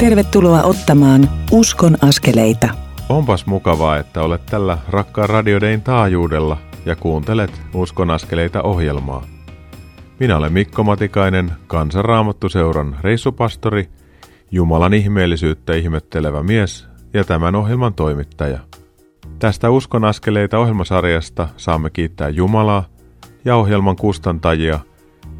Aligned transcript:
Tervetuloa 0.00 0.62
ottamaan 0.62 1.30
Uskon 1.52 1.96
askeleita. 2.02 2.68
Onpas 3.08 3.46
mukavaa, 3.46 3.96
että 3.96 4.22
olet 4.22 4.46
tällä 4.46 4.78
rakkaan 4.88 5.28
radiodein 5.28 5.82
taajuudella 5.82 6.56
ja 6.86 6.96
kuuntelet 6.96 7.62
Uskon 7.74 8.10
askeleita 8.10 8.62
ohjelmaa. 8.62 9.24
Minä 10.20 10.36
olen 10.36 10.52
Mikko 10.52 10.84
Matikainen, 10.84 11.52
kansanraamattuseuran 11.66 12.96
reissupastori, 13.00 13.88
Jumalan 14.50 14.94
ihmeellisyyttä 14.94 15.74
ihmettelevä 15.74 16.42
mies 16.42 16.88
ja 17.14 17.24
tämän 17.24 17.54
ohjelman 17.54 17.94
toimittaja. 17.94 18.58
Tästä 19.38 19.70
Uskon 19.70 20.04
askeleita 20.04 20.58
ohjelmasarjasta 20.58 21.48
saamme 21.56 21.90
kiittää 21.90 22.28
Jumalaa 22.28 22.84
ja 23.44 23.56
ohjelman 23.56 23.96
kustantajia, 23.96 24.78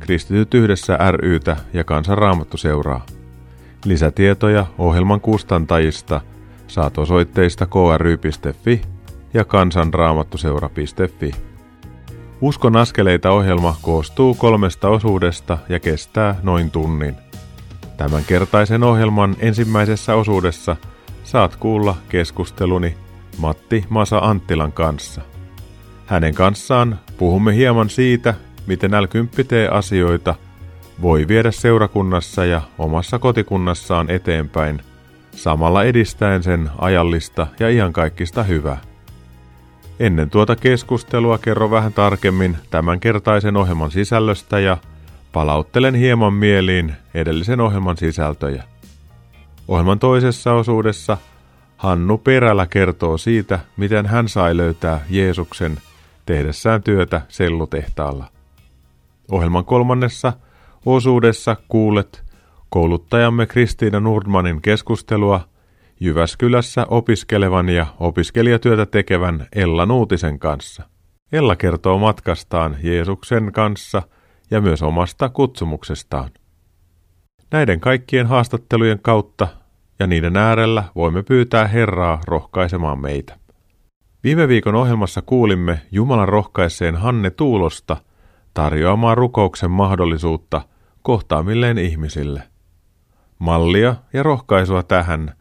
Kristityt 0.00 0.54
yhdessä 0.54 0.98
rytä 1.12 1.56
ja 1.72 1.84
kansanraamattuseuraa. 1.84 3.06
Lisätietoja 3.84 4.66
ohjelman 4.78 5.20
kustantajista 5.20 6.20
saat 6.66 6.98
osoitteista 6.98 7.66
kry.fi 7.66 8.82
ja 9.34 9.44
kansanraamattuseura.fi. 9.44 11.30
Uskon 12.40 12.76
askeleita 12.76 13.30
ohjelma 13.30 13.76
koostuu 13.82 14.34
kolmesta 14.34 14.88
osuudesta 14.88 15.58
ja 15.68 15.80
kestää 15.80 16.34
noin 16.42 16.70
tunnin. 16.70 17.16
Tämän 17.96 18.24
kertaisen 18.24 18.82
ohjelman 18.82 19.36
ensimmäisessä 19.38 20.14
osuudessa 20.14 20.76
saat 21.24 21.56
kuulla 21.56 21.96
keskusteluni 22.08 22.96
Matti 23.38 23.84
Masa 23.88 24.18
Anttilan 24.18 24.72
kanssa. 24.72 25.20
Hänen 26.06 26.34
kanssaan 26.34 26.98
puhumme 27.18 27.54
hieman 27.54 27.90
siitä, 27.90 28.34
miten 28.66 28.90
l 28.90 29.06
asioita– 29.70 30.34
voi 31.02 31.28
viedä 31.28 31.50
seurakunnassa 31.50 32.45
ja 32.45 32.62
omassa 32.79 33.18
kotikunnassaan 33.18 34.10
eteenpäin, 34.10 34.82
samalla 35.32 35.84
edistäen 35.84 36.43
sen 36.43 36.70
ajallista 36.79 37.46
ja 37.60 37.70
iankaikkista 37.70 38.43
hyvää. 38.43 38.80
Ennen 40.01 40.30
tuota 40.30 40.56
keskustelua 40.56 41.38
kerro 41.38 41.71
vähän 41.71 41.93
tarkemmin 41.93 42.56
tämänkertaisen 42.71 43.56
ohjelman 43.56 43.90
sisällöstä 43.90 44.60
ja 44.60 44.76
palauttelen 45.32 45.95
hieman 45.95 46.32
mieliin 46.32 46.95
edellisen 47.15 47.60
ohjelman 47.60 47.96
sisältöjä. 47.96 48.65
Ohjelman 49.68 49.98
toisessa 49.98 50.52
osuudessa 50.52 51.16
Hannu 51.76 52.18
Perälä 52.18 52.66
kertoo 52.66 53.18
siitä, 53.18 53.59
miten 53.76 54.06
hän 54.06 54.28
sai 54.28 54.56
löytää 54.56 55.01
Jeesuksen 55.10 55.78
tehdessään 56.26 56.82
työtä 56.82 57.21
sellutehtaalla. 57.28 58.24
Ohjelman 59.30 59.65
kolmannessa– 59.65 60.32
Osuudessa 60.86 61.56
kuulet 61.68 62.24
kouluttajamme 62.68 63.46
Kristiina 63.46 64.00
Nordmanin 64.00 64.62
keskustelua 64.62 65.41
Jyväskylässä 66.00 66.87
opiskelevan 66.91 67.69
ja 67.69 67.87
opiskelijatyötä 68.00 68.87
tekevän 68.87 69.47
Ella 69.54 69.87
Nuutisen 69.87 70.38
kanssa. 70.38 70.82
Ella 71.32 71.56
kertoo 71.56 71.98
matkastaan 71.98 72.76
Jeesuksen 72.82 73.53
kanssa 73.53 74.03
ja 74.50 74.60
myös 74.60 74.82
omasta 74.82 75.28
kutsumuksestaan. 75.28 76.31
Näiden 77.50 77.81
kaikkien 77.81 78.26
haastattelujen 78.26 78.98
kautta 79.03 79.48
ja 79.98 80.06
niiden 80.06 80.37
äärellä 80.37 80.84
voimme 80.94 81.22
pyytää 81.22 81.66
Herraa 81.66 82.20
rohkaisemaan 82.26 83.00
meitä. 83.00 83.38
Viime 84.25 84.48
viikon 84.48 84.75
ohjelmassa 84.75 85.22
kuulimme 85.22 85.81
Jumalan 85.92 86.28
rohkaiseen 86.28 86.97
Hanne 86.97 87.31
Tuulosta 87.31 87.97
tarjoamaan 88.54 89.19
rukouksen 89.19 89.70
mahdollisuutta 89.70 90.62
kohtaamilleen 91.03 91.78
ihmisille. 91.78 92.43
Mallia 93.38 93.97
ja 94.12 94.22
rohkaisua 94.22 94.82
tähän 94.82 95.34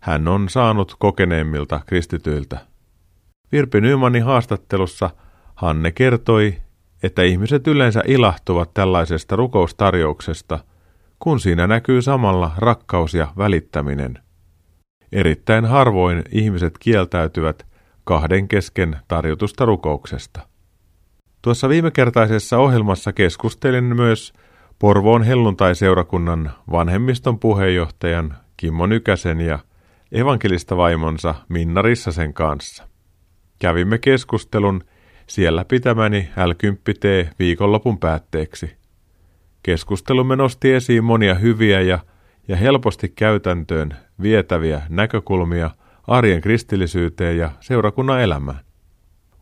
hän 0.00 0.28
on 0.28 0.48
saanut 0.48 0.96
kokeneemmilta 0.98 1.80
kristityiltä. 1.86 2.58
Virpi 3.52 3.80
Nymanin 3.80 4.24
haastattelussa 4.24 5.10
Hanne 5.54 5.92
kertoi, 5.92 6.56
että 7.02 7.22
ihmiset 7.22 7.66
yleensä 7.66 8.02
ilahtuvat 8.06 8.74
tällaisesta 8.74 9.36
rukoustarjouksesta, 9.36 10.58
kun 11.18 11.40
siinä 11.40 11.66
näkyy 11.66 12.02
samalla 12.02 12.50
rakkaus 12.56 13.14
ja 13.14 13.32
välittäminen. 13.38 14.18
Erittäin 15.12 15.64
harvoin 15.64 16.22
ihmiset 16.32 16.78
kieltäytyvät 16.78 17.66
kahden 18.04 18.48
kesken 18.48 18.96
tarjotusta 19.08 19.64
rukouksesta. 19.64 20.45
Tuossa 21.42 21.68
viimekertaisessa 21.68 22.58
ohjelmassa 22.58 23.12
keskustelin 23.12 23.84
myös 23.84 24.32
Porvoon 24.78 25.22
helluntai-seurakunnan 25.22 26.52
vanhemmiston 26.70 27.38
puheenjohtajan 27.38 28.36
Kimmo 28.56 28.86
Nykäsen 28.86 29.40
ja 29.40 29.58
evankelista 30.12 30.76
vaimonsa 30.76 31.34
Minna 31.48 31.82
Rissasen 31.82 32.34
kanssa. 32.34 32.88
Kävimme 33.58 33.98
keskustelun 33.98 34.84
siellä 35.26 35.64
pitämäni 35.64 36.28
l 36.46 36.50
t 37.00 37.04
viikonlopun 37.38 37.98
päätteeksi. 37.98 38.76
Keskustelumme 39.62 40.36
nosti 40.36 40.72
esiin 40.72 41.04
monia 41.04 41.34
hyviä 41.34 41.80
ja, 41.80 41.98
ja 42.48 42.56
helposti 42.56 43.08
käytäntöön 43.08 43.96
vietäviä 44.22 44.82
näkökulmia 44.88 45.70
arjen 46.06 46.40
kristillisyyteen 46.40 47.38
ja 47.38 47.50
seurakunnan 47.60 48.20
elämään. 48.20 48.65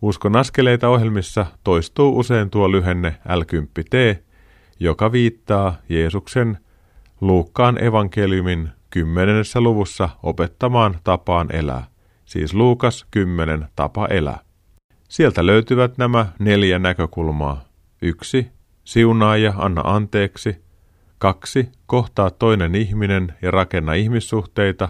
Uskon 0.03 0.37
askeleita 0.37 0.88
ohjelmissa 0.88 1.47
toistuu 1.65 2.19
usein 2.19 2.50
tuo 2.50 2.72
lyhenne 2.72 3.16
l 3.34 3.43
t 3.91 4.25
joka 4.81 5.12
viittaa 5.12 5.77
Jeesuksen 5.88 6.59
Luukkaan 7.21 7.84
evankeliumin 7.84 8.69
kymmenennessä 8.91 9.60
luvussa 9.60 10.09
opettamaan 10.22 10.99
tapaan 11.05 11.56
elää, 11.56 11.87
siis 12.25 12.55
Luukas 12.55 13.06
10 13.10 13.66
tapa 13.77 14.06
elää. 14.06 14.38
Sieltä 15.09 15.47
löytyvät 15.47 15.99
nämä 15.99 16.26
neljä 16.38 16.78
näkökulmaa. 16.78 17.65
Yksi, 18.03 18.50
siunaa 18.84 19.37
ja 19.37 19.55
anna 19.56 19.82
anteeksi. 19.84 20.65
Kaksi, 21.19 21.69
kohtaa 21.87 22.31
toinen 22.31 22.75
ihminen 22.75 23.34
ja 23.43 23.50
rakenna 23.50 23.94
ihmissuhteita. 23.94 24.88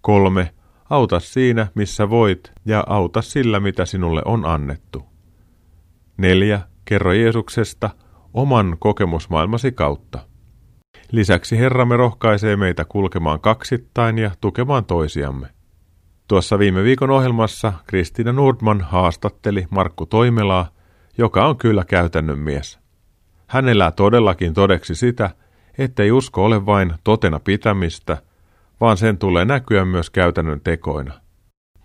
Kolme, 0.00 0.54
auta 0.90 1.20
siinä, 1.20 1.66
missä 1.74 2.10
voit, 2.10 2.52
ja 2.64 2.84
auta 2.86 3.22
sillä, 3.22 3.60
mitä 3.60 3.86
sinulle 3.86 4.22
on 4.24 4.44
annettu. 4.44 5.06
Neljä, 6.16 6.60
kerro 6.84 7.12
Jeesuksesta– 7.12 7.90
oman 8.34 8.76
kokemusmaailmasi 8.78 9.72
kautta. 9.72 10.18
Lisäksi 11.12 11.58
Herramme 11.58 11.96
rohkaisee 11.96 12.56
meitä 12.56 12.84
kulkemaan 12.84 13.40
kaksittain 13.40 14.18
ja 14.18 14.30
tukemaan 14.40 14.84
toisiamme. 14.84 15.46
Tuossa 16.28 16.58
viime 16.58 16.84
viikon 16.84 17.10
ohjelmassa 17.10 17.72
Kristiina 17.86 18.32
Nordman 18.32 18.80
haastatteli 18.80 19.66
Markku 19.70 20.06
Toimelaa, 20.06 20.68
joka 21.18 21.46
on 21.46 21.56
kyllä 21.56 21.84
käytännön 21.84 22.38
mies. 22.38 22.78
Hän 23.46 23.68
elää 23.68 23.90
todellakin 23.90 24.54
todeksi 24.54 24.94
sitä, 24.94 25.30
ettei 25.78 26.12
usko 26.12 26.44
ole 26.44 26.66
vain 26.66 26.94
totena 27.04 27.40
pitämistä, 27.40 28.22
vaan 28.80 28.96
sen 28.96 29.18
tulee 29.18 29.44
näkyä 29.44 29.84
myös 29.84 30.10
käytännön 30.10 30.60
tekoina. 30.60 31.14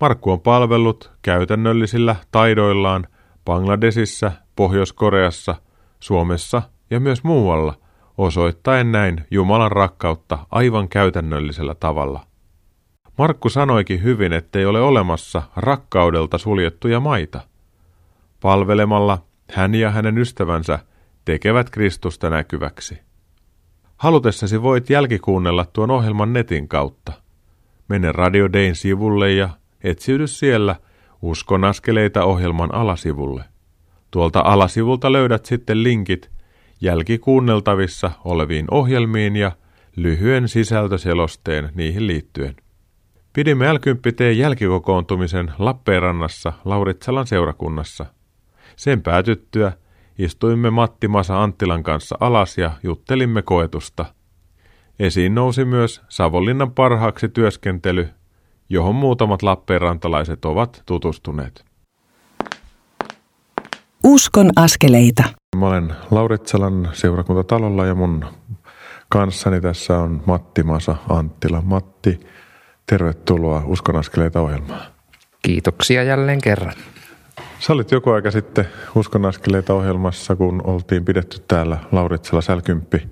Markku 0.01 0.31
on 0.31 0.41
palvellut 0.41 1.11
käytännöllisillä 1.21 2.15
taidoillaan 2.31 3.07
Bangladesissa, 3.45 4.31
Pohjois-Koreassa– 4.55 5.55
Suomessa 6.03 6.61
ja 6.89 6.99
myös 6.99 7.23
muualla, 7.23 7.73
osoittaen 8.17 8.91
näin 8.91 9.25
Jumalan 9.31 9.71
rakkautta 9.71 10.39
aivan 10.51 10.89
käytännöllisellä 10.89 11.75
tavalla. 11.75 12.25
Markku 13.17 13.49
sanoikin 13.49 14.03
hyvin, 14.03 14.33
ettei 14.33 14.65
ole 14.65 14.81
olemassa 14.81 15.43
rakkaudelta 15.55 16.37
suljettuja 16.37 16.99
maita. 16.99 17.41
Palvelemalla 18.41 19.25
hän 19.53 19.75
ja 19.75 19.89
hänen 19.89 20.17
ystävänsä 20.17 20.79
tekevät 21.25 21.69
Kristusta 21.69 22.29
näkyväksi. 22.29 23.00
Halutessasi 24.03 24.61
voit 24.61 24.89
jälkikuunnella 24.89 25.65
tuon 25.73 25.91
ohjelman 25.91 26.33
netin 26.33 26.67
kautta. 26.67 27.13
Mene 27.88 28.11
Radio 28.11 28.53
Dayn 28.53 28.75
sivulle 28.75 29.31
ja 29.31 29.50
etsiydy 29.83 30.27
siellä 30.27 30.75
Uskon 31.21 31.63
askeleita 31.63 32.23
ohjelman 32.23 32.75
alasivulle. 32.75 33.44
Tuolta 34.11 34.39
alasivulta 34.39 35.11
löydät 35.11 35.45
sitten 35.45 35.83
linkit 35.83 36.31
jälkikuunneltavissa 36.81 38.11
oleviin 38.25 38.65
ohjelmiin 38.71 39.35
ja 39.35 39.51
lyhyen 39.95 40.47
sisältöselosteen 40.47 41.69
niihin 41.75 42.07
liittyen. 42.07 42.56
Pidimme 43.33 43.73
l 43.73 43.77
jälkikokoontumisen 44.38 45.53
Lappeenrannassa 45.59 46.53
Lauritsalan 46.65 47.27
seurakunnassa. 47.27 48.06
Sen 48.75 49.01
päätyttyä 49.01 49.71
istuimme 50.18 50.69
Matti 50.69 51.07
Masa 51.07 51.44
Anttilan 51.44 51.83
kanssa 51.83 52.18
alas 52.19 52.57
ja 52.57 52.71
juttelimme 52.83 53.42
koetusta. 53.42 54.06
Esiin 55.00 55.36
nousi 55.36 55.65
myös 55.65 56.01
Savonlinnan 56.10 56.71
parhaaksi 56.71 57.30
työskentely, 57.30 58.10
johon 58.69 58.95
muutamat 58.95 59.44
lappeenrantalaiset 59.44 60.45
ovat 60.45 60.83
tutustuneet. 60.86 61.65
Uskon 64.04 64.50
askeleita. 64.56 65.24
Mä 65.57 65.68
olen 65.68 65.95
Lauritsalan 66.12 66.89
seurakuntatalolla 66.94 67.86
ja 67.86 67.95
mun 67.95 68.25
kanssani 69.09 69.62
tässä 69.62 69.98
on 70.00 70.24
Matti 70.25 70.63
Masa 70.63 70.95
Anttila. 71.09 71.62
Matti, 71.62 72.19
tervetuloa 72.86 73.63
Uskon 73.66 73.95
askeleita 73.95 74.42
ohjelmaan. 74.42 74.81
Kiitoksia 75.42 76.04
jälleen 76.04 76.42
kerran. 76.42 76.74
Sä 77.68 77.74
olit 77.74 77.92
joku 77.92 78.10
aika 78.10 78.31
sitten 78.31 78.68
Uskon 78.95 79.25
askeleita 79.25 79.74
ohjelmassa, 79.74 80.36
kun 80.36 80.62
oltiin 80.63 81.06
pidetty 81.06 81.42
täällä 81.48 81.77
Lauritsella 81.92 82.42
Sälkymppi 82.42 83.10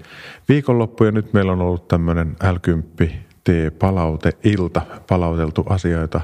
viikonloppu 0.50 1.04
ja 1.04 1.12
nyt 1.12 1.34
meillä 1.34 1.52
on 1.52 1.62
ollut 1.62 1.88
tämmöinen 1.88 2.36
L10 2.44 3.12
T-palaute-ilta, 3.44 4.82
palauteltu 5.08 5.66
asioita 5.70 6.22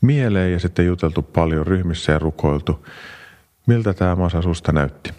mieleen 0.00 0.52
ja 0.52 0.58
sitten 0.58 0.86
juteltu 0.86 1.22
paljon 1.22 1.66
ryhmissä 1.66 2.12
ja 2.12 2.18
rukoiltu. 2.18 2.86
Miltä 3.66 3.94
tämä 3.94 4.16
Masa 4.16 4.42
susta 4.42 4.72
näytti? 4.72 5.10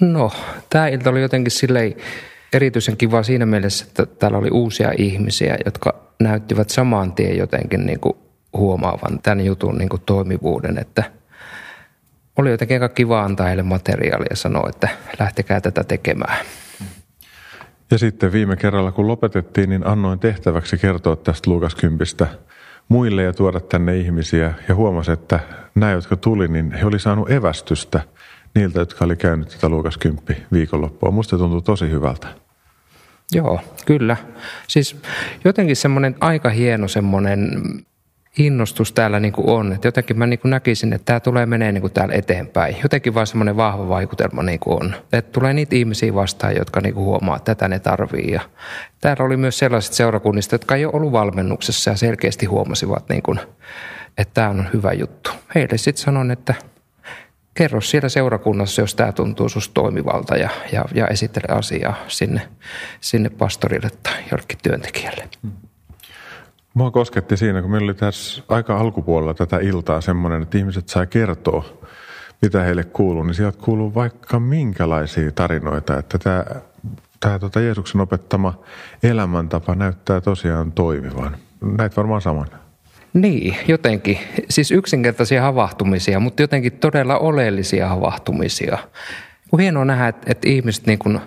No, 0.00 0.30
tämä 0.70 0.88
ilta 0.88 1.10
oli 1.10 1.22
jotenkin 1.22 1.50
silleen 1.50 1.94
erityisen 2.52 2.96
kiva 2.96 3.22
siinä 3.22 3.46
mielessä, 3.46 3.84
että 3.88 4.06
täällä 4.06 4.38
oli 4.38 4.50
uusia 4.50 4.92
ihmisiä, 4.98 5.56
jotka 5.64 5.94
näyttivät 6.20 6.70
saman 6.70 7.12
tien 7.12 7.38
jotenkin 7.38 7.86
niin 7.86 8.00
kuin 8.00 8.16
huomaavan 8.52 9.20
tämän 9.22 9.44
jutun 9.44 9.78
niin 9.78 9.88
kuin 9.88 10.02
toimivuuden, 10.06 10.78
että 10.78 11.23
oli 12.36 12.50
jotenkin 12.50 12.74
aika 12.74 12.94
kiva 12.94 13.22
antaa 13.22 13.46
heille 13.46 13.62
materiaalia 13.62 14.26
ja 14.30 14.36
sanoa, 14.36 14.68
että 14.68 14.88
lähtekää 15.18 15.60
tätä 15.60 15.84
tekemään. 15.84 16.46
Ja 17.90 17.98
sitten 17.98 18.32
viime 18.32 18.56
kerralla, 18.56 18.92
kun 18.92 19.08
lopetettiin, 19.08 19.70
niin 19.70 19.86
annoin 19.86 20.18
tehtäväksi 20.18 20.78
kertoa 20.78 21.16
tästä 21.16 21.50
Luukas 21.50 21.74
Kympistä 21.74 22.26
muille 22.88 23.22
ja 23.22 23.32
tuoda 23.32 23.60
tänne 23.60 23.96
ihmisiä. 23.96 24.54
Ja 24.68 24.74
huomasi, 24.74 25.12
että 25.12 25.40
nämä, 25.74 25.92
jotka 25.92 26.16
tuli, 26.16 26.48
niin 26.48 26.72
he 26.72 26.86
oli 26.86 26.98
saanut 26.98 27.30
evästystä 27.30 28.00
niiltä, 28.54 28.78
jotka 28.78 29.04
oli 29.04 29.16
käynyt 29.16 29.48
tätä 29.48 29.68
Luukas 29.68 29.98
Kymppi 29.98 30.36
viikonloppua. 30.52 31.10
Musta 31.10 31.38
tuntui 31.38 31.62
tosi 31.62 31.90
hyvältä. 31.90 32.28
Joo, 33.32 33.60
kyllä. 33.86 34.16
Siis 34.68 34.96
jotenkin 35.44 35.76
semmoinen 35.76 36.16
aika 36.20 36.48
hieno 36.48 36.88
semmoinen 36.88 37.50
innostus 38.38 38.92
täällä 38.92 39.20
niin 39.20 39.32
kuin 39.32 39.48
on. 39.48 39.72
Että 39.72 39.88
jotenkin 39.88 40.18
mä 40.18 40.26
niin 40.26 40.38
kuin 40.38 40.50
näkisin, 40.50 40.92
että 40.92 41.04
tämä 41.04 41.20
tulee 41.20 41.46
menee 41.46 41.72
niin 41.72 41.80
kuin 41.80 41.92
täällä 41.92 42.14
eteenpäin. 42.14 42.76
Jotenkin 42.82 43.14
vaan 43.14 43.26
semmoinen 43.26 43.56
vahva 43.56 43.88
vaikutelma 43.88 44.42
niin 44.42 44.60
kuin 44.60 44.82
on. 44.82 44.94
Että 45.12 45.32
tulee 45.32 45.52
niitä 45.52 45.76
ihmisiä 45.76 46.14
vastaan, 46.14 46.56
jotka 46.56 46.80
niin 46.80 46.94
kuin 46.94 47.04
huomaa, 47.04 47.36
että 47.36 47.54
tätä 47.54 47.68
ne 47.68 47.78
tarvii. 47.78 48.32
Ja 48.32 48.40
täällä 49.00 49.24
oli 49.24 49.36
myös 49.36 49.58
sellaiset 49.58 49.92
seurakunnista, 49.92 50.54
jotka 50.54 50.76
ei 50.76 50.84
ole 50.84 50.94
ollut 50.94 51.12
valmennuksessa 51.12 51.90
ja 51.90 51.96
selkeästi 51.96 52.46
huomasivat, 52.46 53.08
niin 53.08 53.22
kuin, 53.22 53.40
että 54.18 54.34
tämä 54.34 54.48
on 54.48 54.68
hyvä 54.72 54.92
juttu. 54.92 55.30
Heille 55.54 55.78
sitten 55.78 56.04
sanon, 56.04 56.30
että 56.30 56.54
kerro 57.54 57.80
siellä 57.80 58.08
seurakunnassa, 58.08 58.82
jos 58.82 58.94
tämä 58.94 59.12
tuntuu 59.12 59.48
susta 59.48 59.74
toimivalta 59.74 60.36
ja, 60.36 60.50
ja, 60.72 60.84
ja 60.94 61.08
esittele 61.08 61.56
asiaa 61.56 61.94
sinne, 62.08 62.40
sinne 63.00 63.30
pastorille 63.30 63.90
tai 64.02 64.22
jollekin 64.30 64.58
työntekijälle. 64.62 65.28
Hmm. 65.42 65.63
Mua 66.74 66.90
kosketti 66.90 67.36
siinä, 67.36 67.62
kun 67.62 67.70
meillä 67.70 67.84
oli 67.84 67.94
tässä 67.94 68.42
aika 68.48 68.76
alkupuolella 68.76 69.34
tätä 69.34 69.58
iltaa 69.58 70.00
semmoinen, 70.00 70.42
että 70.42 70.58
ihmiset 70.58 70.88
sai 70.88 71.06
kertoa, 71.06 71.64
mitä 72.42 72.62
heille 72.62 72.84
kuuluu, 72.84 73.22
niin 73.22 73.34
sieltä 73.34 73.58
kuuluu 73.64 73.94
vaikka 73.94 74.40
minkälaisia 74.40 75.32
tarinoita, 75.32 75.98
että 75.98 76.18
tämä, 76.18 76.44
tämä 77.20 77.38
tota 77.38 77.60
Jeesuksen 77.60 78.00
opettama 78.00 78.54
elämäntapa 79.02 79.74
näyttää 79.74 80.20
tosiaan 80.20 80.72
toimivan. 80.72 81.36
Näitä 81.76 81.96
varmaan 81.96 82.20
saman. 82.20 82.46
Niin, 83.12 83.56
jotenkin. 83.68 84.18
Siis 84.48 84.70
yksinkertaisia 84.70 85.42
havahtumisia, 85.42 86.20
mutta 86.20 86.42
jotenkin 86.42 86.72
todella 86.72 87.18
oleellisia 87.18 87.88
havahtumisia. 87.88 88.78
On 89.52 89.60
hienoa 89.60 89.84
nähdä, 89.84 90.08
että, 90.08 90.26
että 90.26 90.48
ihmiset 90.48 90.86
niin 90.86 90.98
kuin, 90.98 91.20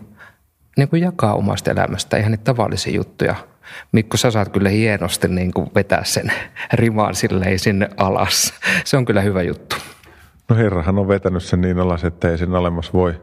niin 0.77 0.89
kuin 0.89 1.01
jakaa 1.01 1.33
omasta 1.33 1.71
elämästä 1.71 2.17
ihan 2.17 2.31
niitä 2.31 2.43
tavallisia 2.43 2.93
juttuja– 2.93 3.35
Mikko, 3.91 4.17
sä 4.17 4.31
saat 4.31 4.49
kyllä 4.49 4.69
hienosti 4.69 5.27
niin 5.27 5.53
kuin 5.53 5.71
vetää 5.75 6.03
sen 6.03 6.31
rimaan 6.73 7.15
silleen 7.15 7.59
sinne 7.59 7.89
alas. 7.97 8.53
Se 8.85 8.97
on 8.97 9.05
kyllä 9.05 9.21
hyvä 9.21 9.41
juttu. 9.41 9.75
No 10.49 10.55
herrahan 10.55 10.99
on 10.99 11.07
vetänyt 11.07 11.43
sen 11.43 11.61
niin 11.61 11.79
alas, 11.79 12.03
että 12.03 12.29
ei 12.29 12.37
sen 12.37 12.55
alemmas 12.55 12.93
voi 12.93 13.21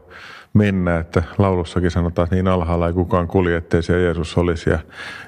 mennä. 0.53 0.99
Että 0.99 1.23
laulussakin 1.37 1.91
sanotaan, 1.91 2.23
että 2.23 2.35
niin 2.35 2.47
alhaalla 2.47 2.87
ei 2.87 2.93
kukaan 2.93 3.27
kulje, 3.27 3.57
ettei 3.57 3.83
siellä 3.83 4.03
Jeesus 4.03 4.37
olisi. 4.37 4.69
Ja 4.69 4.79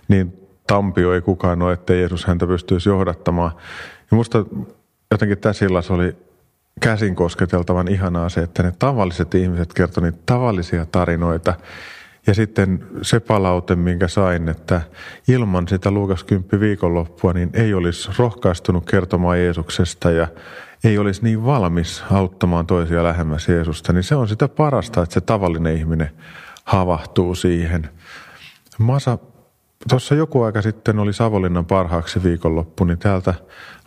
niin 0.07 0.33
tampio 0.67 1.13
ei 1.13 1.21
kukaan 1.21 1.61
ole, 1.61 1.73
ettei 1.73 1.99
Jeesus 1.99 2.25
häntä 2.25 2.47
pystyisi 2.47 2.89
johdattamaan. 2.89 3.51
Ja 4.11 4.17
musta 4.17 4.45
jotenkin 5.11 5.37
tässä 5.37 5.65
illassa 5.65 5.93
oli 5.93 6.15
käsin 6.79 7.15
kosketeltavan 7.15 7.87
ihanaa 7.87 8.29
se, 8.29 8.41
että 8.41 8.63
ne 8.63 8.73
tavalliset 8.79 9.35
ihmiset 9.35 9.73
kertoi 9.73 10.03
niitä 10.03 10.19
tavallisia 10.25 10.85
tarinoita– 10.85 11.53
ja 12.27 12.33
sitten 12.33 12.85
se 13.01 13.19
palaute, 13.19 13.75
minkä 13.75 14.07
sain, 14.07 14.49
että 14.49 14.81
ilman 15.27 15.67
sitä 15.67 15.91
Luukas 15.91 16.23
10 16.23 16.59
viikonloppua, 16.59 17.33
niin 17.33 17.49
ei 17.53 17.73
olisi 17.73 18.09
rohkaistunut 18.17 18.85
kertomaan 18.85 19.39
Jeesuksesta 19.39 20.11
ja 20.11 20.27
ei 20.83 20.97
olisi 20.97 21.23
niin 21.23 21.45
valmis 21.45 22.03
auttamaan 22.11 22.67
toisia 22.67 23.03
lähemmäs 23.03 23.49
Jeesusta, 23.49 23.93
niin 23.93 24.03
se 24.03 24.15
on 24.15 24.27
sitä 24.27 24.47
parasta, 24.47 25.03
että 25.03 25.13
se 25.13 25.21
tavallinen 25.21 25.77
ihminen 25.77 26.11
havahtuu 26.65 27.35
siihen. 27.35 27.89
Masa, 28.77 29.17
tuossa 29.89 30.15
joku 30.15 30.41
aika 30.41 30.61
sitten 30.61 30.99
oli 30.99 31.13
Savonlinnan 31.13 31.65
parhaaksi 31.65 32.23
viikonloppu, 32.23 32.83
niin 32.83 32.97
täältä 32.97 33.33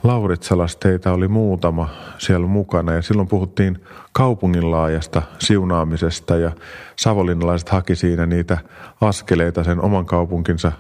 Lauritsalasta 0.02 0.88
teitä 0.88 1.12
oli 1.12 1.28
muutama 1.28 1.88
siellä 2.18 2.46
mukana 2.46 2.92
ja 2.92 3.02
silloin 3.02 3.28
puhuttiin 3.28 3.84
kaupungin 4.12 4.70
laajasta 4.70 5.22
siunaamisesta 5.38 6.36
ja 6.36 6.52
savolinnalaiset 6.96 7.68
haki 7.68 7.96
siinä 7.96 8.26
niitä 8.26 8.58
askeleita 9.00 9.64
sen 9.64 9.80
oman 9.80 10.06
kaupunkinsa 10.06 10.72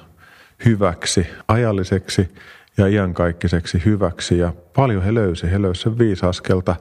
hyväksi, 0.64 1.26
ajalliseksi 1.48 2.34
ja 2.78 2.86
iankaikkiseksi 2.86 3.82
hyväksi 3.84 4.38
ja 4.38 4.52
paljon 4.76 5.02
he 5.02 5.14
löysi. 5.14 5.50
He 5.50 5.62
löysivät 5.62 5.82
sen 5.82 5.98
viisi 5.98 6.26
askelta 6.26 6.76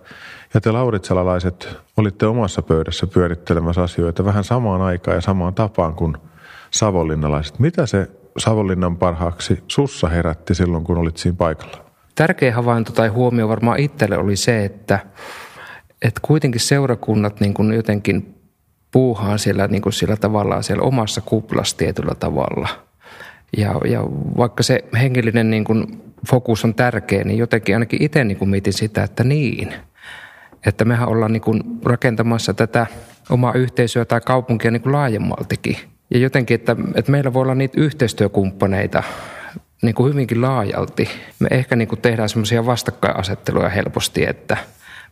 ja 0.53 0.61
te 0.61 0.71
lauritsalalaiset 0.71 1.77
olitte 1.97 2.25
omassa 2.25 2.61
pöydässä 2.61 3.07
pyörittelemässä 3.07 3.81
asioita 3.83 4.25
vähän 4.25 4.43
samaan 4.43 4.81
aikaan 4.81 5.17
ja 5.17 5.21
samaan 5.21 5.53
tapaan 5.53 5.95
kuin 5.95 6.17
savolinnalaiset. 6.71 7.59
Mitä 7.59 7.85
se 7.85 8.18
Savonlinnan 8.37 8.97
parhaaksi 8.97 9.63
sussa 9.67 10.09
herätti 10.09 10.55
silloin, 10.55 10.83
kun 10.83 10.97
olit 10.97 11.17
siinä 11.17 11.37
paikalla? 11.37 11.89
tärkeä 12.19 12.55
havainto 12.55 12.91
tai 12.91 13.07
huomio 13.07 13.47
varmaan 13.47 13.79
itselle 13.79 14.17
oli 14.17 14.35
se, 14.35 14.65
että, 14.65 14.99
että 16.01 16.19
kuitenkin 16.21 16.61
seurakunnat 16.61 17.39
niin 17.39 17.53
kuin 17.53 17.73
jotenkin 17.73 18.35
puuhaa 18.91 19.37
siellä, 19.37 19.67
niin 19.67 19.81
kuin 19.81 19.93
sillä 19.93 20.17
tavallaan 20.17 20.63
siellä 20.63 20.83
omassa 20.83 21.21
kuplassa 21.21 21.77
tietyllä 21.77 22.15
tavalla. 22.15 22.69
Ja, 23.57 23.75
ja 23.85 24.03
vaikka 24.37 24.63
se 24.63 24.83
hengellinen 24.99 25.49
niin 25.49 25.63
kuin 25.63 26.01
fokus 26.29 26.65
on 26.65 26.75
tärkeä, 26.75 27.23
niin 27.23 27.37
jotenkin 27.37 27.75
ainakin 27.75 28.03
itse 28.03 28.23
niin 28.23 28.37
kuin 28.37 28.49
mietin 28.49 28.73
sitä, 28.73 29.03
että 29.03 29.23
niin. 29.23 29.73
Että 30.65 30.85
mehän 30.85 31.09
ollaan 31.09 31.33
niin 31.33 31.41
kuin 31.41 31.63
rakentamassa 31.85 32.53
tätä 32.53 32.87
omaa 33.29 33.53
yhteisöä 33.53 34.05
tai 34.05 34.21
kaupunkia 34.21 34.71
niin 34.71 34.81
kuin 34.81 34.93
laajemmaltikin. 34.93 35.77
Ja 36.13 36.19
jotenkin, 36.19 36.55
että, 36.55 36.75
että 36.95 37.11
meillä 37.11 37.33
voi 37.33 37.41
olla 37.41 37.55
niitä 37.55 37.81
yhteistyökumppaneita 37.81 39.03
niin 39.81 39.95
kuin 39.95 40.13
hyvinkin 40.13 40.41
laajalti. 40.41 41.09
Me 41.39 41.47
ehkä 41.51 41.75
niin 41.75 41.87
kuin 41.87 42.01
tehdään 42.01 42.29
semmoisia 42.29 42.65
vastakkainasetteluja 42.65 43.69
helposti, 43.69 44.25
että 44.27 44.57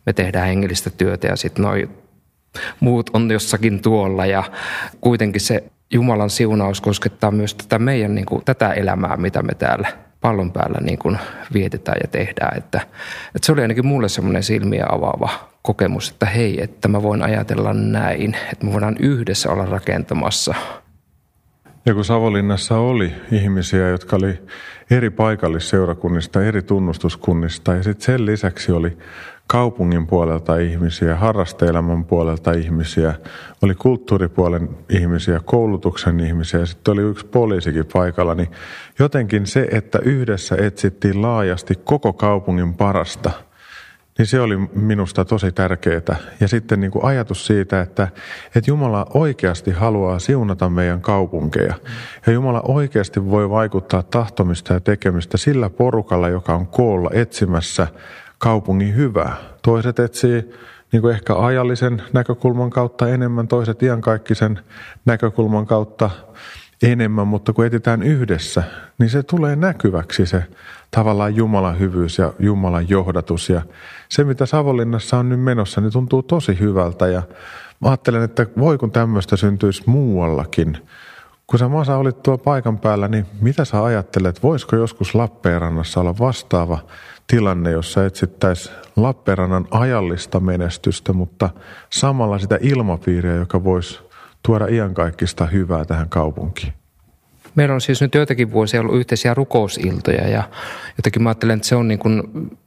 me 0.06 0.12
tehdään 0.12 0.46
hengellistä 0.46 0.90
työtä 0.90 1.26
ja 1.26 1.36
sitten 1.36 1.64
noi 1.64 1.88
muut 2.80 3.10
on 3.12 3.30
jossakin 3.30 3.82
tuolla 3.82 4.26
ja 4.26 4.44
kuitenkin 5.00 5.40
se 5.40 5.64
Jumalan 5.90 6.30
siunaus 6.30 6.80
koskettaa 6.80 7.30
myös 7.30 7.54
tätä 7.54 7.78
meidän 7.78 8.14
niin 8.14 8.26
kuin, 8.26 8.44
tätä 8.44 8.72
elämää, 8.72 9.16
mitä 9.16 9.42
me 9.42 9.54
täällä 9.54 9.88
pallon 10.20 10.52
päällä 10.52 10.78
niin 10.80 10.98
kuin 10.98 11.18
vietetään 11.52 11.98
ja 12.02 12.08
tehdään. 12.08 12.58
Että, 12.58 12.80
että 13.34 13.46
se 13.46 13.52
oli 13.52 13.62
ainakin 13.62 13.86
mulle 13.86 14.08
semmoinen 14.08 14.42
silmiä 14.42 14.86
avaava 14.88 15.28
kokemus, 15.62 16.10
että 16.10 16.26
hei, 16.26 16.62
että 16.62 16.88
mä 16.88 17.02
voin 17.02 17.22
ajatella 17.22 17.74
näin, 17.74 18.36
että 18.52 18.66
me 18.66 18.72
voidaan 18.72 18.96
yhdessä 19.00 19.50
olla 19.50 19.66
rakentamassa 19.66 20.54
ja 21.88 21.94
kun 21.94 22.04
Savonlinnassa 22.04 22.78
oli 22.78 23.12
ihmisiä, 23.32 23.88
jotka 23.88 24.16
oli 24.16 24.38
eri 24.90 25.10
paikallisseurakunnista, 25.10 26.42
eri 26.42 26.62
tunnustuskunnista 26.62 27.74
ja 27.74 27.82
sitten 27.82 28.04
sen 28.04 28.26
lisäksi 28.26 28.72
oli 28.72 28.98
kaupungin 29.46 30.06
puolelta 30.06 30.56
ihmisiä, 30.56 31.16
harrasteelämän 31.16 32.04
puolelta 32.04 32.52
ihmisiä, 32.52 33.14
oli 33.62 33.74
kulttuuripuolen 33.74 34.68
ihmisiä, 34.88 35.40
koulutuksen 35.44 36.20
ihmisiä 36.20 36.60
ja 36.60 36.66
sitten 36.66 36.92
oli 36.92 37.02
yksi 37.02 37.26
poliisikin 37.26 37.86
paikalla, 37.92 38.34
niin 38.34 38.48
jotenkin 38.98 39.46
se, 39.46 39.68
että 39.70 39.98
yhdessä 40.02 40.56
etsittiin 40.58 41.22
laajasti 41.22 41.74
koko 41.84 42.12
kaupungin 42.12 42.74
parasta– 42.74 43.30
niin 44.18 44.26
se 44.26 44.40
oli 44.40 44.56
minusta 44.56 45.24
tosi 45.24 45.52
tärkeää. 45.52 46.16
Ja 46.40 46.48
sitten 46.48 46.80
niin 46.80 46.90
kuin 46.90 47.04
ajatus 47.04 47.46
siitä, 47.46 47.80
että, 47.80 48.08
että 48.46 48.70
Jumala 48.70 49.06
oikeasti 49.14 49.70
haluaa 49.70 50.18
siunata 50.18 50.70
meidän 50.70 51.00
kaupunkeja. 51.00 51.74
Ja 52.26 52.32
Jumala 52.32 52.62
oikeasti 52.64 53.30
voi 53.30 53.50
vaikuttaa 53.50 54.02
tahtomista 54.02 54.74
ja 54.74 54.80
tekemistä 54.80 55.36
sillä 55.36 55.70
porukalla, 55.70 56.28
joka 56.28 56.54
on 56.54 56.66
koolla 56.66 57.10
etsimässä 57.12 57.86
kaupungin 58.38 58.96
hyvää. 58.96 59.36
Toiset 59.62 59.98
etsii 59.98 60.54
niin 60.92 61.02
kuin 61.02 61.14
ehkä 61.14 61.34
ajallisen 61.36 62.02
näkökulman 62.12 62.70
kautta 62.70 63.08
enemmän, 63.08 63.48
toiset 63.48 63.82
iankaikkisen 63.82 64.60
näkökulman 65.04 65.66
kautta 65.66 66.10
enemmän, 66.82 67.26
mutta 67.26 67.52
kun 67.52 67.66
etitään 67.66 68.02
yhdessä, 68.02 68.62
niin 68.98 69.10
se 69.10 69.22
tulee 69.22 69.56
näkyväksi 69.56 70.26
se 70.26 70.44
tavallaan 70.90 71.36
Jumalan 71.36 71.78
hyvyys 71.78 72.18
ja 72.18 72.32
Jumalan 72.38 72.88
johdatus. 72.88 73.48
Ja 73.48 73.62
se, 74.08 74.24
mitä 74.24 74.46
Savonlinnassa 74.46 75.18
on 75.18 75.28
nyt 75.28 75.40
menossa, 75.40 75.80
niin 75.80 75.92
tuntuu 75.92 76.22
tosi 76.22 76.60
hyvältä 76.60 77.06
ja 77.06 77.22
mä 77.80 77.88
ajattelen, 77.88 78.22
että 78.22 78.46
voi 78.58 78.78
kun 78.78 78.90
tämmöistä 78.90 79.36
syntyisi 79.36 79.82
muuallakin. 79.86 80.78
Kun 81.46 81.58
sä 81.58 81.68
Masa 81.68 81.96
olit 81.96 82.22
tuo 82.22 82.38
paikan 82.38 82.78
päällä, 82.78 83.08
niin 83.08 83.26
mitä 83.40 83.64
sä 83.64 83.84
ajattelet, 83.84 84.42
voisiko 84.42 84.76
joskus 84.76 85.14
Lappeenrannassa 85.14 86.00
olla 86.00 86.18
vastaava 86.18 86.78
tilanne, 87.26 87.70
jossa 87.70 88.04
etsittäisiin 88.06 88.76
Lappeenrannan 88.96 89.66
ajallista 89.70 90.40
menestystä, 90.40 91.12
mutta 91.12 91.50
samalla 91.90 92.38
sitä 92.38 92.58
ilmapiiriä, 92.60 93.34
joka 93.34 93.64
voisi 93.64 94.00
tuoda 94.42 94.66
iankaikkista 94.66 95.46
hyvää 95.46 95.84
tähän 95.84 96.08
kaupunkiin? 96.08 96.77
Meillä 97.54 97.74
on 97.74 97.80
siis 97.80 98.00
nyt 98.00 98.14
joitakin 98.14 98.52
vuosia 98.52 98.80
ollut 98.80 98.96
yhteisiä 98.96 99.34
rukousiltoja 99.34 100.28
ja 100.28 100.42
jotenkin 100.96 101.22
mä 101.22 101.30
ajattelen, 101.30 101.56
että 101.56 101.68
se 101.68 101.76
on 101.76 101.88
niin 101.88 101.98
kuin 101.98 102.22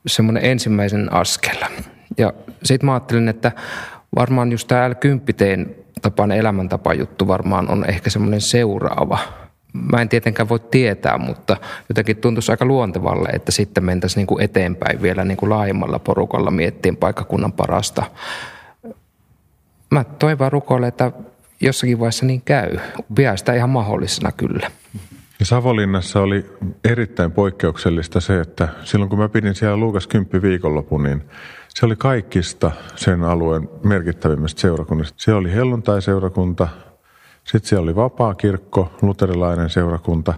semmoinen 0.07 0.45
ensimmäisen 0.45 1.13
askel. 1.13 1.57
Ja 2.17 2.33
sitten 2.63 2.85
mä 2.85 2.93
ajattelen, 2.93 3.27
että 3.29 3.51
varmaan 4.15 4.51
just 4.51 4.67
tämä 4.67 4.89
L10 4.89 5.69
tapainen 6.01 6.38
elämäntapa 6.38 6.93
juttu 6.93 7.27
varmaan 7.27 7.71
on 7.71 7.85
ehkä 7.89 8.09
semmoinen 8.09 8.41
seuraava. 8.41 9.19
Mä 9.91 10.01
en 10.01 10.09
tietenkään 10.09 10.50
voi 10.50 10.59
tietää, 10.59 11.17
mutta 11.17 11.57
jotenkin 11.89 12.17
tuntuisi 12.17 12.51
aika 12.51 12.65
luontevalle, 12.65 13.29
että 13.29 13.51
sitten 13.51 13.85
mentäisiin 13.85 14.19
niin 14.19 14.27
kuin 14.27 14.43
eteenpäin 14.43 15.01
vielä 15.01 15.25
niin 15.25 15.38
kuin 15.38 15.50
laajemmalla 15.50 16.00
porukalla 16.00 16.51
miettien 16.51 16.97
paikkakunnan 16.97 17.51
parasta. 17.51 18.03
Mä 19.91 20.03
toivon 20.03 20.51
rukoille, 20.51 20.88
että 20.88 21.11
jossakin 21.61 21.99
vaiheessa 21.99 22.25
niin 22.25 22.41
käy. 22.41 22.77
Pidän 23.15 23.37
sitä 23.37 23.53
ihan 23.53 23.69
mahdollisena 23.69 24.31
kyllä. 24.31 24.71
Ja 25.39 25.45
Savonlinnassa 25.45 26.19
oli 26.19 26.45
erittäin 26.83 27.31
poikkeuksellista 27.31 28.19
se, 28.19 28.39
että 28.39 28.67
silloin 28.83 29.09
kun 29.09 29.19
mä 29.19 29.29
pidin 29.29 29.55
siellä 29.55 29.77
Luukas 29.77 30.07
10 30.07 30.41
viikonlopun, 30.41 31.03
niin 31.03 31.23
se 31.69 31.85
oli 31.85 31.95
kaikista 31.95 32.71
sen 32.95 33.23
alueen 33.23 33.69
merkittävimmistä 33.83 34.61
seurakunnista. 34.61 35.15
Se 35.17 35.33
oli 35.33 35.53
helluntai-seurakunta, 35.53 36.67
sitten 37.43 37.69
siellä 37.69 37.83
oli 37.83 37.95
vapaa-kirkko, 37.95 38.93
luterilainen 39.01 39.69
seurakunta 39.69 40.33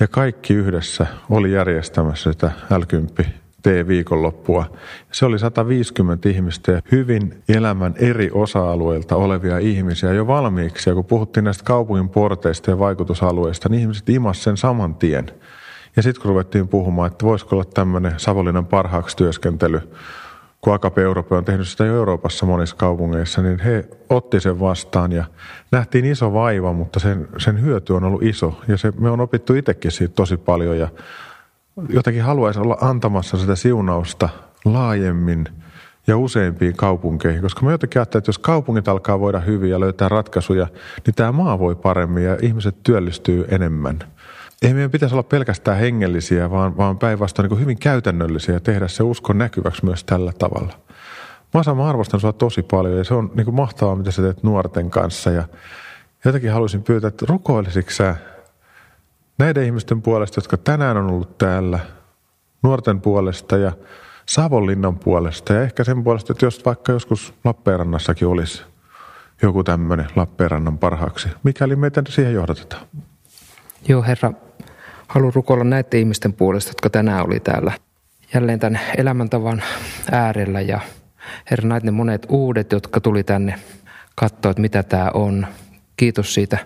ja 0.00 0.08
kaikki 0.08 0.54
yhdessä 0.54 1.06
oli 1.30 1.52
järjestämässä 1.52 2.32
sitä 2.32 2.50
L10 2.70 3.24
viikonloppua. 3.64 4.64
Se 5.12 5.26
oli 5.26 5.38
150 5.38 6.28
ihmistä 6.28 6.72
ja 6.72 6.82
hyvin 6.92 7.42
elämän 7.48 7.94
eri 7.98 8.30
osa-alueilta 8.32 9.16
olevia 9.16 9.58
ihmisiä 9.58 10.12
jo 10.12 10.26
valmiiksi. 10.26 10.90
Ja 10.90 10.94
kun 10.94 11.04
puhuttiin 11.04 11.44
näistä 11.44 11.64
kaupungin 11.64 12.08
porteista 12.08 12.70
ja 12.70 12.78
vaikutusalueista, 12.78 13.68
niin 13.68 13.80
ihmiset 13.80 14.08
imas 14.08 14.44
sen 14.44 14.56
saman 14.56 14.94
tien. 14.94 15.30
Ja 15.96 16.02
sitten 16.02 16.22
kun 16.22 16.28
ruvettiin 16.28 16.68
puhumaan, 16.68 17.12
että 17.12 17.26
voisiko 17.26 17.56
olla 17.56 17.64
tämmöinen 17.64 18.14
Savonlinnan 18.16 18.66
parhaaksi 18.66 19.16
työskentely, 19.16 19.80
kun 20.60 20.74
Akape 20.74 21.02
Europe 21.02 21.34
on 21.34 21.44
tehnyt 21.44 21.68
sitä 21.68 21.86
Euroopassa 21.86 22.46
monissa 22.46 22.76
kaupungeissa, 22.76 23.42
niin 23.42 23.58
he 23.58 23.84
otti 24.10 24.40
sen 24.40 24.60
vastaan 24.60 25.12
ja 25.12 25.24
nähtiin 25.70 26.04
iso 26.04 26.32
vaiva, 26.32 26.72
mutta 26.72 27.00
sen, 27.00 27.28
sen 27.38 27.62
hyöty 27.62 27.92
on 27.92 28.04
ollut 28.04 28.22
iso. 28.22 28.60
Ja 28.68 28.78
se, 28.78 28.92
me 29.00 29.10
on 29.10 29.20
opittu 29.20 29.54
itsekin 29.54 29.90
siitä 29.90 30.14
tosi 30.14 30.36
paljon 30.36 30.78
ja 30.78 30.88
jotenkin 31.88 32.22
haluaisi 32.22 32.60
olla 32.60 32.78
antamassa 32.80 33.36
sitä 33.38 33.56
siunausta 33.56 34.28
laajemmin 34.64 35.48
ja 36.06 36.18
useimpiin 36.18 36.76
kaupunkeihin, 36.76 37.42
koska 37.42 37.62
mä 37.62 37.70
jotenkin 37.70 38.00
ajattelen, 38.00 38.20
että 38.20 38.28
jos 38.28 38.38
kaupungit 38.38 38.88
alkaa 38.88 39.20
voida 39.20 39.40
hyvin 39.40 39.70
ja 39.70 39.80
löytää 39.80 40.08
ratkaisuja, 40.08 40.66
niin 41.06 41.14
tämä 41.14 41.32
maa 41.32 41.58
voi 41.58 41.74
paremmin 41.74 42.24
ja 42.24 42.36
ihmiset 42.42 42.76
työllistyy 42.82 43.44
enemmän. 43.48 43.98
Ei 44.62 44.74
meidän 44.74 44.90
pitäisi 44.90 45.14
olla 45.14 45.22
pelkästään 45.22 45.78
hengellisiä, 45.78 46.50
vaan, 46.50 46.76
vaan 46.76 46.98
päinvastoin 46.98 47.48
niin 47.48 47.60
hyvin 47.60 47.78
käytännöllisiä 47.78 48.54
ja 48.54 48.60
tehdä 48.60 48.88
se 48.88 49.02
usko 49.02 49.32
näkyväksi 49.32 49.84
myös 49.84 50.04
tällä 50.04 50.32
tavalla. 50.38 50.72
Masa, 51.54 51.74
mä 51.74 51.88
arvostan 51.88 52.20
sua 52.20 52.32
tosi 52.32 52.62
paljon 52.62 52.96
ja 52.96 53.04
se 53.04 53.14
on 53.14 53.30
niin 53.34 53.54
mahtavaa, 53.54 53.96
mitä 53.96 54.10
sä 54.10 54.22
teet 54.22 54.42
nuorten 54.42 54.90
kanssa. 54.90 55.30
Ja 55.30 55.44
jotenkin 56.24 56.52
haluaisin 56.52 56.82
pyytää, 56.82 57.08
että 57.08 57.26
rukoilisitko 57.28 57.90
sä 57.90 58.16
näiden 59.38 59.64
ihmisten 59.64 60.02
puolesta, 60.02 60.38
jotka 60.38 60.56
tänään 60.56 60.96
on 60.96 61.10
ollut 61.10 61.38
täällä, 61.38 61.78
nuorten 62.62 63.00
puolesta 63.00 63.56
ja 63.56 63.72
Savonlinnan 64.26 64.98
puolesta 64.98 65.52
ja 65.52 65.62
ehkä 65.62 65.84
sen 65.84 66.04
puolesta, 66.04 66.32
että 66.32 66.46
jos 66.46 66.64
vaikka 66.64 66.92
joskus 66.92 67.34
Lappeenrannassakin 67.44 68.28
olisi 68.28 68.62
joku 69.42 69.64
tämmöinen 69.64 70.06
Lappeenrannan 70.16 70.78
parhaaksi, 70.78 71.28
mikäli 71.42 71.76
meitä 71.76 72.02
siihen 72.08 72.34
johdatetaan. 72.34 72.86
Joo, 73.88 74.02
Herra, 74.02 74.32
haluan 75.08 75.34
rukoilla 75.34 75.64
näiden 75.64 76.00
ihmisten 76.00 76.32
puolesta, 76.32 76.70
jotka 76.70 76.90
tänään 76.90 77.26
oli 77.26 77.40
täällä 77.40 77.72
jälleen 78.34 78.58
tämän 78.58 78.80
elämäntavan 78.96 79.62
äärellä 80.10 80.60
ja 80.60 80.80
Herra, 81.50 81.68
näitä 81.68 81.86
ne 81.86 81.90
monet 81.90 82.26
uudet, 82.28 82.72
jotka 82.72 83.00
tuli 83.00 83.24
tänne 83.24 83.54
katsoa, 84.14 84.50
että 84.50 84.60
mitä 84.60 84.82
tämä 84.82 85.10
on. 85.14 85.46
Kiitos 85.96 86.34
siitä 86.34 86.58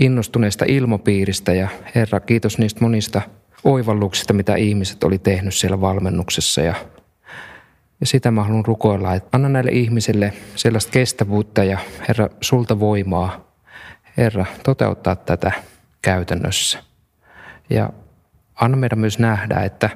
innostuneesta 0.00 0.64
ilmapiiristä 0.68 1.52
ja 1.52 1.68
Herra, 1.94 2.20
kiitos 2.20 2.58
niistä 2.58 2.80
monista 2.80 3.22
oivalluksista, 3.64 4.32
mitä 4.32 4.54
ihmiset 4.54 5.04
oli 5.04 5.18
tehnyt 5.18 5.54
siellä 5.54 5.80
valmennuksessa 5.80 6.60
ja 6.60 6.74
ja 8.00 8.06
sitä 8.08 8.30
mä 8.30 8.44
haluan 8.44 8.64
rukoilla, 8.64 9.14
että 9.14 9.28
anna 9.32 9.48
näille 9.48 9.70
ihmisille 9.70 10.32
sellaista 10.56 10.92
kestävyyttä 10.92 11.64
ja 11.64 11.78
Herra, 12.08 12.28
sulta 12.40 12.80
voimaa, 12.80 13.52
Herra, 14.16 14.46
toteuttaa 14.64 15.16
tätä 15.16 15.52
käytännössä. 16.02 16.78
Ja 17.70 17.90
anna 18.54 18.76
meidän 18.76 18.98
myös 18.98 19.18
nähdä, 19.18 19.60
että, 19.60 19.90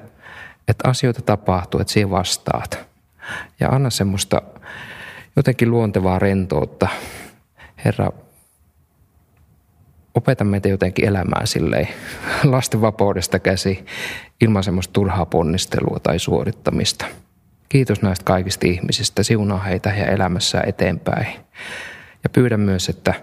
että 0.69 0.89
asioita 0.89 1.23
tapahtuu, 1.23 1.81
että 1.81 1.93
siihen 1.93 2.11
vastaat. 2.11 2.89
Ja 3.61 3.69
anna 3.69 3.91
semmoista 3.91 4.43
jotenkin 5.37 5.71
luontevaa 5.71 6.19
rentoutta. 6.19 6.89
Herra, 7.85 8.13
opeta 10.19 10.45
meitä 10.45 10.69
jotenkin 10.69 11.09
elämään 11.09 11.47
silleen 11.47 11.89
lasten 12.45 12.81
vapaudesta 12.81 13.39
käsi 13.39 13.85
ilman 14.41 14.65
semmoista 14.65 14.93
turhaa 14.93 15.27
ponnistelua 15.27 15.99
tai 16.03 16.19
suorittamista. 16.19 17.05
Kiitos 17.69 18.03
näistä 18.03 18.25
kaikista 18.25 18.67
ihmisistä, 18.67 19.23
siunaa 19.23 19.59
heitä 19.59 19.89
ja 19.89 20.07
elämässä 20.07 20.63
eteenpäin. 20.67 21.27
Ja 22.25 22.31
pyydän 22.31 22.61
myös, 22.61 22.89
että 22.89 23.15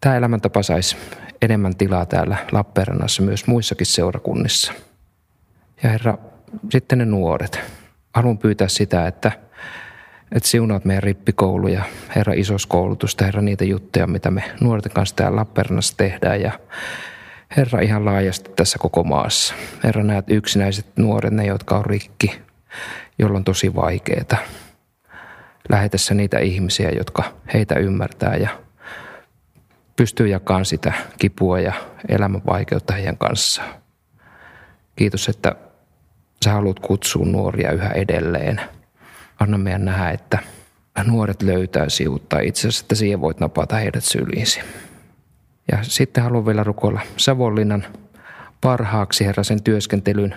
tämä 0.00 0.16
elämäntapa 0.16 0.62
saisi 0.62 0.96
enemmän 1.42 1.76
tilaa 1.76 2.06
täällä 2.06 2.36
Lappeenrannassa 2.52 3.22
myös 3.22 3.46
muissakin 3.46 3.86
seurakunnissa. 3.86 4.72
Ja 5.82 5.90
Herra, 5.90 6.18
sitten 6.70 6.98
ne 6.98 7.04
nuoret. 7.04 7.60
Haluan 8.14 8.38
pyytää 8.38 8.68
sitä, 8.68 9.06
että– 9.06 9.32
että 10.32 10.48
siunaat 10.48 10.84
meidän 10.84 11.02
rippikouluja, 11.02 11.84
Herra 12.16 12.32
isoskoulutusta, 12.32 13.24
Herra 13.24 13.42
niitä 13.42 13.64
juttuja, 13.64 14.06
mitä 14.06 14.30
me 14.30 14.44
nuorten 14.60 14.92
kanssa 14.92 15.16
täällä 15.16 15.36
Lappeenrannassa 15.36 15.96
tehdään 15.96 16.40
ja 16.40 16.52
Herra 17.56 17.80
ihan 17.80 18.04
laajasti 18.04 18.50
tässä 18.56 18.78
koko 18.78 19.04
maassa. 19.04 19.54
Herra 19.84 20.02
näet 20.04 20.24
yksinäiset 20.28 20.86
nuoret, 20.96 21.32
ne 21.32 21.46
jotka 21.46 21.78
on 21.78 21.86
rikki, 21.86 22.40
jolla 23.18 23.36
on 23.36 23.44
tosi 23.44 23.74
vaikeaa. 23.74 24.38
Lähetessä 25.68 26.14
niitä 26.14 26.38
ihmisiä, 26.38 26.90
jotka 26.90 27.24
heitä 27.54 27.74
ymmärtää 27.74 28.36
ja 28.36 28.48
pystyy 29.96 30.28
jakamaan 30.28 30.64
sitä 30.64 30.92
kipua 31.18 31.60
ja 31.60 31.72
elämän 32.08 32.42
vaikeutta 32.46 32.92
heidän 32.92 33.18
kanssaan. 33.18 33.74
Kiitos, 34.96 35.28
että 35.28 35.56
sä 36.44 36.52
haluat 36.52 36.80
kutsua 36.80 37.26
nuoria 37.26 37.72
yhä 37.72 37.90
edelleen– 37.90 38.60
anna 39.40 39.58
meidän 39.58 39.84
nähdä, 39.84 40.10
että 40.10 40.38
nuoret 41.06 41.42
löytää 41.42 41.88
siuttaa 41.88 42.40
itse 42.40 42.60
asiassa, 42.60 42.84
että 42.84 42.94
siihen 42.94 43.20
voit 43.20 43.40
napata 43.40 43.76
heidät 43.76 44.04
syliisi. 44.04 44.60
Ja 45.72 45.78
sitten 45.82 46.24
haluan 46.24 46.46
vielä 46.46 46.64
rukoilla 46.64 47.00
Savonlinnan 47.16 47.84
parhaaksi 48.60 49.26
Herra 49.26 49.42
sen 49.42 49.62
työskentelyn 49.62 50.34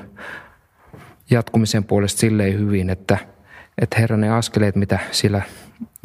jatkumisen 1.30 1.84
puolesta 1.84 2.20
silleen 2.20 2.60
hyvin, 2.60 2.90
että, 2.90 3.18
että 3.82 4.00
Herra 4.00 4.18
ne 4.18 4.30
askeleet, 4.30 4.76
mitä 4.76 5.00
sillä 5.12 5.42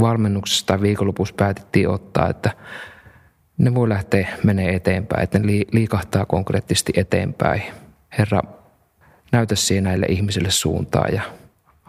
valmennuksessa 0.00 0.66
tai 0.66 0.80
viikonlopussa 0.80 1.34
päätettiin 1.34 1.88
ottaa, 1.88 2.28
että 2.28 2.50
ne 3.58 3.74
voi 3.74 3.88
lähteä 3.88 4.28
menee 4.42 4.74
eteenpäin, 4.74 5.22
että 5.22 5.38
ne 5.38 5.46
liikahtaa 5.72 6.26
konkreettisesti 6.26 6.92
eteenpäin. 6.96 7.62
Herra, 8.18 8.42
näytä 9.32 9.56
siihen 9.56 9.84
näille 9.84 10.06
ihmisille 10.06 10.50
suuntaa 10.50 11.08
ja 11.08 11.22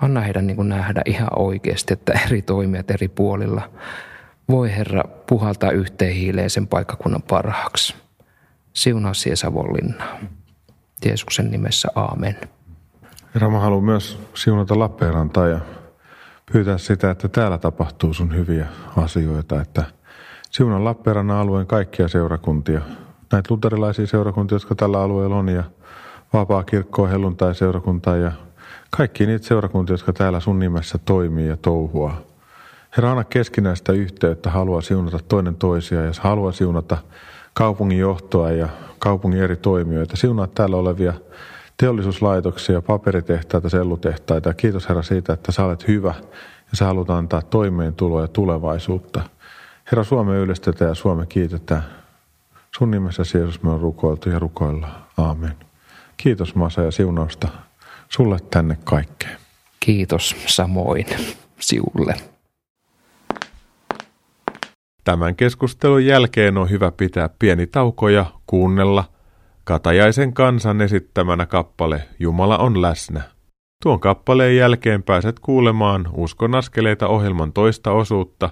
Anna 0.04 0.22
heidän 0.22 0.48
niin 0.48 0.70
nähdä 0.70 1.02
ihan 1.06 1.30
oikeasti, 1.36 1.94
että 1.94 2.20
eri 2.26 2.42
toimijat 2.42 2.92
eri 2.92 3.08
puolilla 3.08 3.62
voi 4.50 4.76
Herra 4.76 5.04
puhaltaa 5.28 5.72
yhteen 5.72 6.14
hiileen 6.14 6.50
sen 6.50 6.68
paikkakunnan 6.68 7.22
parhaaksi. 7.22 7.96
Siunaa 8.74 9.14
siihen 9.14 9.38
Savonlinnaa. 9.38 10.20
Jeesuksen 11.06 11.52
nimessä, 11.52 11.88
aamen. 11.96 12.38
Herra, 13.36 13.50
mä 13.50 13.60
haluan 13.60 13.84
myös 13.84 14.20
siunata 14.34 14.80
Lappeenrantaa 14.80 15.48
ja 15.48 15.60
pyytää 16.52 16.78
sitä, 16.78 17.12
että 17.12 17.28
täällä 17.28 17.58
tapahtuu 17.58 18.14
sun 18.14 18.36
hyviä 18.36 18.68
asioita, 18.98 19.62
että 19.62 19.84
Siunan 20.50 20.86
Lappeenrannan 20.86 21.38
alueen 21.38 21.68
kaikkia 21.68 22.08
seurakuntia. 22.08 22.82
Näitä 23.32 23.54
luterilaisia 23.54 24.08
seurakuntia, 24.08 24.56
jotka 24.56 24.76
tällä 24.76 25.02
alueella 25.02 25.36
on 25.36 25.50
ja 25.50 25.64
vapaa 26.34 26.64
kirkkoa, 26.64 27.08
helluntai-seurakuntaa 27.08 28.16
ja 28.18 28.32
kaikki 28.98 29.26
niitä 29.26 29.48
seurakuntia, 29.48 29.94
jotka 29.94 30.14
täällä 30.14 30.40
sun 30.40 30.60
nimessä 30.60 30.98
toimii 30.98 31.48
ja 31.48 31.58
touhua. 31.58 32.14
Herra, 32.98 33.12
anna 33.12 33.24
keskinäistä 33.24 33.92
yhteyttä, 33.92 34.50
haluaa 34.50 34.82
siunata 34.82 35.20
toinen 35.28 35.56
toisia 35.56 36.06
ja 36.06 36.12
haluaa 36.22 36.52
siunata 36.52 36.98
kaupungin 37.54 38.00
johtoa 38.00 38.52
ja 38.52 38.70
kaupungin 39.00 39.42
eri 39.42 39.56
toimijoita. 39.56 40.18
Siunaa 40.18 40.48
täällä 40.48 40.78
olevia 40.78 41.14
teollisuuslaitoksia, 41.78 42.82
paperitehtaita, 42.82 43.70
sellutehtaita. 43.70 44.54
Kiitos 44.54 44.90
Herra 44.90 45.04
siitä, 45.04 45.34
että 45.34 45.52
sä 45.52 45.66
olet 45.66 45.88
hyvä 45.88 46.14
ja 46.72 46.78
sä 46.78 46.86
haluat 46.86 47.10
antaa 47.10 47.42
toimeentuloa 47.42 48.22
ja 48.22 48.28
tulevaisuutta. 48.28 49.22
Herra, 49.92 50.04
Suomea 50.04 50.40
ylistetään 50.40 50.90
ja 50.90 50.96
Suomea 50.96 51.26
kiitetään. 51.26 51.84
Sun 52.78 52.92
nimessä 52.92 53.24
Jeesus 53.34 53.64
me 53.64 53.72
on 53.72 53.82
rukoiltu 53.82 54.30
ja 54.30 54.40
rukoillaan. 54.40 55.04
Aamen. 55.18 55.56
Kiitos 56.18 56.56
Masa 56.56 56.82
ja 56.82 56.92
siunausta 56.92 57.48
sulle 58.14 58.38
tänne 58.52 58.78
kaikkeen. 58.84 59.38
Kiitos 59.80 60.36
samoin 60.46 61.06
siulle. 61.60 62.16
Tämän 65.04 65.36
keskustelun 65.36 66.06
jälkeen 66.06 66.58
on 66.58 66.70
hyvä 66.70 66.92
pitää 66.92 67.30
pieni 67.40 67.68
tauko 67.68 68.10
ja 68.10 68.26
kuunnella 68.48 69.04
Katajaisen 69.64 70.34
kansan 70.34 70.82
esittämänä 70.82 71.46
kappale 71.46 72.08
Jumala 72.20 72.58
on 72.58 72.82
läsnä. 72.82 73.22
Tuon 73.84 74.00
kappaleen 74.00 74.58
jälkeen 74.58 75.04
pääset 75.04 75.40
kuulemaan 75.40 76.08
Uskon 76.14 76.56
askeleita 76.56 77.08
ohjelman 77.08 77.54
toista 77.54 77.92
osuutta, 77.92 78.50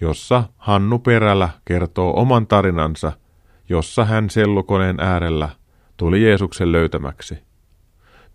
jossa 0.00 0.44
Hannu 0.56 0.98
Perälä 0.98 1.48
kertoo 1.64 2.20
oman 2.20 2.46
tarinansa, 2.46 3.12
jossa 3.68 4.04
hän 4.04 4.30
sellukoneen 4.30 5.00
äärellä 5.00 5.48
tuli 5.96 6.22
Jeesuksen 6.22 6.72
löytämäksi. 6.72 7.53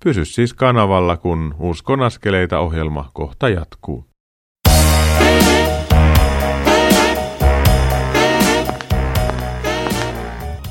Pysy 0.03 0.25
siis 0.25 0.53
kanavalla, 0.53 1.17
kun 1.17 1.55
Uskon 1.59 2.01
askeleita 2.01 2.59
ohjelma 2.59 3.09
kohta 3.13 3.49
jatkuu. 3.49 4.05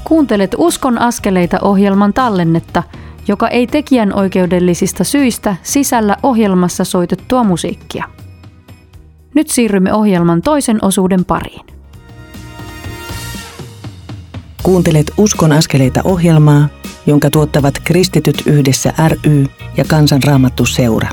Kuuntelet 0.05 0.55
Uskon 0.59 0.99
askeleita 0.99 1.59
ohjelman 1.63 2.13
tallennetta, 2.13 2.83
joka 3.29 3.49
ei 3.49 3.67
tekijän 3.67 4.15
oikeudellisista 4.15 5.05
syistä 5.05 5.57
sisällä 5.63 6.17
ohjelmassa 6.23 6.85
soitettua 6.85 7.45
musiikkia. 7.45 8.05
Nyt 9.35 9.49
siirrymme 9.49 9.95
ohjelman 9.95 10.43
toisen 10.43 10.79
osuuden 10.83 11.25
pariin. 11.25 11.67
Kuuntelet 14.63 15.13
Uskon 15.17 15.53
askeleita 15.53 16.01
ohjelmaa, 16.05 16.69
jonka 17.09 17.31
tuottavat 17.31 17.75
Kristityt 17.85 18.43
yhdessä 18.47 18.93
ry 19.09 19.45
ja 19.77 19.85
Kansanraamattu 19.85 20.67
seura. 20.67 21.09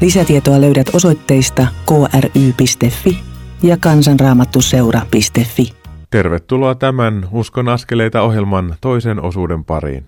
Lisätietoa 0.00 0.60
löydät 0.60 0.86
osoitteista 0.94 1.66
kry.fi 1.86 3.18
ja 3.62 3.76
kansanraamattuseura.fi. 3.76 5.72
Tervetuloa 6.10 6.74
tämän 6.74 7.28
Uskon 7.30 7.68
askeleita 7.68 8.22
ohjelman 8.22 8.74
toisen 8.80 9.22
osuuden 9.22 9.64
pariin. 9.64 10.06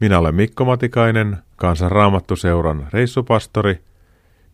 Minä 0.00 0.18
olen 0.18 0.34
Mikko 0.34 0.64
Matikainen, 0.64 1.36
Kansanraamattuseuran 1.56 2.86
reissupastori, 2.92 3.78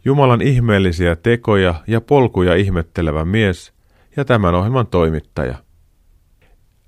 Jumalan 0.04 0.42
ihmeellisiä 0.42 1.16
tekoja 1.16 1.74
ja 1.86 2.00
polkuja 2.00 2.54
ihmettelevä 2.54 3.24
mies 3.24 3.72
ja 4.16 4.24
tämän 4.24 4.54
ohjelman 4.54 4.86
toimittaja. 4.86 5.63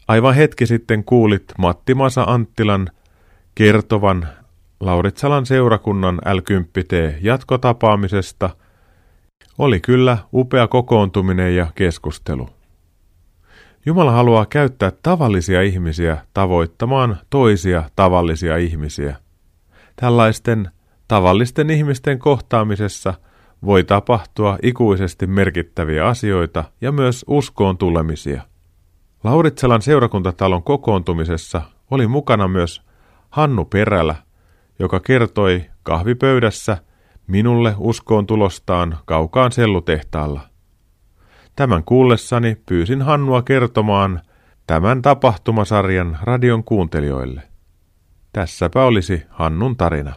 Aivan 0.09 0.35
hetki 0.35 0.67
sitten 0.67 1.05
kuulit 1.05 1.45
Matti 1.59 1.95
Masa 1.95 2.23
Anttilan 2.23 2.89
kertovan 3.55 4.29
Lauritsalan 4.81 5.47
seurakunnan 5.47 6.17
l 6.17 6.39
jatkotapaamisesta. 7.21 8.51
Oli 9.59 9.81
kyllä 9.81 10.19
upea 10.33 10.69
kokoontuminen 10.69 11.57
ja 11.57 11.67
keskustelu. 11.75 12.49
Jumala 13.87 14.11
haluaa 14.11 14.47
käyttää 14.47 14.93
tavallisia 15.03 15.63
ihmisiä 15.63 16.17
tavoittamaan 16.35 17.17
toisia 17.31 17.91
tavallisia 17.97 18.57
ihmisiä. 18.57 19.17
Tällaisten 19.97 20.71
tavallisten 21.09 21.71
ihmisten 21.71 22.19
kohtaamisessa 22.19 23.15
voi 23.65 23.85
tapahtua 23.85 24.59
ikuisesti 24.63 25.27
merkittäviä 25.27 26.07
asioita 26.07 26.65
ja 26.81 26.93
myös 26.93 27.25
uskoon 27.29 27.79
tulemisia. 27.79 28.43
Lauritselan 29.25 29.83
seurakuntatalon 29.83 30.63
kokoontumisessa 30.63 31.63
oli 31.91 32.07
mukana 32.07 32.49
myös 32.49 32.83
Hannu 33.31 33.65
Perälä, 33.65 34.15
joka 34.79 35.01
kertoi 35.01 35.65
kahvipöydässä 35.83 36.79
minulle 37.27 37.75
uskoon 37.79 38.27
tulostaan 38.27 38.99
kaukaan 39.05 39.53
sellutehtaalla– 39.53 40.41
Tämän 41.57 41.85
kuullessani 41.85 42.57
pyysin 42.69 43.03
Hannua 43.03 43.43
kertomaan 43.43 44.21
tämän 44.67 45.03
tapahtumasarjan 45.03 46.19
radion 46.23 46.65
kuuntelijoille. 46.65 47.43
Tässäpä 48.33 48.85
olisi 48.85 49.23
Hannun 49.29 49.77
tarina. 49.77 50.15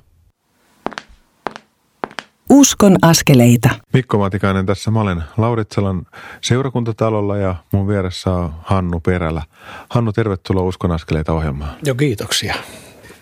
Uskon 2.50 2.96
askeleita. 3.02 3.70
Mikko 3.94 4.18
Matikainen 4.18 4.66
tässä. 4.66 4.92
Mä 4.92 5.02
olen 5.02 5.24
Lauritsalan 5.38 6.06
seurakuntatalolla 6.42 7.38
ja 7.38 7.56
mun 7.72 7.88
vieressä 7.88 8.32
on 8.32 8.54
Hannu 8.62 9.00
Perälä. 9.00 9.42
Hannu, 9.90 10.14
tervetuloa 10.14 10.64
Uskon 10.64 10.92
askeleita 10.92 11.34
ohjelmaan. 11.34 11.72
Joo, 11.86 11.96
kiitoksia. 11.96 12.56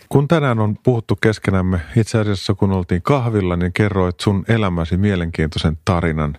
Kun 0.10 0.28
tänään 0.28 0.60
on 0.60 0.78
puhuttu 0.84 1.16
keskenämme, 1.16 1.80
itse 1.96 2.20
asiassa 2.20 2.54
kun 2.54 2.72
oltiin 2.72 3.02
kahvilla, 3.02 3.56
niin 3.56 3.74
kerroit 3.74 4.20
sun 4.20 4.46
elämäsi 4.48 4.98
mielenkiintoisen 4.98 5.78
tarinan, 5.86 6.38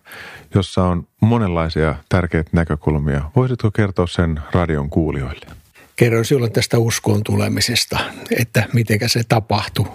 jossa 0.54 0.84
on 0.84 1.06
monenlaisia 1.20 1.94
tärkeitä 2.08 2.50
näkökulmia. 2.52 3.30
Voisitko 3.36 3.70
kertoa 3.70 4.06
sen 4.06 4.40
radion 4.52 4.90
kuulijoille? 4.90 5.46
Kerroin 5.96 6.24
silloin 6.24 6.52
tästä 6.52 6.78
uskoon 6.78 7.22
tulemisesta, 7.24 7.98
että 8.38 8.64
miten 8.72 8.98
se 9.06 9.22
tapahtui 9.28 9.86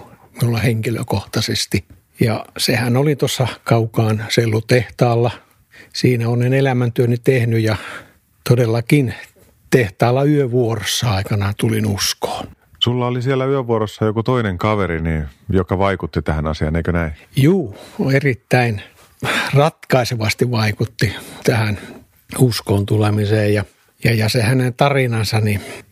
minulla 0.42 0.60
henkilökohtaisesti. 0.60 1.86
Ja 2.24 2.46
sehän 2.58 2.98
oli 2.98 3.16
tuossa 3.16 3.48
kaukaan 3.64 4.26
sellutehtaalla. 4.30 5.32
Siinä 5.94 6.30
olen 6.30 6.54
elämäntyöni 6.54 7.18
tehnyt 7.24 7.64
ja 7.64 7.76
todellakin 8.50 9.14
tehtaalla 9.70 10.24
yövuorossa 10.24 11.12
aikanaan 11.12 11.54
tulin 11.58 11.86
uskoon. 11.86 12.48
Sulla 12.80 13.08
oli 13.08 13.22
siellä 13.22 13.46
yövuorossa 13.46 14.06
joku 14.06 14.24
toinen 14.24 14.58
kaveri, 14.58 15.02
niin, 15.02 15.26
joka 15.50 15.78
vaikutti 15.78 16.22
tähän 16.22 16.48
asiaan, 16.48 16.76
eikö 16.76 16.92
näin? 16.92 17.12
Juu, 17.36 17.76
erittäin 18.14 18.82
ratkaisevasti 19.54 20.52
vaikutti 20.52 21.16
tähän 21.44 21.80
uskoon 22.40 22.86
tulemiseen 22.86 23.54
ja 23.54 23.66
ja, 24.04 24.14
ja 24.14 24.30
se 24.30 24.42
hänen 24.42 24.74
tarinansa 24.74 25.42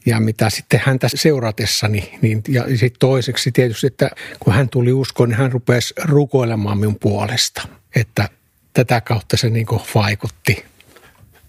ja 0.05 0.19
mitä 0.19 0.49
sitten 0.49 0.81
häntä 0.85 1.07
seuratessani, 1.15 2.17
niin, 2.21 2.43
ja 2.47 2.63
sitten 2.67 2.99
toiseksi 2.99 3.51
tietysti, 3.51 3.87
että 3.87 4.09
kun 4.39 4.53
hän 4.53 4.69
tuli 4.69 4.93
uskoon, 4.93 5.29
niin 5.29 5.37
hän 5.37 5.51
rupesi 5.51 5.93
rukoilemaan 6.03 6.77
minun 6.77 6.99
puolesta, 6.99 7.67
että 7.95 8.29
tätä 8.73 9.01
kautta 9.01 9.37
se 9.37 9.49
niin 9.49 9.67
vaikutti 9.95 10.71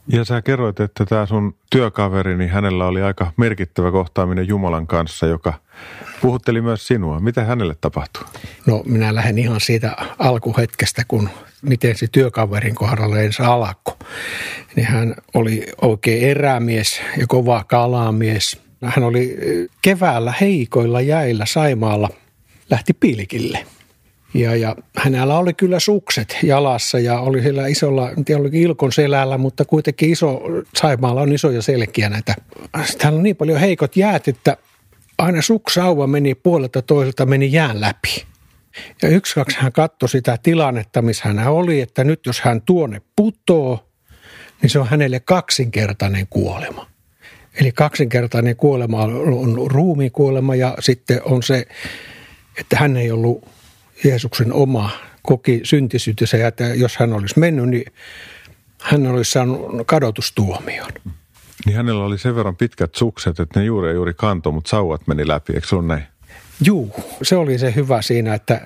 ja 0.08 0.24
sä 0.24 0.42
kerroit, 0.42 0.80
että 0.80 1.04
tämä 1.04 1.26
sun 1.26 1.54
työkaveri, 1.70 2.36
niin 2.36 2.50
hänellä 2.50 2.86
oli 2.86 3.02
aika 3.02 3.32
merkittävä 3.36 3.90
kohtaaminen 3.90 4.48
Jumalan 4.48 4.86
kanssa, 4.86 5.26
joka 5.26 5.54
puhutteli 6.20 6.60
myös 6.60 6.86
sinua. 6.86 7.20
Mitä 7.20 7.44
hänelle 7.44 7.76
tapahtui? 7.80 8.24
No 8.66 8.82
minä 8.86 9.14
lähden 9.14 9.38
ihan 9.38 9.60
siitä 9.60 9.96
alkuhetkestä, 10.18 11.02
kun 11.08 11.28
miten 11.62 11.98
se 11.98 12.06
työkaverin 12.12 12.74
kohdalla 12.74 13.20
ensin 13.20 13.44
alkoi. 13.44 13.94
Niin 14.76 14.86
hän 14.86 15.14
oli 15.34 15.66
oikein 15.82 16.28
erämies 16.28 17.00
ja 17.18 17.26
kova 17.26 17.64
kalamies. 17.64 18.60
Hän 18.84 19.04
oli 19.04 19.36
keväällä 19.82 20.34
heikoilla 20.40 21.00
jäillä 21.00 21.46
Saimaalla, 21.46 22.08
lähti 22.70 22.92
pilkille– 22.92 23.66
ja, 24.34 24.56
ja 24.56 24.76
hänellä 24.96 25.38
oli 25.38 25.54
kyllä 25.54 25.80
sukset 25.80 26.38
jalassa 26.42 26.98
ja 26.98 27.20
oli 27.20 27.42
siellä 27.42 27.66
isolla, 27.66 28.10
en 28.10 28.24
tiedä 28.24 28.40
oliko 28.40 28.56
Ilkon 28.56 28.92
selällä, 28.92 29.38
mutta 29.38 29.64
kuitenkin 29.64 30.10
iso, 30.10 30.40
Saimaalla 30.76 31.20
on 31.20 31.32
isoja 31.32 31.62
selkiä 31.62 32.08
näitä. 32.08 32.34
Täällä 32.98 33.16
on 33.16 33.22
niin 33.22 33.36
paljon 33.36 33.60
heikot 33.60 33.96
jäät, 33.96 34.28
että 34.28 34.56
aina 35.18 35.42
suksauva 35.42 36.06
meni 36.06 36.34
puolelta 36.34 36.82
toiselta 36.82 37.26
meni 37.26 37.52
jään 37.52 37.80
läpi. 37.80 38.24
Ja 39.02 39.08
yksi 39.08 39.34
kaksi 39.34 39.56
hän 39.60 39.72
katsoi 39.72 40.08
sitä 40.08 40.38
tilannetta, 40.42 41.02
missä 41.02 41.28
hän 41.28 41.48
oli, 41.48 41.80
että 41.80 42.04
nyt 42.04 42.26
jos 42.26 42.40
hän 42.40 42.62
tuonne 42.62 43.02
putoo, 43.16 43.88
niin 44.62 44.70
se 44.70 44.78
on 44.78 44.88
hänelle 44.88 45.20
kaksinkertainen 45.20 46.26
kuolema. 46.30 46.86
Eli 47.54 47.72
kaksinkertainen 47.72 48.56
kuolema 48.56 49.02
on 49.02 49.58
ruumiin 49.66 50.12
kuolema 50.12 50.54
ja 50.54 50.76
sitten 50.80 51.20
on 51.24 51.42
se, 51.42 51.66
että 52.58 52.76
hän 52.76 52.96
ei 52.96 53.10
ollut 53.10 53.48
Jeesuksen 54.04 54.52
oma 54.52 54.90
koki 55.22 55.60
syntisyytensä 55.64 56.36
ja 56.36 56.48
että 56.48 56.64
jos 56.64 56.96
hän 56.96 57.12
olisi 57.12 57.38
mennyt, 57.38 57.68
niin 57.68 57.84
Hän 58.82 59.06
oli 59.06 59.24
saanut 59.24 59.86
kadotustuomion. 59.86 60.90
Niin 61.66 61.76
hänellä 61.76 62.04
oli 62.04 62.18
sen 62.18 62.36
verran 62.36 62.56
pitkät 62.56 62.94
sukset, 62.94 63.40
että 63.40 63.60
ne 63.60 63.66
juuri 63.66 63.92
juuri 63.92 64.14
kanto, 64.14 64.52
mutta 64.52 64.70
sauvat 64.70 65.06
meni 65.06 65.28
läpi, 65.28 65.52
eikö 65.52 65.66
se 65.66 65.76
ole 65.76 65.84
näin? 65.86 66.02
Juu, 66.64 66.94
se 67.22 67.36
oli 67.36 67.58
se 67.58 67.74
hyvä 67.76 68.02
siinä, 68.02 68.34
että 68.34 68.60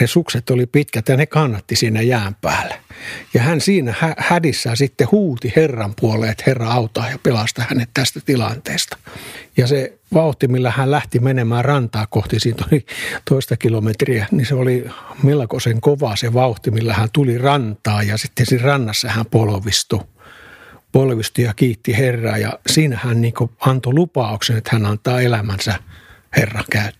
ne 0.00 0.06
sukset 0.06 0.50
oli 0.50 0.66
pitkät 0.66 1.08
ja 1.08 1.16
ne 1.16 1.26
kannatti 1.26 1.76
siinä 1.76 2.02
jään 2.02 2.34
päällä. 2.34 2.74
Ja 3.34 3.42
hän 3.42 3.60
siinä 3.60 3.94
hädissään 4.18 4.76
sitten 4.76 5.08
huuti 5.12 5.52
Herran 5.56 5.94
puoleen, 6.00 6.32
että 6.32 6.44
Herra 6.46 6.72
auttaa 6.72 7.10
ja 7.10 7.18
pelastaa 7.22 7.64
hänet 7.68 7.90
tästä 7.94 8.20
tilanteesta. 8.26 8.96
Ja 9.56 9.66
se 9.66 9.98
vauhti, 10.14 10.48
millä 10.48 10.70
hän 10.70 10.90
lähti 10.90 11.18
menemään 11.18 11.64
rantaa 11.64 12.06
kohti, 12.06 12.40
siitä 12.40 12.64
oli 12.72 12.86
toista 13.30 13.56
kilometriä, 13.56 14.26
niin 14.30 14.46
se 14.46 14.54
oli 14.54 14.90
melkoisen 15.22 15.80
kova 15.80 16.16
se 16.16 16.32
vauhti, 16.32 16.70
millä 16.70 16.94
hän 16.94 17.08
tuli 17.12 17.38
rantaa 17.38 18.02
ja 18.02 18.18
sitten 18.18 18.46
siinä 18.46 18.64
rannassa 18.64 19.08
hän 19.08 19.26
polvistui 19.26 20.00
polvistui 20.92 21.44
ja 21.44 21.54
kiitti 21.54 21.96
Herraa 21.96 22.38
ja 22.38 22.58
siinä 22.66 22.98
hän 23.04 23.20
niin 23.20 23.34
antoi 23.60 23.94
lupauksen, 23.94 24.56
että 24.56 24.70
hän 24.72 24.86
antaa 24.86 25.20
elämänsä 25.20 25.74
Herran 26.36 26.64
käyttöön. 26.70 26.99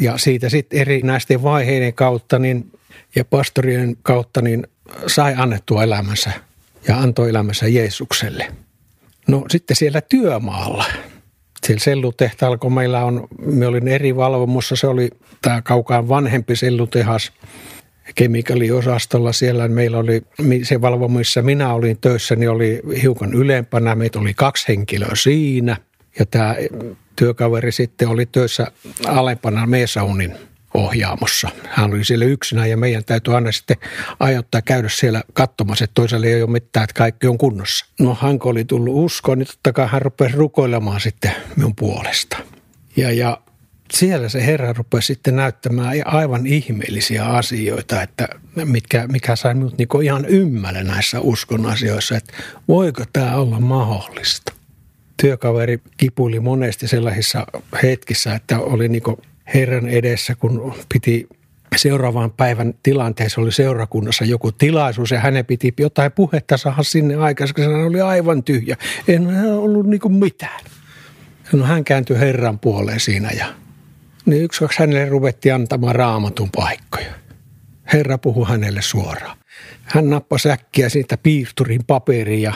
Ja 0.00 0.18
siitä 0.18 0.48
sitten 0.48 0.80
eri 0.80 1.02
näisten 1.02 1.42
vaiheiden 1.42 1.94
kautta 1.94 2.38
niin, 2.38 2.72
ja 3.14 3.24
pastorien 3.24 3.96
kautta 4.02 4.42
niin 4.42 4.66
sai 5.06 5.34
annettua 5.36 5.82
elämänsä 5.82 6.30
ja 6.88 6.98
antoi 6.98 7.30
elämänsä 7.30 7.68
Jeesukselle. 7.68 8.52
No 9.28 9.44
sitten 9.50 9.76
siellä 9.76 10.00
työmaalla, 10.00 10.84
siellä 11.66 11.80
sellutehtaalla, 11.80 12.58
kun 12.58 12.74
meillä 12.74 13.04
on, 13.04 13.28
me 13.38 13.66
olin 13.66 13.88
eri 13.88 14.16
valvomossa, 14.16 14.76
se 14.76 14.86
oli 14.86 15.10
tämä 15.42 15.62
kaukaan 15.62 16.08
vanhempi 16.08 16.56
sellutehas– 16.56 17.32
kemikaaliosastolla. 18.14 19.32
Siellä 19.32 19.68
meillä 19.68 19.98
oli, 19.98 20.22
se 20.62 20.80
valvo, 20.80 21.08
missä 21.08 21.42
minä 21.42 21.74
olin 21.74 21.98
töissä, 22.00 22.36
niin 22.36 22.50
oli 22.50 22.80
hiukan 23.02 23.34
ylempänä. 23.34 23.94
Meitä 23.94 24.18
oli 24.18 24.34
kaksi 24.34 24.68
henkilöä 24.68 25.14
siinä. 25.14 25.76
Ja 26.18 26.26
tämä 26.26 26.56
työkaveri 27.16 27.72
sitten 27.72 28.08
oli 28.08 28.26
töissä 28.26 28.66
alempana 29.06 29.66
Meesaunin 29.66 30.34
ohjaamossa. 30.74 31.48
Hän 31.68 31.92
oli 31.92 32.04
siellä 32.04 32.24
yksinä 32.24 32.66
ja 32.66 32.76
meidän 32.76 33.04
täytyy 33.04 33.34
aina 33.34 33.52
sitten 33.52 33.76
ajoittaa 34.20 34.62
käydä 34.62 34.88
siellä 34.88 35.22
katsomassa, 35.32 35.84
että 35.84 35.94
toiselle 35.94 36.26
ei 36.26 36.42
ole 36.42 36.50
mitään, 36.50 36.84
että 36.84 36.94
kaikki 36.94 37.26
on 37.26 37.38
kunnossa. 37.38 37.86
No 38.00 38.16
hän 38.20 38.38
oli 38.44 38.64
tullut 38.64 39.04
uskoon, 39.04 39.38
niin 39.38 39.46
totta 39.46 39.72
kai 39.72 39.88
hän 39.88 40.02
rupesi 40.02 40.36
rukoilemaan 40.36 41.00
sitten 41.00 41.32
minun 41.56 41.76
puolesta. 41.76 42.36
Ja, 42.96 43.12
ja 43.12 43.40
siellä 43.92 44.28
se 44.28 44.46
Herra 44.46 44.72
rupesi 44.72 45.06
sitten 45.06 45.36
näyttämään 45.36 45.94
aivan 46.04 46.46
ihmeellisiä 46.46 47.24
asioita, 47.24 48.02
että 48.02 48.28
mitkä, 48.64 49.08
mikä 49.08 49.36
sai 49.36 49.54
minut 49.54 49.78
niin 49.78 50.02
ihan 50.02 50.24
ymmälle 50.24 50.84
näissä 50.84 51.20
uskon 51.20 51.66
asioissa, 51.66 52.16
että 52.16 52.32
voiko 52.68 53.04
tämä 53.12 53.36
olla 53.36 53.60
mahdollista. 53.60 54.55
Työkaveri 55.22 55.80
kipuili 55.96 56.40
monesti 56.40 56.88
sellaisissa 56.88 57.46
hetkissä, 57.82 58.34
että 58.34 58.58
oli 58.58 58.88
niin 58.88 59.02
Herran 59.54 59.88
edessä, 59.88 60.34
kun 60.34 60.74
piti 60.92 61.28
seuraavan 61.76 62.30
päivän 62.30 62.74
tilanteessa 62.82 63.40
oli 63.40 63.52
seurakunnassa 63.52 64.24
joku 64.24 64.52
tilaisuus 64.52 65.10
ja 65.10 65.20
hänen 65.20 65.46
piti 65.46 65.74
jotain 65.78 66.12
puhetta 66.12 66.56
saada 66.56 66.82
sinne 66.82 67.16
aikaisemmin. 67.16 67.70
Hän 67.70 67.86
oli 67.86 68.00
aivan 68.00 68.42
tyhjä. 68.42 68.76
En 69.08 69.28
ollut 69.52 69.86
niin 69.86 70.12
mitään. 70.12 70.60
No 71.52 71.64
hän 71.64 71.84
kääntyi 71.84 72.18
Herran 72.18 72.58
puoleen 72.58 73.00
siinä 73.00 73.30
ja 73.30 73.46
niin 74.26 74.42
yksi 74.42 74.60
kaksi 74.60 74.78
hänelle 74.78 75.08
ruvettiin 75.08 75.54
antamaan 75.54 75.94
raamatun 75.94 76.50
paikkoja. 76.56 77.12
Herra 77.92 78.18
puhui 78.18 78.48
hänelle 78.48 78.82
suoraan. 78.82 79.38
Hän 79.82 80.10
nappasi 80.10 80.50
äkkiä 80.50 80.88
siitä 80.88 81.16
piirturin 81.16 81.84
paperiin 81.86 82.42
ja 82.42 82.52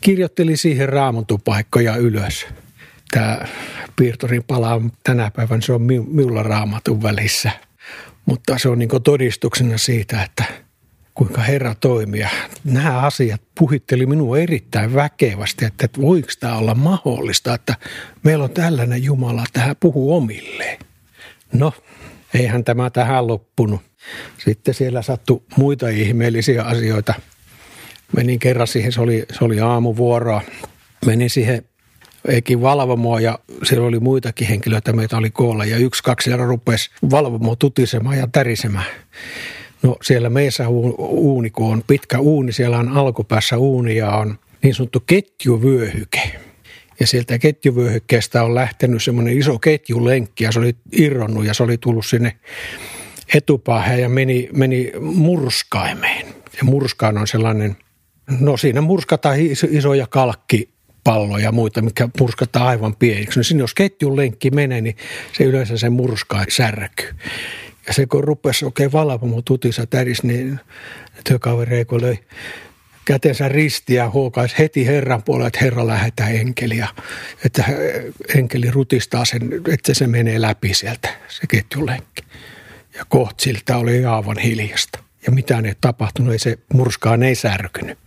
kirjoitteli 0.00 0.56
siihen 0.56 0.88
raamatun 0.88 1.40
paikkoja 1.40 1.96
ylös. 1.96 2.46
Tämä 3.10 3.38
piirturin 3.96 4.44
pala 4.44 4.80
tänä 5.04 5.30
päivänä, 5.30 5.60
se 5.60 5.72
on 5.72 5.82
minulla 5.82 6.42
raamatun 6.42 7.02
välissä. 7.02 7.50
Mutta 8.26 8.58
se 8.58 8.68
on 8.68 8.78
niin 8.78 8.88
todistuksena 9.04 9.78
siitä, 9.78 10.22
että 10.22 10.44
kuinka 11.14 11.40
Herra 11.40 11.74
toimii. 11.74 12.24
Nämä 12.64 12.98
asiat 12.98 13.40
puhitteli 13.58 14.06
minua 14.06 14.38
erittäin 14.38 14.94
väkevästi, 14.94 15.64
että 15.64 15.88
voiko 16.00 16.28
tämä 16.40 16.56
olla 16.56 16.74
mahdollista, 16.74 17.54
että 17.54 17.74
meillä 18.22 18.44
on 18.44 18.50
tällainen 18.50 19.04
Jumala, 19.04 19.42
että 19.46 19.60
hän 19.60 19.76
puhuu 19.80 20.16
omilleen. 20.16 20.78
No, 21.52 21.72
eihän 22.34 22.64
tämä 22.64 22.90
tähän 22.90 23.26
loppunut. 23.26 23.80
Sitten 24.38 24.74
siellä 24.74 25.02
sattui 25.02 25.42
muita 25.56 25.88
ihmeellisiä 25.88 26.62
asioita. 26.62 27.14
Menin 28.16 28.38
kerran 28.38 28.66
siihen, 28.66 28.92
se 28.92 29.00
oli, 29.00 29.24
se 29.38 29.44
oli 29.44 29.60
aamuvuoroa. 29.60 30.42
Menin 31.06 31.30
siihen 31.30 31.62
eikin 32.28 32.62
valvomoa 32.62 33.20
ja 33.20 33.38
siellä 33.62 33.86
oli 33.86 34.00
muitakin 34.00 34.48
henkilöitä, 34.48 34.92
meitä 34.92 35.16
oli 35.16 35.30
koolla. 35.30 35.64
Ja 35.64 35.76
yksi, 35.76 36.02
kaksi 36.02 36.24
siellä 36.24 36.44
rupesi 36.44 36.90
valvomoa 37.10 37.56
tutisemaan 37.56 38.18
ja 38.18 38.28
tärisemään. 38.32 38.86
No 39.82 39.96
siellä 40.02 40.30
meissä 40.30 40.68
uuni, 40.68 41.50
kun 41.50 41.72
on 41.72 41.82
pitkä 41.86 42.18
uuni, 42.18 42.52
siellä 42.52 42.78
on 42.78 42.88
alkupäässä 42.88 43.58
uuni 43.58 43.96
ja 43.96 44.10
on 44.10 44.38
niin 44.62 44.74
sanottu 44.74 45.02
ketjuvyöhyke– 45.06 46.20
ja 47.00 47.06
sieltä 47.06 47.38
ketjuvyöhykkeestä 47.38 48.44
on 48.44 48.54
lähtenyt 48.54 49.02
semmoinen 49.02 49.38
iso 49.38 49.58
ketjulenkki 49.58 50.44
ja 50.44 50.52
se 50.52 50.58
oli 50.58 50.76
irronnut 50.92 51.46
ja 51.46 51.54
se 51.54 51.62
oli 51.62 51.78
tullut 51.78 52.06
sinne 52.06 52.38
etupäähän 53.34 54.00
ja 54.00 54.08
meni, 54.08 54.48
meni 54.52 54.92
murskaimeen. 55.00 56.26
Ja 56.26 56.64
murskaan 56.64 57.18
on 57.18 57.26
sellainen, 57.26 57.76
no 58.40 58.56
siinä 58.56 58.80
murskataan 58.80 59.36
isoja 59.70 60.06
kalkkipalloja 60.06 61.44
ja 61.44 61.52
muita, 61.52 61.82
mikä 61.82 62.08
murskataan 62.20 62.66
aivan 62.66 62.96
pieniksi. 62.96 63.38
No 63.38 63.42
sinne 63.42 63.62
jos 63.62 63.74
ketjulenkki 63.74 64.50
menee, 64.50 64.80
niin 64.80 64.96
se 65.32 65.44
yleensä 65.44 65.78
se 65.78 65.90
murskaa 65.90 66.44
särkyy. 66.48 67.08
Ja 67.86 67.94
se 67.94 68.06
kun 68.06 68.24
rupesi 68.24 68.64
oikein 68.64 68.92
valvomaan 68.92 69.44
tutissa 69.44 69.86
täris, 69.86 70.22
niin 70.22 70.60
työkaveri 71.24 71.86
löi 72.00 72.18
kätensä 73.08 73.48
ristiä 73.48 74.10
huokaisi 74.10 74.58
heti 74.58 74.86
Herran 74.86 75.22
puolelle, 75.22 75.46
että 75.46 75.60
Herra 75.62 75.86
lähettää 75.86 76.28
enkeliä. 76.28 76.88
Että 77.44 77.64
enkeli 78.34 78.70
rutistaa 78.70 79.24
sen, 79.24 79.40
että 79.72 79.94
se 79.94 80.06
menee 80.06 80.40
läpi 80.40 80.74
sieltä, 80.74 81.08
se 81.28 81.46
ketjulenkki. 81.48 82.22
Ja 82.94 83.04
kohta 83.08 83.42
siltä 83.42 83.76
oli 83.76 84.04
aivan 84.04 84.38
hiljasta. 84.38 84.98
Ja 85.26 85.32
mitään 85.32 85.66
ei 85.66 85.74
tapahtunut, 85.80 86.32
ei 86.32 86.38
se 86.38 86.58
murskaan 86.74 87.22
ei 87.22 87.34
särkynyt. 87.34 87.98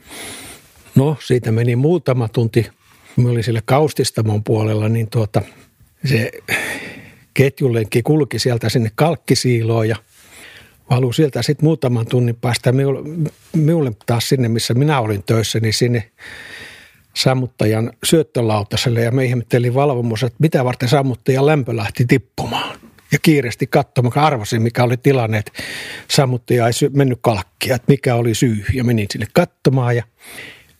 No, 0.95 1.17
siitä 1.19 1.51
meni 1.51 1.75
muutama 1.75 2.27
tunti. 2.27 2.67
Kun 3.15 3.23
me 3.23 3.29
oli 3.29 3.43
sille 3.43 3.61
kaustistamon 3.65 4.43
puolella, 4.43 4.89
niin 4.89 5.09
tuota, 5.09 5.41
se 6.05 6.31
ketjulenkki 7.33 8.01
kulki 8.01 8.39
sieltä 8.39 8.69
sinne 8.69 8.91
kalkkisiiloon 8.95 9.89
ja– 9.89 9.95
valui 10.91 11.13
sieltä 11.13 11.41
sitten 11.41 11.65
muutaman 11.65 12.05
tunnin 12.05 12.35
päästä 12.35 12.71
minulle, 13.53 13.91
taas 14.05 14.29
sinne, 14.29 14.49
missä 14.49 14.73
minä 14.73 14.99
olin 14.99 15.23
töissä, 15.23 15.59
niin 15.59 15.73
sinne 15.73 16.11
sammuttajan 17.13 17.93
syöttölautaselle 18.03 19.01
ja 19.01 19.11
me 19.11 19.25
ihmettelin 19.25 19.73
valvomus, 19.73 20.23
että 20.23 20.37
mitä 20.39 20.65
varten 20.65 20.89
sammuttajan 20.89 21.45
lämpö 21.45 21.75
lähti 21.75 22.05
tippumaan. 22.05 22.79
Ja 23.11 23.19
kiireesti 23.21 23.67
katsomaan, 23.67 24.17
arvasin 24.17 24.61
mikä 24.61 24.83
oli 24.83 24.97
tilanne, 24.97 25.37
että 25.37 25.51
sammuttaja 26.11 26.67
ei 26.67 26.89
mennyt 26.93 27.19
kalkkia, 27.21 27.75
että 27.75 27.91
mikä 27.91 28.15
oli 28.15 28.35
syy. 28.35 28.65
Ja 28.73 28.83
menin 28.83 29.07
sinne 29.11 29.27
katsomaan 29.33 29.95
ja 29.95 30.03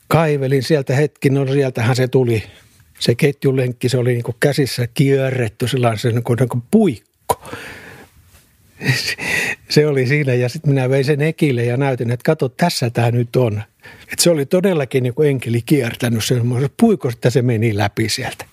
kaivelin 0.08 0.62
sieltä 0.62 0.94
hetki, 0.94 1.30
no 1.30 1.46
sieltähän 1.46 1.96
se 1.96 2.08
tuli. 2.08 2.42
Se 2.98 3.14
ketjulenkki, 3.14 3.88
se 3.88 3.98
oli 3.98 4.12
niin 4.12 4.24
käsissä 4.40 4.88
kierretty 4.94 5.68
sellaisen 5.68 6.14
niin 6.14 6.24
kuin, 6.24 6.36
niin 6.36 6.48
kuin 6.48 6.62
puikko 6.70 7.42
se 9.68 9.86
oli 9.86 10.06
siinä 10.06 10.34
ja 10.34 10.48
sitten 10.48 10.70
minä 10.70 10.90
vein 10.90 11.04
sen 11.04 11.20
ekille 11.20 11.64
ja 11.64 11.76
näytin, 11.76 12.10
että 12.10 12.24
kato 12.24 12.48
tässä 12.48 12.90
tämä 12.90 13.10
nyt 13.10 13.36
on. 13.36 13.62
Et 14.12 14.18
se 14.18 14.30
oli 14.30 14.46
todellakin 14.46 15.02
niin 15.02 15.14
kuin 15.14 15.28
enkeli 15.28 15.62
kiertänyt 15.62 16.24
semmoisen 16.24 16.70
puikosta, 16.80 17.30
se 17.30 17.42
meni 17.42 17.76
läpi 17.76 18.08
sieltä. 18.08 18.44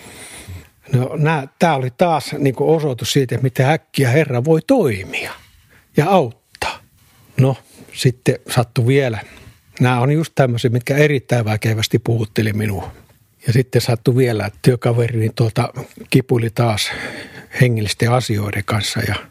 No, 0.94 1.18
tämä 1.60 1.76
oli 1.76 1.90
taas 1.98 2.36
niin 2.38 2.56
kuin 2.56 2.76
osoitus 2.76 3.14
siitä, 3.14 3.38
mitä 3.42 3.72
äkkiä 3.72 4.10
Herra 4.10 4.44
voi 4.44 4.60
toimia 4.68 5.32
ja 5.98 6.10
auttaa. 6.10 6.80
No, 7.40 7.58
sitten 7.94 8.36
sattui 8.50 8.88
vielä. 8.88 9.20
Nämä 9.80 10.00
on 10.00 10.12
just 10.12 10.32
tämmöisiä, 10.36 10.70
mitkä 10.70 10.98
erittäin 10.98 11.46
väkevästi 11.46 12.00
puhutteli 12.00 12.54
minua. 12.54 12.92
Ja 13.48 13.54
sitten 13.54 13.82
sattui 13.82 14.16
vielä, 14.16 14.46
että 14.46 14.60
työkaverini 14.62 15.30
tuota 15.36 15.74
kipuli 16.10 16.50
taas 16.50 16.92
hengellisten 17.62 18.12
asioiden 18.12 18.64
kanssa 18.66 19.00
ja– 19.00 19.16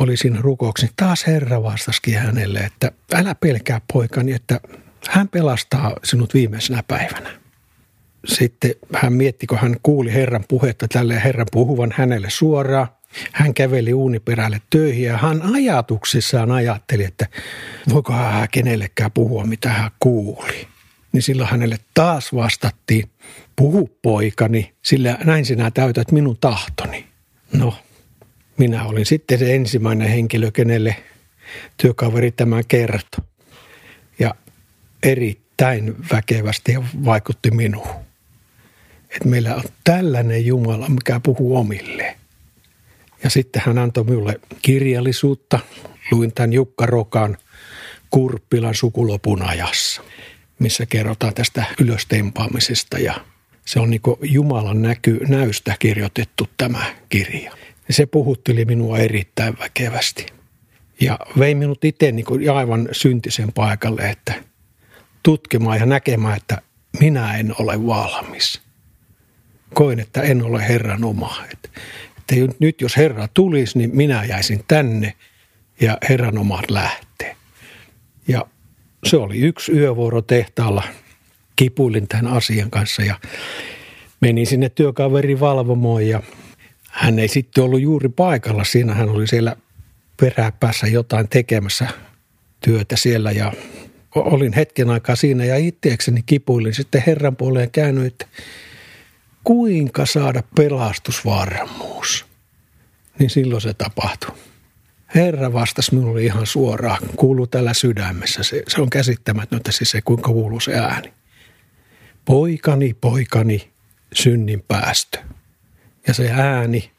oli 0.00 0.16
siinä 0.16 0.40
rukouksessa, 0.40 0.86
niin 0.86 0.96
taas 0.96 1.26
Herra 1.26 1.62
vastasikin 1.62 2.18
hänelle, 2.18 2.60
että 2.60 2.92
älä 3.14 3.34
pelkää 3.34 3.80
poikani, 3.92 4.32
että 4.32 4.60
hän 5.08 5.28
pelastaa 5.28 5.96
sinut 6.04 6.34
viimeisenä 6.34 6.82
päivänä. 6.88 7.30
Sitten 8.26 8.74
hän 8.94 9.12
mietti, 9.12 9.46
kun 9.46 9.58
hän 9.58 9.76
kuuli 9.82 10.12
Herran 10.12 10.44
puhetta 10.48 10.88
tälle 10.88 11.24
Herran 11.24 11.46
puhuvan 11.52 11.94
hänelle 11.96 12.30
suoraan. 12.30 12.88
Hän 13.32 13.54
käveli 13.54 13.94
uuniperälle 13.94 14.62
töihin 14.70 15.04
ja 15.04 15.18
hän 15.18 15.42
ajatuksissaan 15.54 16.50
ajatteli, 16.50 17.04
että 17.04 17.26
voiko 17.92 18.12
hän 18.12 18.48
kenellekään 18.50 19.10
puhua, 19.12 19.44
mitä 19.44 19.68
hän 19.68 19.90
kuuli. 20.00 20.66
niin 21.12 21.22
silloin 21.22 21.50
hänelle 21.50 21.78
taas 21.94 22.34
vastattiin, 22.34 23.10
puhu 23.56 23.98
poikani, 24.02 24.74
sillä 24.82 25.18
näin 25.24 25.44
sinä 25.44 25.70
täytät 25.70 26.12
minun 26.12 26.36
tahtoni. 26.40 27.06
No, 27.52 27.74
minä 28.58 28.84
olin 28.84 29.06
sitten 29.06 29.38
se 29.38 29.54
ensimmäinen 29.54 30.08
henkilö, 30.08 30.50
kenelle 30.50 30.96
työkaveri 31.76 32.32
tämän 32.32 32.64
kertoi. 32.68 33.24
Ja 34.18 34.34
erittäin 35.02 35.96
väkevästi 36.12 36.74
vaikutti 37.04 37.50
minuun. 37.50 37.88
Että 39.10 39.28
meillä 39.28 39.54
on 39.54 39.62
tällainen 39.84 40.46
Jumala, 40.46 40.88
mikä 40.88 41.20
puhuu 41.20 41.56
omille. 41.56 42.16
Ja 43.24 43.30
sitten 43.30 43.62
hän 43.66 43.78
antoi 43.78 44.04
minulle 44.04 44.40
kirjallisuutta. 44.62 45.58
Luin 46.10 46.32
tämän 46.32 46.52
Jukka 46.52 46.86
Rokan 46.86 47.36
Kurppilan 48.10 48.74
sukulopun 48.74 49.42
ajassa, 49.42 50.02
missä 50.58 50.86
kerrotaan 50.86 51.34
tästä 51.34 51.64
ylöstempaamisesta. 51.80 52.98
Ja 52.98 53.14
se 53.66 53.80
on 53.80 53.90
niin 53.90 54.00
Jumalan 54.22 54.82
näky, 54.82 55.20
näystä 55.28 55.76
kirjoitettu 55.78 56.48
tämä 56.56 56.94
kirja. 57.08 57.52
Se 57.90 58.06
puhutteli 58.06 58.64
minua 58.64 58.98
erittäin 58.98 59.58
väkevästi. 59.58 60.26
Ja 61.00 61.18
vei 61.38 61.54
minut 61.54 61.84
itse 61.84 62.12
niin 62.12 62.50
aivan 62.54 62.88
syntisen 62.92 63.52
paikalle, 63.52 64.02
että 64.02 64.34
tutkimaan 65.22 65.78
ja 65.78 65.86
näkemään, 65.86 66.36
että 66.36 66.62
minä 67.00 67.38
en 67.38 67.54
ole 67.58 67.86
valmis. 67.86 68.60
Koin, 69.74 70.00
että 70.00 70.22
en 70.22 70.42
ole 70.42 70.68
Herran 70.68 71.04
oma. 71.04 71.36
Että, 71.52 71.68
että 72.16 72.56
nyt 72.58 72.80
jos 72.80 72.96
Herra 72.96 73.28
tulisi, 73.28 73.78
niin 73.78 73.96
minä 73.96 74.24
jäisin 74.24 74.64
tänne 74.68 75.14
ja 75.80 75.98
Herran 76.08 76.38
omat 76.38 76.70
lähtee. 76.70 77.36
Ja 78.28 78.46
se 79.04 79.16
oli 79.16 79.38
yksi 79.38 79.72
yövuoro 79.72 80.22
tehtaalla. 80.22 80.82
Kipuilin 81.56 82.08
tämän 82.08 82.26
asian 82.26 82.70
kanssa 82.70 83.02
ja 83.02 83.14
menin 84.20 84.46
sinne 84.46 84.68
työkaverin 84.68 85.40
valvomoon 85.40 86.08
ja 86.08 86.22
hän 86.92 87.18
ei 87.18 87.28
sitten 87.28 87.64
ollut 87.64 87.80
juuri 87.80 88.08
paikalla. 88.08 88.64
Siinä 88.64 88.94
hän 88.94 89.08
oli 89.08 89.26
siellä 89.26 89.56
peräpäässä 90.20 90.86
jotain 90.86 91.28
tekemässä 91.28 91.88
työtä 92.60 92.96
siellä 92.96 93.30
ja 93.30 93.52
olin 94.14 94.52
hetken 94.52 94.90
aikaa 94.90 95.16
siinä 95.16 95.44
ja 95.44 95.56
itseäkseni 95.56 96.22
kipuilin 96.26 96.74
sitten 96.74 97.02
Herran 97.06 97.36
puoleen 97.36 97.70
käynyt, 97.70 98.06
että 98.06 98.26
kuinka 99.44 100.06
saada 100.06 100.42
pelastusvarmuus. 100.56 102.26
Niin 103.18 103.30
silloin 103.30 103.60
se 103.60 103.74
tapahtui. 103.74 104.36
Herra 105.14 105.52
vastasi 105.52 105.94
minulle 105.94 106.22
ihan 106.22 106.46
suoraan, 106.46 106.98
kuuluu 107.16 107.46
tällä 107.46 107.74
sydämessä. 107.74 108.42
Se, 108.42 108.62
se 108.68 108.80
on 108.80 108.90
käsittämätöntä 108.90 109.72
siis 109.72 109.90
se, 109.90 110.02
kuinka 110.02 110.32
kuuluu 110.32 110.60
se 110.60 110.74
ääni. 110.74 111.12
Poikani, 112.24 112.94
poikani, 112.94 113.70
synnin 114.12 114.64
päästö. 114.68 115.18
Ja 116.06 116.14
se 116.14 116.30
ääni, 116.30 116.90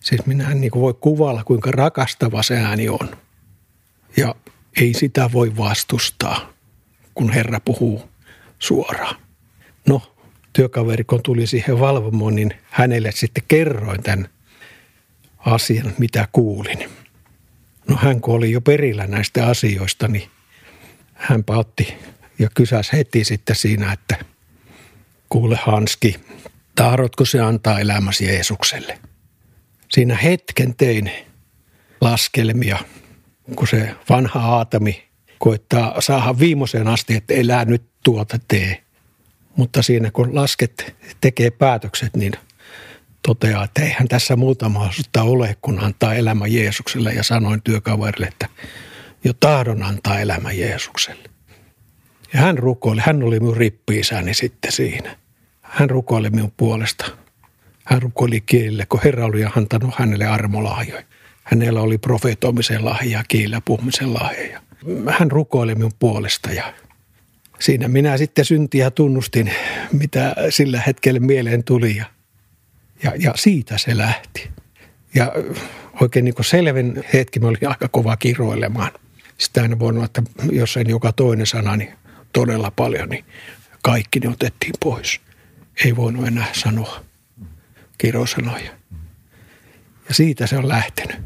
siis 0.00 0.26
minä 0.26 0.50
en 0.50 0.60
niin 0.60 0.72
voi 0.74 0.94
kuvailla, 1.00 1.44
kuinka 1.44 1.70
rakastava 1.70 2.42
se 2.42 2.56
ääni 2.56 2.88
on. 2.88 3.16
Ja 4.16 4.34
ei 4.80 4.94
sitä 4.94 5.30
voi 5.32 5.56
vastustaa, 5.56 6.52
kun 7.14 7.32
Herra 7.32 7.60
puhuu 7.60 8.10
suoraan. 8.58 9.16
No, 9.88 10.02
työkaveri, 10.52 11.04
kun 11.04 11.22
tuli 11.22 11.46
siihen 11.46 11.80
valvomoon, 11.80 12.34
niin 12.34 12.54
hänelle 12.70 13.12
sitten 13.12 13.44
kerroin 13.48 14.02
tämän 14.02 14.28
asian, 15.38 15.92
mitä 15.98 16.28
kuulin. 16.32 16.90
No 17.88 17.96
hän 17.96 18.20
kun 18.20 18.34
oli 18.34 18.52
jo 18.52 18.60
perillä 18.60 19.06
näistä 19.06 19.46
asioista, 19.46 20.08
niin 20.08 20.28
hän 21.14 21.44
otti 21.48 21.94
ja 22.38 22.48
kysäsi 22.54 22.92
heti 22.92 23.24
sitten 23.24 23.56
siinä, 23.56 23.92
että 23.92 24.16
kuule 25.28 25.58
Hanski, 25.62 26.20
tahdotko 26.74 27.24
se 27.24 27.40
antaa 27.40 27.80
elämäsi 27.80 28.24
Jeesukselle? 28.24 28.98
Siinä 29.90 30.16
hetken 30.16 30.76
tein 30.76 31.10
laskelmia, 32.00 32.78
kun 33.56 33.68
se 33.68 33.94
vanha 34.08 34.40
Aatami 34.40 35.08
koittaa 35.38 36.00
saada 36.00 36.38
viimeiseen 36.38 36.88
asti, 36.88 37.14
että 37.14 37.34
elää 37.34 37.64
nyt 37.64 37.82
tuota 38.04 38.38
tee. 38.48 38.82
Mutta 39.56 39.82
siinä 39.82 40.10
kun 40.10 40.34
lasket 40.34 40.96
tekee 41.20 41.50
päätökset, 41.50 42.16
niin 42.16 42.32
toteaa, 43.22 43.64
että 43.64 43.82
eihän 43.82 44.08
tässä 44.08 44.36
muuta 44.36 44.68
mahdollisuutta 44.68 45.22
ole, 45.22 45.56
kun 45.62 45.78
antaa 45.78 46.14
elämä 46.14 46.46
Jeesukselle. 46.46 47.12
Ja 47.12 47.22
sanoin 47.22 47.62
työkaverille, 47.62 48.26
että 48.26 48.48
jo 49.24 49.32
tahdon 49.32 49.82
antaa 49.82 50.20
elämä 50.20 50.52
Jeesukselle. 50.52 51.30
Ja 52.34 52.40
hän 52.40 52.58
rukoili, 52.58 53.02
hän 53.04 53.22
oli 53.22 53.40
minun 53.40 53.56
rippi 53.56 54.00
sitten 54.32 54.72
siinä. 54.72 55.16
Hän 55.72 55.90
rukoili 55.90 56.30
minun 56.30 56.52
puolesta. 56.56 57.04
Hän 57.84 58.02
rukoili 58.02 58.40
kielille, 58.40 58.86
kun 58.86 59.00
Herra 59.04 59.24
oli 59.24 59.44
antanut 59.56 59.94
hänelle 59.98 60.26
armolahjoja. 60.26 61.02
Hänellä 61.42 61.80
oli 61.80 61.98
profeetoimisen 61.98 62.84
lahja, 62.84 63.24
kielellä 63.28 63.60
puhumisen 63.64 64.14
lahja. 64.14 64.60
Hän 65.10 65.30
rukoili 65.30 65.74
minun 65.74 65.92
puolesta 65.98 66.52
ja 66.52 66.74
siinä 67.58 67.88
minä 67.88 68.16
sitten 68.16 68.44
syntiä 68.44 68.90
tunnustin, 68.90 69.52
mitä 69.92 70.34
sillä 70.50 70.82
hetkellä 70.86 71.20
mieleen 71.20 71.64
tuli 71.64 71.96
ja, 71.96 72.04
ja, 73.02 73.12
ja 73.18 73.32
siitä 73.36 73.78
se 73.78 73.96
lähti. 73.96 74.50
Ja 75.14 75.32
oikein 76.00 76.24
niin 76.24 76.34
selvin 76.40 77.04
hetki, 77.12 77.40
mä 77.40 77.48
olin 77.48 77.68
aika 77.68 77.88
kova 77.88 78.16
kiroilemaan. 78.16 78.90
Sitä 79.38 79.64
en 79.64 79.78
voinut, 79.78 80.04
että 80.04 80.22
jos 80.50 80.76
en 80.76 80.90
joka 80.90 81.12
toinen 81.12 81.46
sana, 81.46 81.76
niin 81.76 81.92
todella 82.32 82.70
paljon, 82.70 83.08
niin 83.08 83.24
kaikki 83.82 84.20
ne 84.20 84.28
otettiin 84.28 84.74
pois. 84.80 85.20
Ei 85.84 85.96
voinut 85.96 86.26
enää 86.26 86.46
sanoa 86.52 87.00
kirosanoja. 87.98 88.70
Ja 90.08 90.14
siitä 90.14 90.46
se 90.46 90.58
on 90.58 90.68
lähtenyt. 90.68 91.16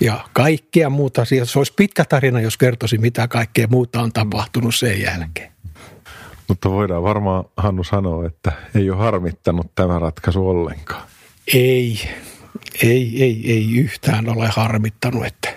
Ja 0.00 0.28
kaikkea 0.32 0.90
muuta. 0.90 1.24
Se 1.24 1.58
olisi 1.58 1.72
pitkä 1.76 2.04
tarina, 2.04 2.40
jos 2.40 2.56
kertoisi, 2.56 2.98
mitä 2.98 3.28
kaikkea 3.28 3.66
muuta 3.70 4.00
on 4.00 4.12
tapahtunut 4.12 4.74
sen 4.74 5.02
jälkeen. 5.02 5.52
Mutta 6.48 6.70
voidaan 6.70 7.02
varmaan 7.02 7.44
Hannu 7.56 7.84
sanoa, 7.84 8.26
että 8.26 8.52
ei 8.74 8.90
ole 8.90 8.98
harmittanut 8.98 9.74
tämä 9.74 9.98
ratkaisu 9.98 10.48
ollenkaan. 10.48 11.02
Ei, 11.54 12.10
ei, 12.82 13.22
ei, 13.22 13.52
ei 13.52 13.76
yhtään 13.76 14.28
ole 14.28 14.48
harmittanut. 14.48 15.26
Että 15.26 15.54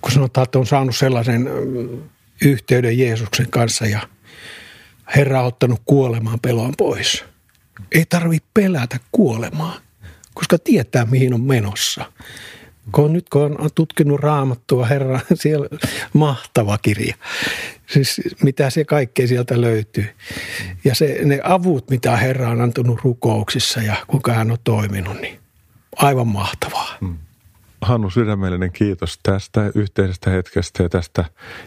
kun 0.00 0.12
sanotaan, 0.12 0.44
että 0.44 0.58
on 0.58 0.66
saanut 0.66 0.96
sellaisen 0.96 1.48
yhteyden 2.44 2.98
Jeesuksen 2.98 3.50
kanssa 3.50 3.86
ja 3.86 4.00
Herra 5.16 5.40
on 5.40 5.46
ottanut 5.46 5.82
kuolemaan 5.84 6.40
pelon 6.40 6.74
pois. 6.78 7.24
Ei 7.92 8.04
tarvitse 8.08 8.48
pelätä 8.54 8.98
kuolemaa, 9.12 9.76
koska 10.34 10.58
tietää 10.58 11.06
mihin 11.10 11.34
on 11.34 11.40
menossa. 11.40 12.12
Kun 12.92 13.12
nyt 13.12 13.28
kun 13.28 13.60
on 13.60 13.70
tutkinut 13.74 14.20
raamattua, 14.20 14.86
Herra, 14.86 15.20
siellä 15.34 15.68
mahtava 16.12 16.78
kirja. 16.78 17.14
Siis 17.86 18.20
mitä 18.42 18.70
se 18.70 18.84
kaikkea 18.84 19.26
sieltä 19.26 19.60
löytyy. 19.60 20.06
Ja 20.84 20.94
se, 20.94 21.18
ne 21.24 21.40
avut, 21.44 21.90
mitä 21.90 22.16
Herra 22.16 22.50
on 22.50 22.60
antanut 22.60 23.00
rukouksissa 23.02 23.80
ja 23.80 23.96
kuinka 24.06 24.32
hän 24.32 24.50
on 24.50 24.58
toiminut, 24.64 25.20
niin 25.20 25.38
aivan 25.96 26.28
mahtavaa. 26.28 26.96
Hmm. 27.00 27.18
Hannu, 27.84 28.10
sydämellinen 28.10 28.72
kiitos 28.72 29.18
tästä 29.22 29.70
yhteisestä 29.74 30.30
hetkestä 30.30 30.82
ja 30.82 30.88
tästä 30.88 31.24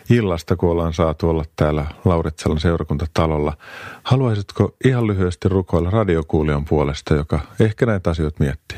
illasta, 0.10 0.56
kun 0.56 0.70
ollaan 0.70 0.94
saatu 0.94 1.30
olla 1.30 1.46
täällä 1.56 1.86
Lauritsalan 2.06 2.60
seurakuntatalolla. 2.60 3.58
Haluaisitko 4.04 4.76
ihan 4.86 5.08
lyhyesti 5.08 5.50
rukoilla 5.50 5.90
radiokuulijan 5.90 6.66
puolesta, 6.66 7.16
joka 7.16 7.40
ehkä 7.60 7.86
näitä 7.86 8.10
asioita 8.10 8.44
miettii? 8.44 8.78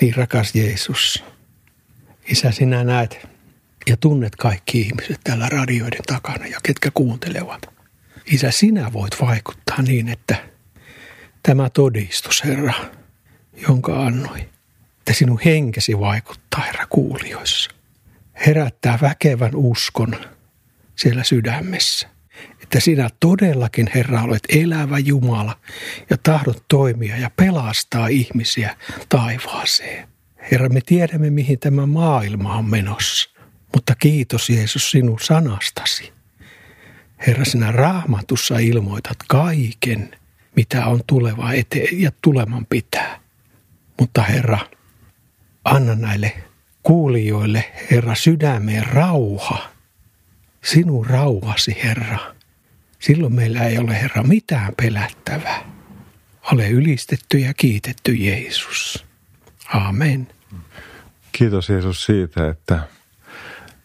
Niin 0.00 0.14
rakas 0.16 0.54
Jeesus, 0.54 1.24
Isä 2.28 2.50
sinä 2.50 2.84
näet 2.84 3.28
ja 3.86 3.96
tunnet 3.96 4.36
kaikki 4.36 4.80
ihmiset 4.80 5.20
täällä 5.24 5.48
radioiden 5.48 6.02
takana 6.06 6.46
ja 6.46 6.58
ketkä 6.62 6.90
kuuntelevat. 6.94 7.62
Isä 8.26 8.50
sinä 8.50 8.92
voit 8.92 9.20
vaikuttaa 9.20 9.82
niin, 9.82 10.08
että 10.08 10.36
tämä 11.42 11.70
todistus 11.70 12.44
Herra, 12.44 12.74
jonka 13.68 14.06
annoi, 14.06 14.48
että 15.08 15.18
sinun 15.18 15.40
henkesi 15.44 15.98
vaikuttaa 15.98 16.60
Herra 16.60 16.86
kuulijoissa. 16.86 17.70
Herättää 18.46 18.98
väkevän 19.02 19.54
uskon 19.54 20.16
siellä 20.96 21.24
sydämessä 21.24 22.08
että 22.62 22.80
sinä 22.80 23.10
todellakin, 23.20 23.90
Herra, 23.94 24.22
olet 24.22 24.42
elävä 24.48 24.98
Jumala 24.98 25.58
ja 26.10 26.16
tahdot 26.22 26.64
toimia 26.68 27.16
ja 27.16 27.30
pelastaa 27.36 28.06
ihmisiä 28.06 28.76
taivaaseen. 29.08 30.08
Herra, 30.52 30.68
me 30.68 30.80
tiedämme, 30.86 31.30
mihin 31.30 31.58
tämä 31.58 31.86
maailma 31.86 32.54
on 32.54 32.70
menossa, 32.70 33.30
mutta 33.74 33.94
kiitos 33.94 34.50
Jeesus 34.50 34.90
sinun 34.90 35.18
sanastasi. 35.20 36.12
Herra, 37.26 37.44
sinä 37.44 37.72
raamatussa 37.72 38.58
ilmoitat 38.58 39.18
kaiken, 39.28 40.16
mitä 40.56 40.86
on 40.86 41.00
tuleva 41.06 41.52
eteen 41.52 42.02
ja 42.02 42.10
tuleman 42.22 42.66
pitää. 42.66 43.20
Mutta 44.00 44.22
Herra, 44.22 44.58
anna 45.68 45.94
näille 45.94 46.32
kuulijoille, 46.82 47.72
Herra, 47.90 48.14
sydämeen 48.14 48.86
rauha– 48.86 49.58
sinun 50.64 51.06
rauhasi, 51.06 51.76
Herra. 51.84 52.18
Silloin 52.98 53.34
meillä 53.34 53.64
ei 53.64 53.78
ole, 53.78 54.00
Herra, 54.00 54.22
mitään 54.22 54.72
pelättävää. 54.76 55.64
Ole 56.52 56.68
ylistetty 56.68 57.38
ja 57.38 57.54
kiitetty 57.54 58.14
Jeesus. 58.14 59.06
Amen. 59.74 60.28
Kiitos 61.32 61.68
Jeesus 61.68 62.04
siitä, 62.04 62.48
että 62.48 62.80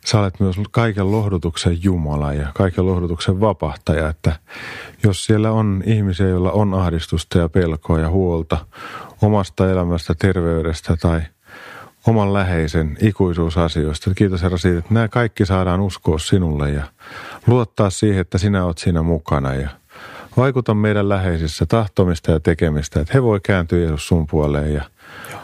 sä 0.06 0.20
olet 0.20 0.40
myös 0.40 0.56
kaiken 0.72 1.12
lohdutuksen 1.12 1.84
Jumala 1.84 2.34
ja 2.34 2.52
kaiken 2.54 2.86
lohdutuksen 2.86 3.40
vapahtaja, 3.40 4.10
että 4.10 4.40
jos 5.04 5.26
siellä 5.26 5.52
on 5.52 5.84
ihmisiä, 5.86 6.28
joilla 6.28 6.52
on 6.52 6.74
ahdistusta 6.74 7.38
ja 7.38 7.50
pelkoa 7.50 8.00
ja 8.00 8.10
huolta 8.10 8.66
omasta 9.22 9.72
elämästä, 9.72 10.16
terveydestä 10.16 10.98
tai 10.98 11.22
oman 12.08 12.34
läheisen 12.34 12.98
ikuisuusasioista. 13.02 14.14
Kiitos 14.16 14.44
Herra 14.44 14.58
siitä, 14.58 14.80
että 14.80 14.94
nämä 14.94 15.08
kaikki 15.08 15.46
saadaan 15.46 15.82
uskoa 15.82 16.20
sinulle 16.20 16.70
ja 16.72 16.84
luottaa 17.48 17.90
siihen, 17.90 18.22
että 18.22 18.38
sinä 18.38 18.66
olet 18.66 18.78
siinä 18.78 19.02
mukana 19.02 19.54
ja 19.54 19.70
vaikuta 20.38 20.74
meidän 20.74 21.10
läheisissä 21.10 21.66
tahtomista 21.66 22.32
ja 22.32 22.40
tekemistä, 22.40 23.00
että 23.00 23.14
he 23.14 23.24
voi 23.24 23.40
kääntyä 23.40 23.80
Jeesus 23.80 24.08
sun 24.08 24.28
puoleen 24.28 24.74
ja 24.74 24.84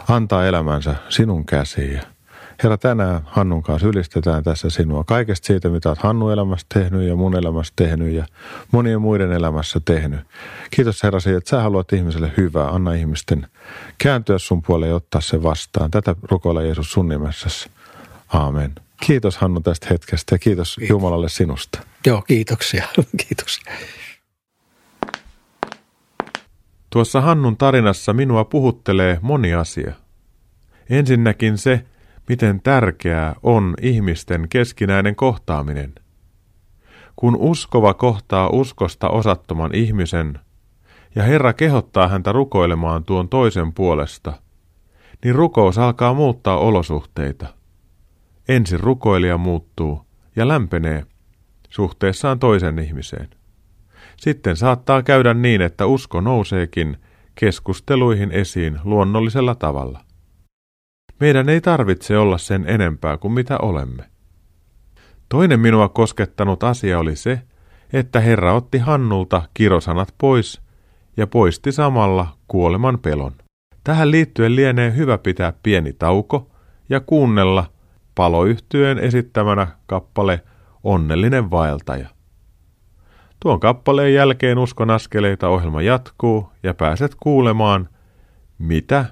antaa 0.08 0.46
elämänsä 0.46 0.96
sinun 1.10 1.46
käsiin. 1.46 2.02
Herra, 2.64 2.78
tänään 2.78 3.22
Hannun 3.26 3.64
kanssa 3.64 3.88
ylistetään 3.88 4.44
tässä 4.44 4.70
sinua 4.70 5.04
kaikesta 5.04 5.48
siitä, 5.48 5.70
mitä 5.70 5.90
olet 5.90 6.00
Hannu 6.00 6.30
elämässä 6.30 6.66
tehnyt 6.74 7.08
ja 7.08 7.16
mun 7.16 7.36
elämässä 7.36 7.74
tehnyt 7.76 8.14
ja 8.14 8.26
monien 8.72 9.02
muiden 9.02 9.32
elämässä 9.32 9.80
tehnyt. 9.86 10.20
Kiitos 10.72 11.04
Herra 11.04 11.20
siitä, 11.20 11.38
että 11.38 11.50
sä 11.50 11.62
haluat 11.62 11.94
ihmiselle 11.94 12.32
hyvää. 12.38 12.70
Anna 12.70 12.94
ihmisten 12.94 13.48
kääntyä 13.98 14.38
sun 14.38 14.62
puoleen 14.62 14.90
ja 14.90 14.96
ottaa 14.96 15.22
se 15.22 15.44
vastaan. 15.44 15.92
Tätä 15.92 16.16
rukoilla 16.22 16.62
Jeesus 16.62 16.92
sun 16.92 17.10
nimessäsi. 17.10 17.70
Aamen. 18.34 18.76
Kiitos 19.06 19.38
Hannu 19.38 19.62
tästä 19.62 19.88
hetkestä 19.90 20.36
ja 20.36 20.40
kiitos, 20.40 20.76
kiitos. 20.76 20.90
Jumalalle 20.90 21.30
sinusta. 21.30 21.80
Joo, 22.06 22.22
kiitoksia. 22.22 22.88
Kiitos. 23.28 23.60
Tuossa 26.90 27.22
Hannun 27.22 27.58
tarinassa 27.58 28.14
minua 28.14 28.46
puhuttelee 28.46 29.20
moni 29.22 29.54
asia. 29.54 29.94
Ensinnäkin 30.90 31.58
se, 31.58 31.86
miten 32.30 32.62
tärkeää 32.62 33.36
on 33.44 33.74
ihmisten 33.82 34.50
keskinäinen 34.50 35.16
kohtaaminen. 35.16 35.96
Kun 37.16 37.36
uskova 37.36 37.94
kohtaa 37.94 38.50
uskosta 38.50 39.10
osattoman 39.10 39.76
ihmisen, 39.76 40.40
ja 41.16 41.24
Herra 41.24 41.54
kehottaa 41.54 42.08
häntä 42.08 42.32
rukoilemaan 42.32 43.04
tuon 43.04 43.30
toisen 43.30 43.74
puolesta, 43.74 44.34
niin 45.24 45.36
rukous 45.36 45.78
alkaa 45.78 46.14
muuttaa 46.14 46.58
olosuhteita. 46.58 47.48
Ensin 48.48 48.80
rukoilija 48.80 49.38
muuttuu 49.38 50.06
ja 50.36 50.48
lämpenee 50.48 51.06
suhteessaan 51.70 52.40
toisen 52.40 52.80
ihmiseen. 52.80 53.30
Sitten 54.18 54.56
saattaa 54.56 55.04
käydä 55.04 55.34
niin, 55.34 55.62
että 55.62 55.86
usko 55.86 56.22
nouseekin 56.22 56.98
keskusteluihin 57.36 58.32
esiin 58.32 58.80
luonnollisella 58.84 59.56
tavalla. 59.56 60.09
Meidän 61.20 61.50
ei 61.50 61.62
tarvitse 61.62 62.18
olla 62.18 62.38
sen 62.38 62.66
enempää 62.68 63.18
kuin 63.18 63.32
mitä 63.32 63.58
olemme. 63.58 64.04
Toinen 65.30 65.60
minua 65.60 65.90
koskettanut 65.90 66.64
asia 66.64 67.00
oli 67.00 67.16
se, 67.16 67.42
että 67.94 68.20
Herra 68.20 68.54
otti 68.54 68.78
Hannulta 68.78 69.42
kirosanat 69.54 70.16
pois 70.18 70.62
ja 71.18 71.28
poisti 71.28 71.72
samalla 71.72 72.28
kuoleman 72.48 73.00
pelon. 73.00 73.32
Tähän 73.84 74.12
liittyen 74.12 74.56
lienee 74.56 74.96
hyvä 74.96 75.18
pitää 75.18 75.54
pieni 75.64 75.94
tauko 75.94 76.52
ja 76.90 77.00
kuunnella 77.00 77.66
paloyhtyön 78.16 79.00
esittämänä 79.00 79.68
kappale 79.86 80.44
Onnellinen 80.84 81.52
vaeltaja. 81.52 82.10
Tuon 83.40 83.60
kappaleen 83.60 84.14
jälkeen 84.14 84.58
uskon 84.58 84.90
askeleita 84.90 85.50
ohjelma 85.50 85.82
jatkuu 85.82 86.52
ja 86.64 86.74
pääset 86.74 87.16
kuulemaan, 87.20 87.90
mitä 88.58 89.06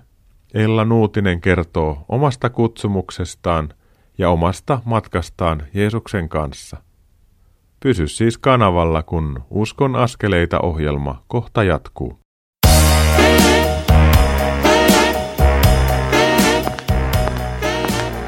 Ella 0.53 0.85
Nuutinen 0.85 1.41
kertoo 1.41 2.05
omasta 2.09 2.49
kutsumuksestaan 2.49 3.69
ja 4.17 4.29
omasta 4.29 4.81
matkastaan 4.85 5.63
Jeesuksen 5.73 6.29
kanssa. 6.29 6.77
Pysy 7.79 8.07
siis 8.07 8.37
kanavalla, 8.37 9.03
kun 9.03 9.43
Uskon 9.49 9.95
askeleita 9.95 10.59
ohjelma 10.59 11.23
kohta 11.27 11.63
jatkuu. 11.63 12.19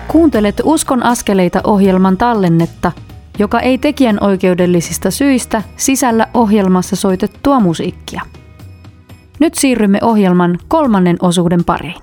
Kuuntelet 0.08 0.62
Uskon 0.63 1.03
askeleita 1.03 1.62
ohjelman 1.63 2.17
tallennetta, 2.17 2.91
joka 3.39 3.60
ei 3.60 3.77
tekijän 3.77 4.17
oikeudellisista 4.21 5.12
syistä 5.12 5.63
sisällä 5.77 6.27
ohjelmassa 6.34 6.95
soitettua 6.95 7.60
musiikkia. 7.60 8.21
Nyt 9.39 9.56
siirrymme 9.56 9.99
ohjelman 10.02 10.58
kolmannen 10.67 11.17
osuuden 11.21 11.63
pariin. 11.63 12.02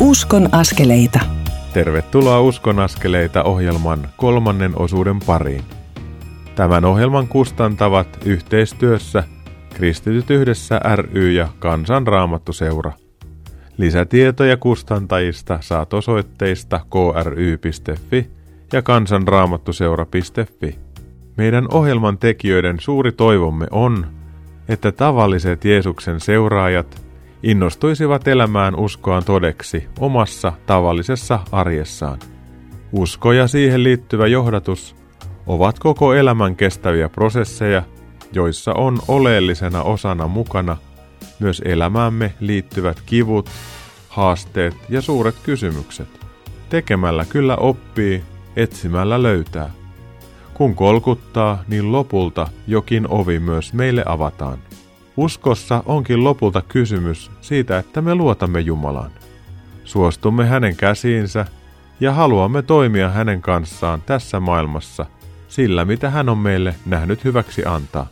Uskon 0.00 0.48
askeleita. 0.52 1.20
Tervetuloa 1.72 2.40
Uskon 2.40 2.78
askeleita 2.78 3.42
ohjelman 3.42 4.08
kolmannen 4.16 4.78
osuuden 4.78 5.20
pariin. 5.26 5.64
Tämän 6.54 6.84
ohjelman 6.84 7.28
kustantavat 7.28 8.18
yhteistyössä 8.24 9.24
Kristityt 9.74 10.30
yhdessä 10.30 10.80
ry 10.96 11.32
ja 11.32 11.48
Kansanraamattuseura. 11.58 12.92
Lisätietoja 13.76 14.56
kustantajista 14.56 15.58
saat 15.60 15.94
osoitteista 15.94 16.80
kry.fi 16.90 18.37
ja 18.72 18.82
kansanraamattuseura.fi. 18.82 20.78
Meidän 21.36 21.66
ohjelman 21.72 22.18
tekijöiden 22.18 22.80
suuri 22.80 23.12
toivomme 23.12 23.66
on, 23.70 24.06
että 24.68 24.92
tavalliset 24.92 25.64
Jeesuksen 25.64 26.20
seuraajat 26.20 27.02
innostuisivat 27.42 28.28
elämään 28.28 28.76
uskoaan 28.76 29.24
todeksi 29.24 29.88
omassa 30.00 30.52
tavallisessa 30.66 31.38
arjessaan. 31.52 32.18
Usko 32.92 33.32
ja 33.32 33.46
siihen 33.46 33.82
liittyvä 33.82 34.26
johdatus 34.26 34.96
ovat 35.46 35.78
koko 35.78 36.14
elämän 36.14 36.56
kestäviä 36.56 37.08
prosesseja, 37.08 37.82
joissa 38.32 38.72
on 38.74 38.98
oleellisena 39.08 39.82
osana 39.82 40.28
mukana 40.28 40.76
myös 41.40 41.62
elämäämme 41.64 42.34
liittyvät 42.40 43.02
kivut, 43.06 43.50
haasteet 44.08 44.74
ja 44.88 45.00
suuret 45.00 45.34
kysymykset. 45.42 46.08
Tekemällä 46.68 47.24
kyllä 47.24 47.56
oppii, 47.56 48.22
etsimällä 48.56 49.22
löytää. 49.22 49.70
Kun 50.54 50.74
kolkuttaa, 50.74 51.62
niin 51.68 51.92
lopulta 51.92 52.46
jokin 52.66 53.06
ovi 53.08 53.40
myös 53.40 53.72
meille 53.72 54.02
avataan. 54.06 54.58
Uskossa 55.16 55.82
onkin 55.86 56.24
lopulta 56.24 56.62
kysymys 56.68 57.30
siitä, 57.40 57.78
että 57.78 58.02
me 58.02 58.14
luotamme 58.14 58.60
Jumalaan. 58.60 59.10
Suostumme 59.84 60.46
hänen 60.46 60.76
käsiinsä 60.76 61.46
ja 62.00 62.12
haluamme 62.12 62.62
toimia 62.62 63.08
hänen 63.08 63.42
kanssaan 63.42 64.02
tässä 64.06 64.40
maailmassa 64.40 65.06
sillä, 65.48 65.84
mitä 65.84 66.10
hän 66.10 66.28
on 66.28 66.38
meille 66.38 66.74
nähnyt 66.86 67.24
hyväksi 67.24 67.64
antaa. 67.64 68.06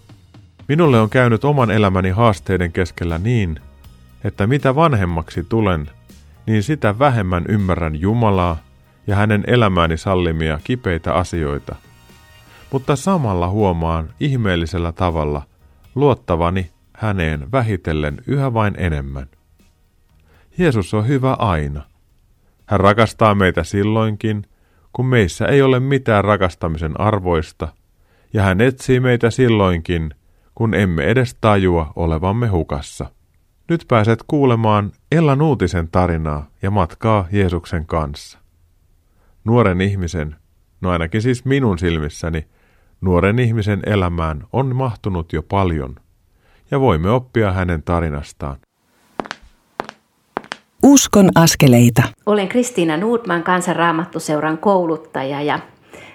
Minulle 0.68 1.00
on 1.00 1.10
käynyt 1.10 1.44
oman 1.44 1.70
elämäni 1.70 2.10
haasteiden 2.10 2.72
keskellä 2.72 3.18
niin, 3.18 3.60
että 4.24 4.46
mitä 4.46 4.74
vanhemmaksi 4.74 5.44
tulen, 5.48 5.90
niin 6.46 6.62
sitä 6.62 6.98
vähemmän 6.98 7.44
ymmärrän 7.48 8.00
Jumalaa 8.00 8.56
ja 9.06 9.16
hänen 9.16 9.44
elämääni 9.46 9.96
sallimia 9.96 10.58
kipeitä 10.64 11.14
asioita. 11.14 11.76
Mutta 12.72 12.96
samalla 12.96 13.48
huomaan 13.48 14.10
ihmeellisellä 14.20 14.92
tavalla 14.92 15.42
luottavani 15.94 16.70
häneen 16.92 17.52
vähitellen 17.52 18.18
yhä 18.26 18.54
vain 18.54 18.74
enemmän. 18.78 19.26
Jeesus 20.58 20.94
on 20.94 21.08
hyvä 21.08 21.32
aina. 21.32 21.82
Hän 22.66 22.80
rakastaa 22.80 23.34
meitä 23.34 23.64
silloinkin, 23.64 24.46
kun 24.92 25.06
meissä 25.06 25.46
ei 25.46 25.62
ole 25.62 25.80
mitään 25.80 26.24
rakastamisen 26.24 27.00
arvoista, 27.00 27.68
ja 28.32 28.42
hän 28.42 28.60
etsii 28.60 29.00
meitä 29.00 29.30
silloinkin, 29.30 30.10
kun 30.54 30.74
emme 30.74 31.04
edes 31.04 31.36
tajua 31.40 31.92
olevamme 31.96 32.46
hukassa. 32.46 33.10
Nyt 33.68 33.84
pääset 33.88 34.24
kuulemaan 34.26 34.92
Ella 35.12 35.36
Nuutisen 35.36 35.88
tarinaa 35.88 36.46
ja 36.62 36.70
matkaa 36.70 37.26
Jeesuksen 37.32 37.86
kanssa. 37.86 38.38
Nuoren 39.46 39.80
ihmisen, 39.80 40.36
no 40.80 40.90
ainakin 40.90 41.22
siis 41.22 41.44
minun 41.44 41.78
silmissäni, 41.78 42.46
nuoren 43.00 43.38
ihmisen 43.38 43.82
elämään 43.86 44.44
on 44.52 44.76
mahtunut 44.76 45.32
jo 45.32 45.42
paljon– 45.42 45.96
ja 46.70 46.80
voimme 46.80 47.10
oppia 47.10 47.52
hänen 47.52 47.82
tarinastaan. 47.82 48.56
Uskon 50.82 51.28
askeleita. 51.34 52.02
Olen 52.26 52.48
Kristiina 52.48 52.96
Nordman, 52.96 53.42
kansanraamattuseuran 53.42 54.58
kouluttaja 54.58 55.42
ja 55.42 55.58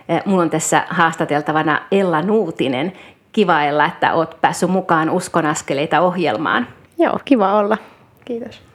eh, 0.10 0.22
mulla 0.26 0.42
on 0.42 0.50
tässä 0.50 0.86
haastateltavana 0.90 1.82
Ella 1.92 2.22
Nuutinen. 2.22 2.94
Kiva 3.32 3.64
Ella, 3.64 3.86
että 3.86 4.14
olet 4.14 4.42
päässyt 4.42 4.70
mukaan 4.70 5.10
Uskon 5.10 5.46
askeleita 5.46 6.02
ohjelmaan. 6.02 6.68
Joo, 6.98 7.20
kiva 7.26 7.54
olla. 7.54 7.78
Kiitos. 8.26 8.71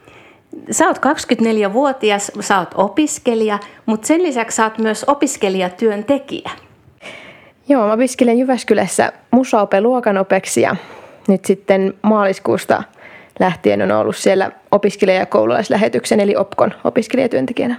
Sä 0.70 0.86
oot 0.86 0.98
24-vuotias, 0.98 2.32
sä 2.40 2.58
oot 2.58 2.70
opiskelija, 2.74 3.58
mutta 3.86 4.06
sen 4.06 4.22
lisäksi 4.22 4.56
sä 4.56 4.64
oot 4.64 4.78
myös 4.78 5.04
opiskelijatyöntekijä. 5.04 6.50
Joo, 7.68 7.86
mä 7.86 7.92
opiskelen 7.92 8.38
Jyväskylässä 8.38 9.12
musaope 9.30 9.80
luokanopeksi 9.80 10.60
ja 10.60 10.76
nyt 11.28 11.44
sitten 11.44 11.94
maaliskuusta 12.02 12.82
lähtien 13.40 13.82
on 13.82 13.92
ollut 13.92 14.16
siellä 14.16 14.50
opiskelijakoululaislähetyksen 14.70 16.20
eli 16.20 16.36
OPKon 16.36 16.74
opiskelijatyöntekijänä. 16.84 17.76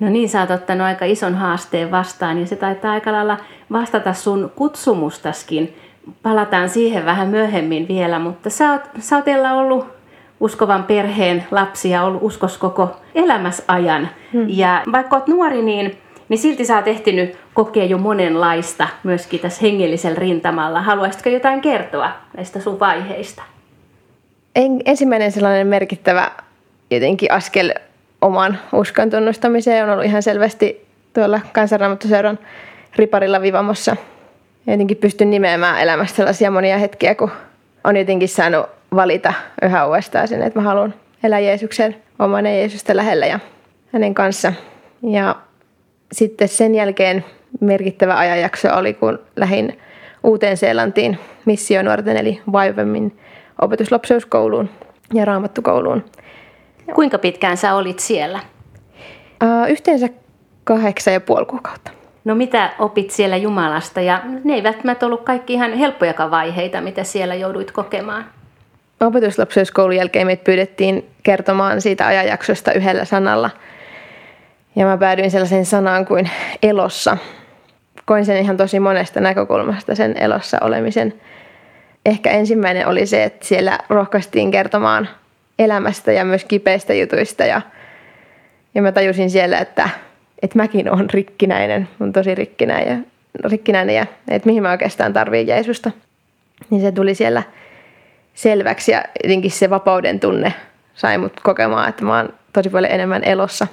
No 0.00 0.08
niin, 0.08 0.28
sä 0.28 0.40
oot 0.40 0.50
ottanut 0.50 0.86
aika 0.86 1.04
ison 1.04 1.34
haasteen 1.34 1.90
vastaan 1.90 2.40
ja 2.40 2.46
se 2.46 2.56
taitaa 2.56 2.92
aika 2.92 3.12
lailla 3.12 3.36
vastata 3.72 4.12
sun 4.12 4.52
kutsumustaskin. 4.56 5.76
Palataan 6.22 6.68
siihen 6.68 7.04
vähän 7.04 7.28
myöhemmin 7.28 7.88
vielä, 7.88 8.18
mutta 8.18 8.50
sä 8.50 8.72
oot, 8.72 8.82
sä 8.98 9.16
oot 9.16 9.24
ollut 9.56 9.99
uskovan 10.40 10.84
perheen 10.84 11.44
lapsia, 11.50 12.02
ollut 12.02 12.22
uskos 12.22 12.58
koko 12.58 12.96
elämässä 13.14 13.62
ajan. 13.68 14.08
Hmm. 14.32 14.44
Ja 14.48 14.82
vaikka 14.92 15.16
oot 15.16 15.28
nuori, 15.28 15.62
niin, 15.62 15.98
niin 16.28 16.38
silti 16.38 16.64
sä 16.64 16.76
oot 16.76 16.88
ehtinyt 16.88 17.36
kokea 17.54 17.84
jo 17.84 17.98
monenlaista 17.98 18.88
myöskin 19.02 19.40
tässä 19.40 19.60
hengellisellä 19.62 20.18
rintamalla. 20.18 20.82
Haluaisitko 20.82 21.28
jotain 21.28 21.60
kertoa 21.60 22.10
näistä 22.36 22.60
sun 22.60 22.80
vaiheista? 22.80 23.42
En, 24.56 24.80
ensimmäinen 24.84 25.32
sellainen 25.32 25.66
merkittävä 25.66 26.30
jotenkin 26.90 27.32
askel 27.32 27.72
oman 28.20 28.58
uskon 28.72 29.10
tunnustamiseen 29.10 29.84
on 29.84 29.90
ollut 29.90 30.04
ihan 30.04 30.22
selvästi 30.22 30.86
tuolla 31.12 31.40
kansanraamattuseuran 31.52 32.38
riparilla 32.96 33.42
vivamossa. 33.42 33.96
Jotenkin 34.66 34.96
pystyn 34.96 35.30
nimeämään 35.30 35.80
elämästä 35.80 36.16
sellaisia 36.16 36.50
monia 36.50 36.78
hetkiä, 36.78 37.14
kun 37.14 37.30
on 37.84 37.96
jotenkin 37.96 38.28
saanut 38.28 38.66
valita 38.94 39.32
yhä 39.62 39.86
uudestaan 39.86 40.28
sen, 40.28 40.42
että 40.42 40.58
mä 40.58 40.64
haluan 40.64 40.94
elää 41.24 41.38
Jeesuksen 41.38 41.96
oman 42.18 42.46
ja 42.46 42.52
Jeesusta 42.52 42.96
lähellä 42.96 43.26
ja 43.26 43.40
hänen 43.92 44.14
kanssa. 44.14 44.52
Ja 45.02 45.36
sitten 46.12 46.48
sen 46.48 46.74
jälkeen 46.74 47.24
merkittävä 47.60 48.18
ajanjakso 48.18 48.68
oli, 48.76 48.94
kun 48.94 49.18
lähdin 49.36 49.78
Uuteen 50.24 50.56
Seelantiin 50.56 51.18
missionuorten 51.44 52.16
eli 52.16 52.42
Vaivemin 52.52 53.18
opetuslapseuskouluun 53.60 54.70
ja 55.14 55.24
raamattukouluun. 55.24 56.04
Kuinka 56.94 57.18
pitkään 57.18 57.56
sä 57.56 57.74
olit 57.74 57.98
siellä? 57.98 58.40
Uh, 59.44 59.70
yhteensä 59.70 60.08
kahdeksan 60.64 61.14
ja 61.14 61.20
puoli 61.20 61.46
kuukautta. 61.46 61.90
No 62.24 62.34
mitä 62.34 62.70
opit 62.78 63.10
siellä 63.10 63.36
Jumalasta 63.36 64.00
ja 64.00 64.22
ne 64.44 64.54
eivät 64.54 65.02
ollut 65.02 65.22
kaikki 65.22 65.52
ihan 65.52 65.72
helppojakaan 65.72 66.30
vaiheita, 66.30 66.80
mitä 66.80 67.04
siellä 67.04 67.34
jouduit 67.34 67.70
kokemaan? 67.70 68.24
Opetuslapseuskoulun 69.00 69.96
jälkeen 69.96 70.26
meitä 70.26 70.44
pyydettiin 70.44 71.10
kertomaan 71.22 71.80
siitä 71.80 72.06
ajanjaksosta 72.06 72.72
yhdellä 72.72 73.04
sanalla. 73.04 73.50
Ja 74.76 74.86
mä 74.86 74.98
päädyin 74.98 75.30
sellaiseen 75.30 75.66
sanaan 75.66 76.06
kuin 76.06 76.30
elossa. 76.62 77.16
Koin 78.04 78.24
sen 78.24 78.36
ihan 78.36 78.56
tosi 78.56 78.80
monesta 78.80 79.20
näkökulmasta 79.20 79.94
sen 79.94 80.16
elossa 80.16 80.58
olemisen. 80.60 81.14
Ehkä 82.06 82.30
ensimmäinen 82.30 82.86
oli 82.86 83.06
se, 83.06 83.24
että 83.24 83.46
siellä 83.46 83.78
rohkaistiin 83.88 84.50
kertomaan 84.50 85.08
elämästä 85.58 86.12
ja 86.12 86.24
myös 86.24 86.44
kipeistä 86.44 86.94
jutuista. 86.94 87.44
Ja, 87.44 87.60
ja 88.74 88.82
mä 88.82 88.92
tajusin 88.92 89.30
siellä, 89.30 89.58
että, 89.58 89.88
että 90.42 90.58
mäkin 90.58 90.92
olen 90.92 91.10
rikkinäinen, 91.10 91.88
on 92.00 92.12
tosi 92.12 92.34
rikkinäinen 92.34 93.06
ja, 93.42 93.48
rikkinäinen 93.50 93.96
ja 93.96 94.06
että 94.28 94.46
mihin 94.46 94.62
mä 94.62 94.70
oikeastaan 94.70 95.12
tarviin 95.12 95.46
Jeesusta. 95.46 95.90
Niin 96.70 96.82
se 96.82 96.92
tuli 96.92 97.14
siellä 97.14 97.42
selväksi 98.42 98.92
ja 98.92 99.04
jotenkin 99.24 99.50
se 99.50 99.70
vapauden 99.70 100.20
tunne 100.20 100.54
sai 100.94 101.18
mut 101.18 101.40
kokemaan, 101.42 101.88
että 101.88 102.04
mä 102.04 102.16
oon 102.16 102.28
tosi 102.52 102.70
paljon 102.70 102.92
enemmän 102.92 103.24
elossa. 103.24 103.66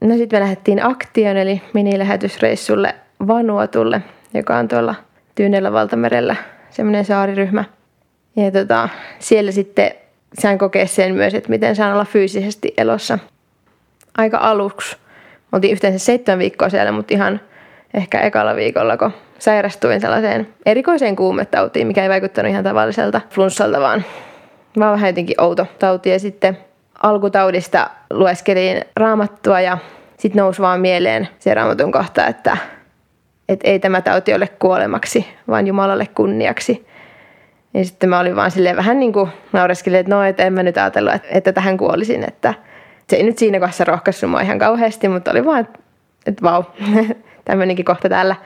No 0.00 0.16
sitten 0.16 0.38
me 0.38 0.42
lähdettiin 0.42 0.86
Aktion 0.86 1.36
eli 1.36 1.62
minilähetysreissulle 1.72 2.94
Vanuatulle, 3.26 4.00
joka 4.34 4.56
on 4.56 4.68
tuolla 4.68 4.94
Tyynellä 5.34 5.72
valtamerellä 5.72 6.36
semmoinen 6.70 7.04
saariryhmä. 7.04 7.64
Ja 8.36 8.50
tota, 8.50 8.88
siellä 9.18 9.52
sitten 9.52 9.90
sain 10.40 10.58
kokea 10.58 10.86
sen 10.86 11.14
myös, 11.14 11.34
että 11.34 11.50
miten 11.50 11.76
saan 11.76 11.92
olla 11.92 12.04
fyysisesti 12.04 12.74
elossa. 12.78 13.18
Aika 14.16 14.38
aluksi. 14.38 14.96
Oltiin 15.52 15.72
yhteensä 15.72 15.98
seitsemän 15.98 16.38
viikkoa 16.38 16.68
siellä, 16.68 16.92
mutta 16.92 17.14
ihan 17.14 17.40
ehkä 17.94 18.20
ekalla 18.20 18.56
viikolla, 18.56 18.96
kun 18.96 19.12
sairastuin 19.38 20.00
sellaiseen 20.00 20.48
erikoiseen 20.66 21.16
kuumetautiin, 21.16 21.86
mikä 21.86 22.02
ei 22.02 22.08
vaikuttanut 22.08 22.50
ihan 22.50 22.64
tavalliselta 22.64 23.20
flunssalta, 23.30 23.80
vaan, 23.80 24.04
vaan 24.78 24.92
vähän 24.92 25.08
jotenkin 25.08 25.40
outo 25.40 25.66
tauti. 25.78 26.10
Ja 26.10 26.18
sitten 26.18 26.58
alkutaudista 27.02 27.90
lueskelin 28.10 28.84
raamattua 28.96 29.60
ja 29.60 29.78
sitten 30.18 30.40
nousi 30.40 30.62
vaan 30.62 30.80
mieleen 30.80 31.28
se 31.38 31.54
raamatun 31.54 31.92
kohta, 31.92 32.26
että, 32.26 32.56
että 33.48 33.70
ei 33.70 33.78
tämä 33.78 34.00
tauti 34.00 34.34
ole 34.34 34.48
kuolemaksi, 34.48 35.26
vaan 35.48 35.66
Jumalalle 35.66 36.06
kunniaksi. 36.14 36.86
Ja 37.74 37.84
sitten 37.84 38.08
mä 38.08 38.20
olin 38.20 38.36
vaan 38.36 38.50
silleen 38.50 38.76
vähän 38.76 39.00
niin 39.00 39.12
kuin 39.12 39.30
naureskelin, 39.52 39.98
että 39.98 40.14
no, 40.14 40.22
että 40.22 40.44
en 40.44 40.52
mä 40.52 40.62
nyt 40.62 40.78
ajatellut, 40.78 41.14
että, 41.14 41.28
että 41.30 41.52
tähän 41.52 41.76
kuolisin. 41.76 42.24
Että 42.28 42.54
se 43.08 43.16
ei 43.16 43.22
nyt 43.22 43.38
siinä 43.38 43.60
kohdassa 43.60 43.84
rohkaissut 43.84 44.30
mua 44.30 44.40
ihan 44.40 44.58
kauheasti, 44.58 45.08
mutta 45.08 45.30
oli 45.30 45.44
vaan, 45.44 45.60
että, 45.60 45.78
että 46.26 46.42
vau, 46.42 46.62
tämmöinenkin 47.44 47.84
kohta 47.84 48.08
täällä. 48.08 48.36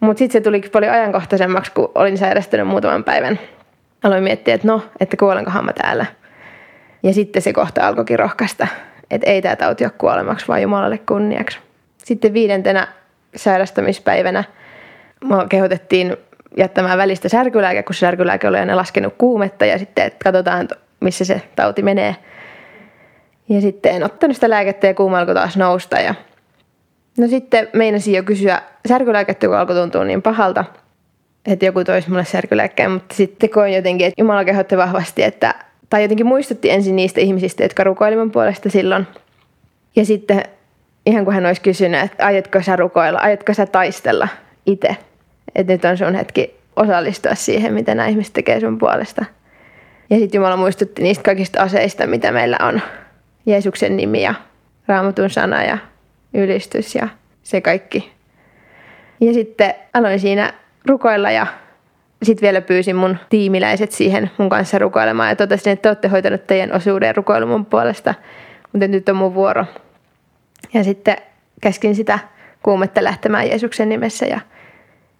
Mutta 0.00 0.18
sitten 0.18 0.40
se 0.40 0.44
tuli 0.44 0.60
paljon 0.60 0.92
ajankohtaisemmaksi, 0.92 1.72
kun 1.72 1.92
olin 1.94 2.18
sairastunut 2.18 2.68
muutaman 2.68 3.04
päivän. 3.04 3.38
Aloin 4.02 4.22
miettiä, 4.22 4.54
että 4.54 4.66
no, 4.66 4.82
että 5.00 5.16
kuolenkohan 5.16 5.64
mä 5.64 5.72
täällä. 5.72 6.06
Ja 7.02 7.14
sitten 7.14 7.42
se 7.42 7.52
kohta 7.52 7.86
alkoikin 7.86 8.18
rohkaista, 8.18 8.66
että 9.10 9.30
ei 9.30 9.42
tämä 9.42 9.56
tauti 9.56 9.84
ole 9.84 9.92
kuolemaksi, 9.98 10.48
vaan 10.48 10.62
Jumalalle 10.62 10.98
kunniaksi. 10.98 11.58
Sitten 11.98 12.32
viidentenä 12.32 12.88
sairastamispäivänä 13.36 14.44
mua 15.24 15.46
kehotettiin 15.48 16.16
jättämään 16.56 16.98
välistä 16.98 17.28
särkylääke, 17.28 17.82
kun 17.82 17.94
särkylääke 17.94 18.48
oli 18.48 18.58
aina 18.58 18.76
laskenut 18.76 19.14
kuumetta 19.18 19.66
ja 19.66 19.78
sitten 19.78 20.06
että 20.06 20.24
katsotaan, 20.24 20.68
missä 21.00 21.24
se 21.24 21.42
tauti 21.56 21.82
menee. 21.82 22.16
Ja 23.48 23.60
sitten 23.60 23.94
en 23.94 24.04
ottanut 24.04 24.36
sitä 24.36 24.50
lääkettä 24.50 24.86
ja 24.86 24.94
kuuma 24.94 25.18
alkoi 25.18 25.34
taas 25.34 25.56
nousta. 25.56 26.00
Ja... 26.00 26.14
No 27.20 27.28
sitten 27.28 27.68
meinasin 27.72 28.14
jo 28.14 28.22
kysyä 28.22 28.62
särkylääkettä, 28.88 29.46
kun 29.46 29.56
alkoi 29.56 29.76
tuntua 29.76 30.04
niin 30.04 30.22
pahalta, 30.22 30.64
että 31.46 31.66
joku 31.66 31.84
toisi 31.84 32.10
mulle 32.10 32.24
särkylääkkeen, 32.24 32.90
mutta 32.90 33.14
sitten 33.14 33.50
koin 33.50 33.74
jotenkin, 33.74 34.06
että 34.06 34.22
Jumala 34.22 34.44
kehotti 34.44 34.76
vahvasti, 34.76 35.22
että, 35.22 35.54
tai 35.90 36.02
jotenkin 36.02 36.26
muistutti 36.26 36.70
ensin 36.70 36.96
niistä 36.96 37.20
ihmisistä, 37.20 37.62
jotka 37.62 37.84
rukoilivat 37.84 38.32
puolesta 38.32 38.70
silloin. 38.70 39.06
Ja 39.96 40.04
sitten 40.04 40.42
ihan 41.06 41.24
kuin 41.24 41.34
hän 41.34 41.46
olisi 41.46 41.60
kysynyt, 41.60 42.00
että 42.00 42.26
aiotko 42.26 42.62
sä 42.62 42.76
rukoilla, 42.76 43.18
aiotko 43.18 43.54
sä 43.54 43.66
taistella 43.66 44.28
itse 44.66 44.96
että 45.54 45.72
nyt 45.72 45.84
on 45.84 45.98
sun 45.98 46.14
hetki 46.14 46.54
osallistua 46.76 47.34
siihen, 47.34 47.74
mitä 47.74 47.94
nämä 47.94 48.08
ihmiset 48.08 48.32
tekee 48.32 48.60
sun 48.60 48.78
puolesta. 48.78 49.24
Ja 50.10 50.18
sitten 50.18 50.38
Jumala 50.38 50.56
muistutti 50.56 51.02
niistä 51.02 51.22
kaikista 51.22 51.62
aseista, 51.62 52.06
mitä 52.06 52.32
meillä 52.32 52.56
on. 52.60 52.80
Jeesuksen 53.46 53.96
nimi 53.96 54.22
ja 54.22 54.34
raamatun 54.88 55.30
sana 55.30 55.62
ja 55.62 55.78
ylistys 56.34 56.94
ja 56.94 57.08
se 57.42 57.60
kaikki. 57.60 58.12
Ja 59.20 59.32
sitten 59.32 59.74
aloin 59.94 60.20
siinä 60.20 60.52
rukoilla 60.86 61.30
ja 61.30 61.46
sitten 62.22 62.46
vielä 62.46 62.60
pyysin 62.60 62.96
mun 62.96 63.16
tiimiläiset 63.30 63.92
siihen 63.92 64.30
mun 64.38 64.48
kanssa 64.48 64.78
rukoilemaan 64.78 65.28
ja 65.28 65.36
totesin, 65.36 65.72
että 65.72 65.82
te 65.82 65.88
olette 65.88 66.08
hoitanut 66.08 66.46
teidän 66.46 66.72
osuuden 66.72 67.16
rukoilun 67.16 67.48
mun 67.48 67.66
puolesta, 67.66 68.14
mutta 68.72 68.88
nyt 68.88 69.08
on 69.08 69.16
mun 69.16 69.34
vuoro. 69.34 69.64
Ja 70.74 70.84
sitten 70.84 71.16
käskin 71.60 71.94
sitä 71.94 72.18
kuumetta 72.62 73.04
lähtemään 73.04 73.48
Jeesuksen 73.48 73.88
nimessä 73.88 74.26
ja 74.26 74.40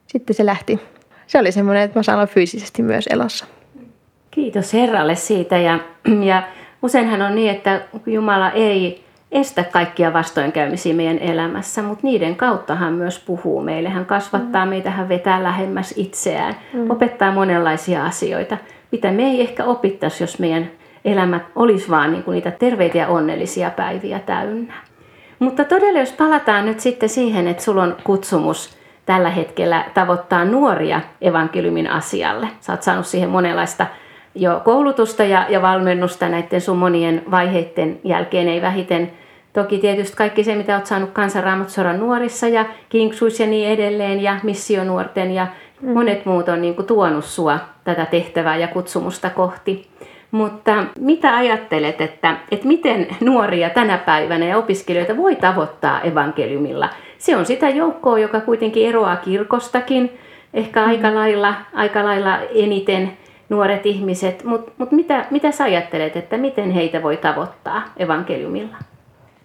sitten 0.07 0.37
se 0.37 0.47
lähti. 0.47 0.81
Se 1.27 1.39
oli 1.39 1.53
semmoinen, 1.53 1.83
että 1.83 1.99
mä 1.99 2.03
saan 2.03 2.19
olla 2.19 2.27
fyysisesti 2.27 2.83
myös 2.83 3.07
elossa. 3.07 3.47
Kiitos 4.31 4.73
Herralle 4.73 5.15
siitä 5.15 5.59
ja, 5.59 5.79
ja 6.27 6.43
useinhan 6.83 7.23
on 7.23 7.35
niin, 7.35 7.51
että 7.51 7.81
Jumala 8.07 8.51
ei 8.51 9.05
estä 9.33 9.64
kaikkia 9.64 10.12
vastoinkäymisiä 10.12 10.95
meidän 10.95 11.18
elämässä, 11.18 11.83
mutta 11.83 12.07
niiden 12.07 12.37
kautta 12.37 12.74
hän 12.74 12.93
myös 12.93 13.18
puhuu 13.18 13.62
meille. 13.62 13.89
Hän 13.89 14.07
kasvattaa 14.07 14.64
mm. 14.64 14.68
meitä, 14.68 14.91
hän 14.91 15.09
vetää 15.09 15.43
lähemmäs 15.43 15.95
itseään, 15.97 16.57
mm. 16.72 16.91
opettaa 16.91 17.33
monenlaisia 17.33 18.05
asioita, 18.05 18.57
mitä 18.93 19.11
me 19.11 19.22
ei 19.22 19.41
ehkä 19.41 19.64
opittaisi, 19.64 20.22
jos 20.22 20.39
meidän 20.39 20.70
elämät 21.05 21.43
olisi 21.57 21.91
vaan 21.91 22.12
niin 22.12 22.22
kuin 22.22 22.35
niitä 22.35 22.51
terveitä 22.51 22.99
ja 22.99 23.09
onnellisia 23.09 23.70
päiviä 23.70 24.18
täynnä. 24.18 24.74
Mutta 25.39 25.64
todella 25.64 25.99
jos 25.99 26.12
palataan 26.12 26.66
nyt 26.66 26.81
sitten 26.81 27.09
siihen, 27.09 27.49
että 27.49 27.62
sulla 27.62 27.83
on 27.83 27.97
kutsumus 28.05 28.78
tällä 29.07 29.31
hetkellä 29.31 29.85
tavoittaa 29.95 30.45
nuoria 30.45 31.01
evankeliumin 31.20 31.91
asialle. 31.91 32.49
Sä 32.61 32.72
oot 32.72 32.83
saanut 32.83 33.07
siihen 33.07 33.28
monenlaista 33.28 33.87
jo 34.35 34.61
koulutusta 34.64 35.24
ja, 35.24 35.47
ja 35.49 35.62
valmennusta 35.62 36.28
näiden 36.28 36.61
sun 36.61 36.78
monien 36.78 37.22
vaiheiden 37.31 38.01
jälkeen, 38.05 38.49
ei 38.49 38.62
vähiten 38.62 39.12
Toki 39.53 39.79
tietysti 39.79 40.17
kaikki 40.17 40.45
se, 40.45 40.55
mitä 40.55 40.75
olet 40.75 40.87
saanut 40.87 41.11
kansanraamatsoran 41.11 42.01
nuorissa 42.01 42.49
ja 42.49 42.65
kinksuissa 42.89 43.43
ja 43.43 43.49
niin 43.49 43.69
edelleen 43.69 44.23
ja 44.23 44.37
missionuorten 44.43 45.31
ja 45.31 45.47
mm. 45.81 45.93
monet 45.93 46.27
muut 46.27 46.49
on 46.49 46.63
niin 46.63 46.75
kuin 46.75 46.87
tuonut 46.87 47.25
sua 47.25 47.59
tätä 47.85 48.07
tehtävää 48.07 48.57
ja 48.57 48.69
kutsumusta 48.69 49.31
kohti. 49.31 49.91
Mutta 50.31 50.85
mitä 50.99 51.37
ajattelet, 51.37 52.01
että, 52.01 52.37
että 52.51 52.67
miten 52.67 53.07
nuoria 53.21 53.71
tänä 53.71 53.99
päivänä 53.99 54.47
ja 54.47 54.59
opiskelijoita 54.59 55.17
voi 55.17 55.37
tavoittaa 55.37 56.01
evankeliumilla? 56.01 56.89
Se 57.19 57.37
on 57.37 57.47
sitä 57.47 57.69
joukkoa, 57.69 58.19
joka 58.19 58.41
kuitenkin 58.41 58.89
eroaa 58.89 59.17
kirkostakin, 59.17 60.19
ehkä 60.55 60.85
aika 60.85 61.09
mm. 61.09 61.15
lailla, 61.15 61.55
aika 61.75 62.05
lailla 62.05 62.39
eniten 62.55 63.13
nuoret 63.49 63.87
ihmiset. 63.87 64.45
Mutta 64.45 64.73
mut 64.79 64.93
mitä, 64.93 65.27
mitä 65.31 65.51
sä 65.51 65.65
ajattelet, 65.65 66.17
että 66.17 66.37
miten 66.37 66.71
heitä 66.71 67.03
voi 67.03 67.17
tavoittaa 67.17 67.83
evankeliumilla? 67.97 68.89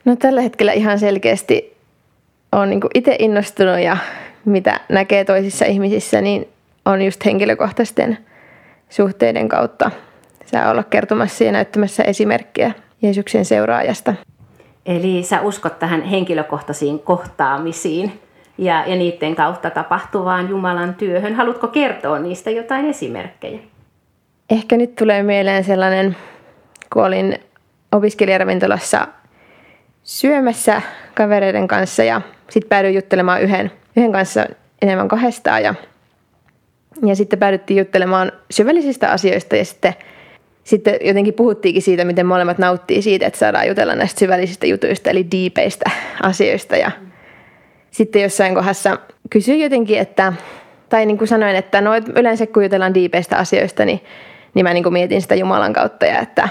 No 0.06 0.16
tällä 0.16 0.42
hetkellä 0.42 0.72
ihan 0.72 1.00
selkeästi 1.00 1.78
on 2.52 2.70
niin 2.70 2.82
itse 2.94 3.16
innostunut 3.20 3.80
ja 3.80 3.98
mitä 4.46 4.80
näkee 4.90 5.26
toisissa 5.26 5.66
ihmisissä, 5.66 6.22
niin 6.22 6.48
on 6.86 7.02
just 7.02 7.26
henkilökohtaisten 7.26 8.18
suhteiden 8.90 9.50
kautta 9.50 9.92
saa 10.46 10.72
olla 10.72 10.84
kertomassa 10.84 11.44
ja 11.44 11.52
näyttämässä 11.52 12.04
esimerkkiä 12.04 12.72
Jeesuksen 13.02 13.46
seuraajasta. 13.46 14.14
Eli 14.86 15.24
sä 15.24 15.42
uskot 15.42 15.80
tähän 15.80 16.04
henkilökohtaisiin 16.04 17.00
kohtaamisiin 17.00 18.20
ja, 18.58 18.84
ja 18.88 18.96
niiden 18.96 19.36
kautta 19.36 19.70
tapahtuvaan 19.70 20.50
Jumalan 20.50 20.96
työhön. 20.96 21.36
Haluatko 21.36 21.68
kertoa 21.68 22.20
niistä 22.20 22.52
jotain 22.52 22.86
esimerkkejä? 22.86 23.60
Ehkä 24.50 24.78
nyt 24.78 24.96
tulee 24.96 25.24
mieleen 25.24 25.64
sellainen, 25.64 26.18
kun 26.94 27.06
olin 27.06 27.40
opiskelijaravintolassa 27.92 29.08
syömässä 30.06 30.82
kavereiden 31.16 31.68
kanssa 31.68 32.04
ja 32.04 32.22
sitten 32.50 32.70
päädyin 32.70 32.96
juttelemaan 32.96 33.42
yhden, 33.42 33.72
yhden 33.98 34.12
kanssa 34.12 34.46
enemmän 34.82 35.08
kahdestaan 35.08 35.64
ja, 35.64 35.76
ja 37.06 37.16
sitten 37.16 37.40
päädyttiin 37.40 37.78
juttelemaan 37.78 38.32
syvällisistä 38.52 39.12
asioista 39.12 39.56
ja 39.56 39.66
sitten, 39.66 39.94
sitten 40.64 40.98
jotenkin 41.02 41.34
puhuttiinkin 41.34 41.82
siitä, 41.82 42.06
miten 42.06 42.26
molemmat 42.26 42.58
nauttii 42.58 43.02
siitä, 43.02 43.28
että 43.28 43.40
saadaan 43.40 43.68
jutella 43.68 43.96
näistä 43.96 44.20
syvällisistä 44.20 44.66
jutuista 44.66 45.10
eli 45.10 45.28
diipeistä 45.32 45.92
asioista 46.24 46.78
ja 46.78 46.92
sitten 47.92 48.22
jossain 48.22 48.56
kohdassa 48.56 48.98
kysyin 49.30 49.60
jotenkin, 49.60 50.00
että 50.00 50.34
tai 50.90 51.06
niin 51.06 51.18
kuin 51.18 51.28
sanoin, 51.28 51.56
että 51.56 51.82
no 51.82 51.92
yleensä 52.16 52.48
kun 52.48 52.64
jutellaan 52.64 52.94
diipeistä 52.94 53.38
asioista, 53.38 53.86
niin, 53.86 54.02
niin 54.54 54.66
mä 54.66 54.74
niin 54.74 54.84
kuin 54.84 54.94
mietin 54.94 55.22
sitä 55.22 55.36
Jumalan 55.36 55.74
kautta 55.74 56.06
ja 56.06 56.20
että, 56.20 56.50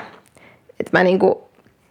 että 0.80 0.98
mä 0.98 1.04
niin 1.04 1.18
kuin 1.18 1.43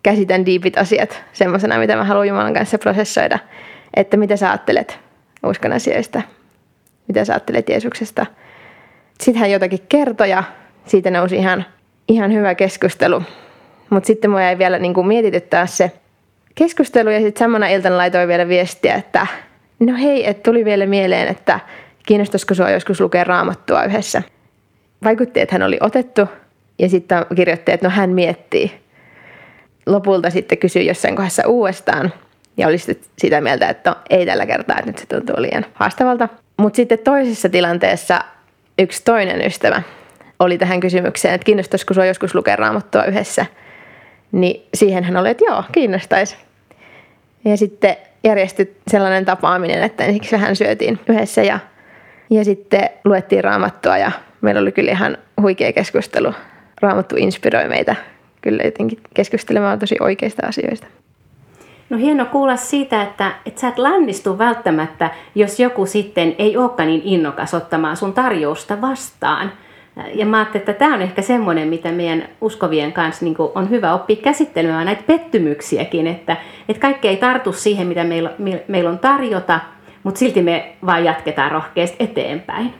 käsitän 0.04 0.46
diipit 0.46 0.78
asiat 0.78 1.24
semmoisena, 1.34 1.80
mitä 1.80 1.96
mä 1.96 2.04
haluan 2.04 2.28
Jumalan 2.28 2.54
kanssa 2.54 2.78
prosessoida. 2.78 3.40
Että 3.94 4.18
mitä 4.18 4.38
sä 4.38 4.50
ajattelet 4.50 5.00
uskon 5.46 5.72
asioista, 5.72 6.22
mitä 7.08 7.26
sä 7.26 7.34
ajattelet 7.34 7.70
Jeesuksesta. 7.70 8.26
Sitten 9.22 9.40
hän 9.42 9.52
jotakin 9.52 9.80
kertoi 9.90 10.30
ja 10.30 10.44
siitä 10.86 11.12
nousi 11.12 11.36
ihan, 11.36 11.66
ihan 12.08 12.34
hyvä 12.34 12.56
keskustelu. 12.56 13.22
Mutta 13.90 14.08
sitten 14.08 14.32
mua 14.32 14.42
jäi 14.42 14.58
vielä 14.58 14.80
niin 14.80 15.08
mietityttää 15.08 15.66
se 15.66 15.92
keskustelu 16.56 17.10
ja 17.10 17.20
sitten 17.20 17.40
samana 17.40 17.68
iltana 17.68 17.98
laitoin 17.98 18.28
vielä 18.28 18.48
viestiä, 18.48 18.96
että 18.96 19.28
no 19.80 19.98
hei, 19.98 20.30
että 20.30 20.44
tuli 20.44 20.66
vielä 20.66 20.86
mieleen, 20.86 21.28
että 21.28 21.60
kiinnostaisiko 22.06 22.54
sua 22.54 22.70
joskus 22.70 23.02
lukea 23.02 23.24
raamattua 23.24 23.84
yhdessä. 23.84 24.24
Vaikutti, 25.04 25.40
että 25.40 25.56
hän 25.56 25.64
oli 25.64 25.78
otettu 25.82 26.28
ja 26.80 26.90
sitten 26.90 27.26
kirjoitti, 27.36 27.72
että 27.72 27.88
no 27.88 27.94
hän 27.96 28.10
miettii 28.10 28.83
lopulta 29.86 30.30
sitten 30.30 30.58
kysyi 30.58 30.88
jossain 30.88 31.16
kohdassa 31.16 31.48
uudestaan 31.48 32.14
ja 32.58 32.68
oli 32.68 32.78
sitten 32.78 33.10
sitä 33.18 33.42
mieltä, 33.42 33.70
että 33.70 33.90
no, 33.90 33.96
ei 34.10 34.26
tällä 34.26 34.46
kertaa, 34.46 34.76
että 34.80 34.90
nyt 34.90 34.98
se 34.98 35.06
tuntuu 35.06 35.36
liian 35.42 35.66
haastavalta. 35.74 36.30
Mutta 36.58 36.78
sitten 36.78 37.00
toisessa 37.00 37.50
tilanteessa 37.50 38.22
yksi 38.80 39.02
toinen 39.06 39.46
ystävä 39.46 39.82
oli 40.40 40.58
tähän 40.58 40.80
kysymykseen, 40.80 41.34
että 41.34 41.46
kiinnostaisiko 41.46 41.94
sinua 41.94 42.06
joskus 42.06 42.36
lukea 42.36 42.56
raamattua 42.56 43.06
yhdessä. 43.06 43.46
Niin 44.32 44.68
siihen 44.74 45.04
hän 45.04 45.18
oli, 45.18 45.30
että 45.30 45.46
joo, 45.48 45.64
kiinnostaisi. 45.72 46.36
Ja 47.46 47.58
sitten 47.58 47.96
järjestyi 48.24 48.78
sellainen 48.88 49.26
tapaaminen, 49.26 49.84
että 49.84 50.04
ensiksi 50.06 50.32
vähän 50.32 50.56
syötiin 50.56 51.00
yhdessä 51.10 51.44
ja, 51.44 51.60
ja 52.30 52.46
sitten 52.46 52.90
luettiin 53.06 53.44
raamattua 53.44 53.98
ja 53.98 54.12
meillä 54.42 54.62
oli 54.62 54.72
kyllä 54.72 54.92
ihan 54.92 55.18
huikea 55.42 55.74
keskustelu. 55.74 56.34
Raamattu 56.82 57.16
inspiroi 57.16 57.68
meitä 57.68 57.96
kyllä 58.44 58.64
jotenkin 58.64 59.00
keskustelemaan 59.14 59.80
tosi 59.80 59.96
oikeista 60.00 60.48
asioista. 60.48 60.88
No 61.90 61.98
hieno 61.98 62.26
kuulla 62.26 62.56
siitä, 62.56 63.02
että, 63.02 63.32
että 63.46 63.62
sä 63.62 63.68
et 63.68 63.78
lannistu 63.78 64.38
välttämättä, 64.38 65.10
jos 65.36 65.60
joku 65.60 65.86
sitten 65.86 66.36
ei 66.38 66.58
olekaan 66.58 66.90
niin 66.90 67.02
innokas 67.04 67.54
ottamaan 67.54 67.98
sun 67.98 68.14
tarjousta 68.14 68.82
vastaan. 68.82 69.52
Ja 70.14 70.26
mä 70.26 70.38
ajattelin, 70.38 70.62
että 70.62 70.74
tämä 70.74 70.96
on 70.96 71.02
ehkä 71.02 71.22
semmoinen, 71.22 71.68
mitä 71.68 71.92
meidän 71.92 72.24
uskovien 72.42 72.94
kanssa 72.94 73.26
niin 73.26 73.36
on 73.56 73.70
hyvä 73.70 73.94
oppia 73.94 74.16
käsittelemään 74.16 74.86
näitä 74.86 75.04
pettymyksiäkin, 75.08 76.08
että, 76.08 76.38
että 76.70 76.82
kaikki 76.82 77.08
ei 77.08 77.18
tartu 77.18 77.54
siihen, 77.54 77.88
mitä 77.88 78.04
meillä, 78.04 78.32
meillä 78.68 78.90
on 78.90 79.00
tarjota, 79.00 79.60
mutta 80.04 80.20
silti 80.20 80.42
me 80.42 80.76
vaan 80.86 81.04
jatketaan 81.04 81.52
rohkeasti 81.52 81.98
eteenpäin. 82.00 82.74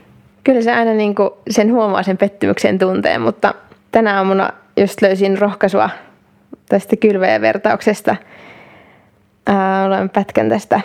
Kyllä 0.44 0.62
se 0.62 0.72
aina 0.72 0.92
niin 0.92 1.14
kuin 1.14 1.30
sen 1.50 1.72
huomaa 1.72 2.02
sen 2.02 2.18
pettymyksen 2.18 2.78
tunteen, 2.78 3.20
mutta 3.20 3.54
tänä 3.92 4.16
aamuna 4.16 4.50
just 4.76 5.02
löysin 5.02 5.38
rohkaisua 5.38 5.90
tästä 6.68 6.96
kylväjän 6.96 7.40
vertauksesta. 7.40 8.16
Olen 9.86 10.10
pätkän 10.10 10.48
tästä 10.48 10.80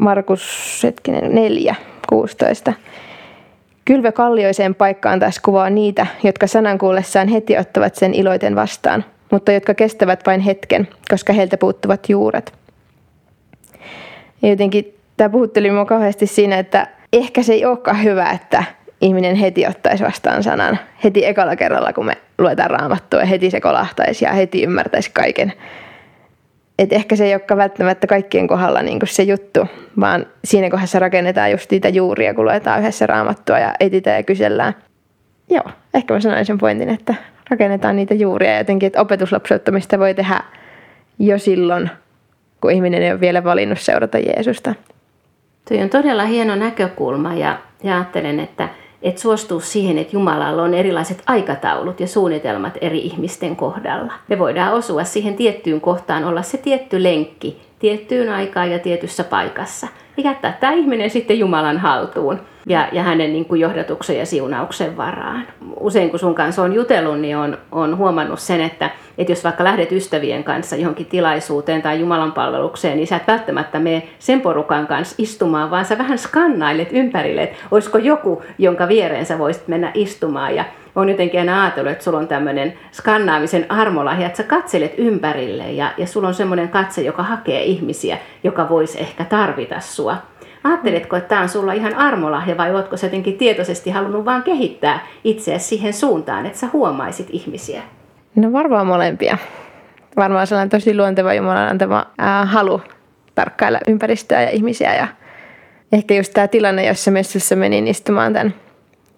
Markus 0.00 0.80
hetkinen, 0.84 1.34
4, 1.34 1.74
16. 2.08 2.72
Kylvä 3.84 4.12
kallioiseen 4.12 4.74
paikkaan 4.74 5.20
taas 5.20 5.40
kuvaa 5.40 5.70
niitä, 5.70 6.06
jotka 6.22 6.46
sanan 6.46 6.78
kuullessaan 6.78 7.28
heti 7.28 7.58
ottavat 7.58 7.94
sen 7.94 8.14
iloiten 8.14 8.56
vastaan, 8.56 9.04
mutta 9.30 9.52
jotka 9.52 9.74
kestävät 9.74 10.26
vain 10.26 10.40
hetken, 10.40 10.88
koska 11.10 11.32
heiltä 11.32 11.56
puuttuvat 11.56 12.08
juuret. 12.08 12.52
Ja 14.42 14.48
jotenkin 14.48 14.94
tämä 15.16 15.30
puhutteli 15.30 15.70
minua 15.70 15.84
kauheasti 15.84 16.26
siinä, 16.26 16.58
että 16.58 16.86
ehkä 17.12 17.42
se 17.42 17.52
ei 17.52 17.64
olekaan 17.64 18.04
hyvä, 18.04 18.30
että 18.30 18.64
ihminen 19.02 19.36
heti 19.36 19.66
ottaisi 19.66 20.04
vastaan 20.04 20.42
sanan 20.42 20.78
heti 21.04 21.26
ekalla 21.26 21.56
kerralla, 21.56 21.92
kun 21.92 22.06
me 22.06 22.16
luetaan 22.38 22.70
raamattua 22.70 23.20
ja 23.20 23.26
heti 23.26 23.50
se 23.50 23.60
kolahtaisi 23.60 24.24
ja 24.24 24.32
heti 24.32 24.62
ymmärtäisi 24.62 25.10
kaiken. 25.14 25.52
Et 26.78 26.92
ehkä 26.92 27.16
se 27.16 27.24
ei 27.24 27.34
olekaan 27.34 27.58
välttämättä 27.58 28.06
kaikkien 28.06 28.46
kohdalla 28.46 28.82
niin 28.82 28.98
se 29.04 29.22
juttu, 29.22 29.66
vaan 30.00 30.26
siinä 30.44 30.70
kohdassa 30.70 30.98
rakennetaan 30.98 31.50
just 31.50 31.70
niitä 31.70 31.88
juuria, 31.88 32.34
kun 32.34 32.44
luetaan 32.44 32.80
yhdessä 32.80 33.06
raamattua 33.06 33.58
ja 33.58 33.74
etitään 33.80 34.16
ja 34.16 34.22
kysellään. 34.22 34.74
Joo, 35.50 35.64
ehkä 35.94 36.14
mä 36.14 36.20
sanoin 36.20 36.46
sen 36.46 36.58
pointin, 36.58 36.88
että 36.88 37.14
rakennetaan 37.50 37.96
niitä 37.96 38.14
juuria 38.14 38.58
jotenkin, 38.58 38.86
että 38.86 39.00
opetuslapseuttamista 39.00 39.98
voi 39.98 40.14
tehdä 40.14 40.40
jo 41.18 41.38
silloin, 41.38 41.90
kun 42.60 42.70
ihminen 42.70 43.02
ei 43.02 43.12
ole 43.12 43.20
vielä 43.20 43.44
valinnut 43.44 43.80
seurata 43.80 44.18
Jeesusta. 44.18 44.74
Tuo 45.68 45.80
on 45.80 45.90
todella 45.90 46.24
hieno 46.24 46.56
näkökulma 46.56 47.34
ja, 47.34 47.58
ja 47.82 47.94
ajattelen, 47.94 48.40
että– 48.40 48.68
että 49.02 49.20
suostuu 49.20 49.60
siihen, 49.60 49.98
että 49.98 50.16
Jumalalla 50.16 50.62
on 50.62 50.74
erilaiset 50.74 51.22
aikataulut 51.26 52.00
ja 52.00 52.06
suunnitelmat 52.06 52.78
eri 52.80 52.98
ihmisten 52.98 53.56
kohdalla. 53.56 54.12
Me 54.28 54.38
voidaan 54.38 54.74
osua 54.74 55.04
siihen 55.04 55.34
tiettyyn 55.34 55.80
kohtaan, 55.80 56.24
olla 56.24 56.42
se 56.42 56.58
tietty 56.58 57.02
lenkki 57.02 57.71
tiettyyn 57.82 58.28
aikaan 58.28 58.70
ja 58.70 58.78
tietyssä 58.78 59.24
paikassa. 59.24 59.86
Ja 60.16 60.22
jättää 60.22 60.56
tämä 60.60 60.72
ihminen 60.72 61.10
sitten 61.10 61.38
Jumalan 61.38 61.78
haltuun 61.78 62.40
ja, 62.66 62.88
ja 62.92 63.02
hänen 63.02 63.32
niin 63.32 63.44
kuin 63.44 63.60
johdatuksen 63.60 64.18
ja 64.18 64.26
siunauksen 64.26 64.96
varaan. 64.96 65.46
Usein 65.80 66.10
kun 66.10 66.18
sun 66.18 66.34
kanssa 66.34 66.62
on 66.62 66.72
jutellut, 66.72 67.20
niin 67.20 67.36
on, 67.36 67.58
on 67.72 67.96
huomannut 67.96 68.40
sen, 68.40 68.60
että, 68.60 68.90
että 69.18 69.32
jos 69.32 69.44
vaikka 69.44 69.64
lähdet 69.64 69.92
ystävien 69.92 70.44
kanssa 70.44 70.76
johonkin 70.76 71.06
tilaisuuteen 71.06 71.82
tai 71.82 72.00
Jumalan 72.00 72.32
palvelukseen, 72.32 72.96
niin 72.96 73.06
sä 73.06 73.16
et 73.16 73.26
välttämättä 73.26 73.78
mene 73.78 74.08
sen 74.18 74.40
porukan 74.40 74.86
kanssa 74.86 75.14
istumaan, 75.18 75.70
vaan 75.70 75.84
sä 75.84 75.98
vähän 75.98 76.18
skannailet 76.18 76.88
ympärille, 76.92 77.42
että 77.42 77.56
olisiko 77.70 77.98
joku, 77.98 78.42
jonka 78.58 78.88
viereen 78.88 79.26
sä 79.26 79.38
voisit 79.38 79.68
mennä 79.68 79.90
istumaan. 79.94 80.54
Ja 80.54 80.64
on 80.96 81.08
jotenkin 81.08 81.40
aina 81.40 81.62
ajatellut, 81.62 81.92
että 81.92 82.04
sulla 82.04 82.18
on 82.18 82.28
tämmöinen 82.28 82.72
skannaamisen 82.92 83.66
armolahja, 83.68 84.26
että 84.26 84.36
sä 84.36 84.42
katselet 84.42 84.94
ympärille 84.98 85.72
ja, 85.72 85.92
ja 85.96 86.06
sulla 86.06 86.28
on 86.28 86.34
semmoinen 86.34 86.68
katse, 86.68 87.02
joka 87.02 87.22
hakee 87.22 87.62
ihmisiä, 87.62 88.18
joka 88.44 88.68
voisi 88.68 89.00
ehkä 89.00 89.24
tarvita 89.24 89.80
sua. 89.80 90.16
Ajatteletko, 90.64 91.16
että 91.16 91.28
tämä 91.28 91.40
on 91.40 91.48
sulla 91.48 91.72
ihan 91.72 91.94
armolahja 91.94 92.56
vai 92.56 92.74
oletko 92.74 92.96
sä 92.96 93.06
jotenkin 93.06 93.38
tietoisesti 93.38 93.90
halunnut 93.90 94.24
vaan 94.24 94.42
kehittää 94.42 95.06
itseäsi 95.24 95.68
siihen 95.68 95.92
suuntaan, 95.92 96.46
että 96.46 96.58
sä 96.58 96.68
huomaisit 96.72 97.28
ihmisiä? 97.30 97.82
No 98.36 98.52
varmaan 98.52 98.86
molempia. 98.86 99.38
Varmaan 100.16 100.46
sellainen 100.46 100.70
tosi 100.70 100.96
luonteva 100.96 101.34
Jumalan 101.34 101.68
antama 101.68 102.06
ää, 102.18 102.44
halu 102.44 102.80
tarkkailla 103.34 103.78
ympäristöä 103.88 104.42
ja 104.42 104.50
ihmisiä. 104.50 104.94
Ja 104.94 105.08
ehkä 105.92 106.14
just 106.14 106.32
tämä 106.32 106.48
tilanne, 106.48 106.86
jossa 106.86 107.10
messussa 107.10 107.56
menin 107.56 107.88
istumaan 107.88 108.32
tämän, 108.32 108.54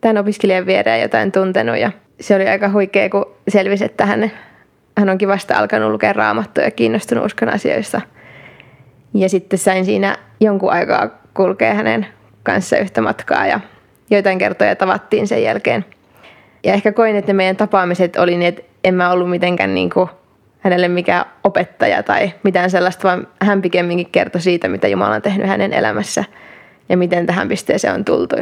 tämän 0.04 0.18
opiskelijan 0.18 0.66
viereen 0.66 1.02
jotain 1.02 1.32
tuntenut. 1.32 1.78
Ja 1.78 1.92
se 2.20 2.36
oli 2.36 2.48
aika 2.48 2.68
huikea, 2.68 3.08
kun 3.08 3.26
selvisi, 3.48 3.84
että 3.84 4.06
hän, 4.06 4.32
hän 4.98 5.08
onkin 5.08 5.28
vasta 5.28 5.58
alkanut 5.58 5.90
lukea 5.90 6.12
raamattua 6.12 6.64
ja 6.64 6.70
kiinnostunut 6.70 7.24
uskon 7.24 7.48
asioista. 7.48 8.00
Ja 9.14 9.28
sitten 9.28 9.58
sain 9.58 9.84
siinä 9.84 10.16
jonkun 10.40 10.72
aikaa 10.72 11.08
kulkea 11.34 11.74
hänen 11.74 12.06
kanssa 12.42 12.76
yhtä 12.76 13.00
matkaa 13.00 13.46
ja 13.46 13.60
joitain 14.10 14.38
kertoja 14.38 14.76
tavattiin 14.76 15.26
sen 15.26 15.42
jälkeen. 15.42 15.84
Ja 16.64 16.72
ehkä 16.72 16.92
koin, 16.92 17.16
että 17.16 17.32
ne 17.32 17.36
meidän 17.36 17.56
tapaamiset 17.56 18.16
oli 18.16 18.36
niin, 18.36 18.48
että 18.48 18.62
en 18.84 18.94
mä 18.94 19.10
ollut 19.10 19.30
mitenkään 19.30 19.74
niin 19.74 19.90
kuin 19.90 20.08
hänelle 20.60 20.88
mikään 20.88 21.24
opettaja 21.44 22.02
tai 22.02 22.32
mitään 22.42 22.70
sellaista, 22.70 23.08
vaan 23.08 23.28
hän 23.40 23.62
pikemminkin 23.62 24.10
kertoi 24.12 24.40
siitä, 24.40 24.68
mitä 24.68 24.88
Jumala 24.88 25.14
on 25.14 25.22
tehnyt 25.22 25.48
hänen 25.48 25.72
elämässä 25.72 26.24
ja 26.88 26.96
miten 26.96 27.26
tähän 27.26 27.48
pisteeseen 27.48 27.94
on 27.94 28.04
tultu. 28.04 28.36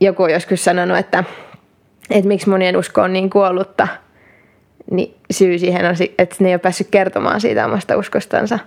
Joku 0.00 0.22
on 0.22 0.30
joskus 0.30 0.64
sanonut, 0.64 0.98
että, 0.98 1.24
että 2.10 2.28
miksi 2.28 2.48
monien 2.48 2.76
usko 2.76 3.02
on 3.02 3.12
niin 3.12 3.30
kuollutta, 3.30 3.88
niin 4.90 5.14
syy 5.30 5.58
siihen 5.58 5.86
on, 5.86 5.94
että 6.18 6.36
ne 6.40 6.48
ei 6.48 6.54
ole 6.54 6.58
päässyt 6.58 6.88
kertomaan 6.90 7.40
siitä 7.40 7.66
omasta 7.66 7.96
uskostansa. 7.96 8.58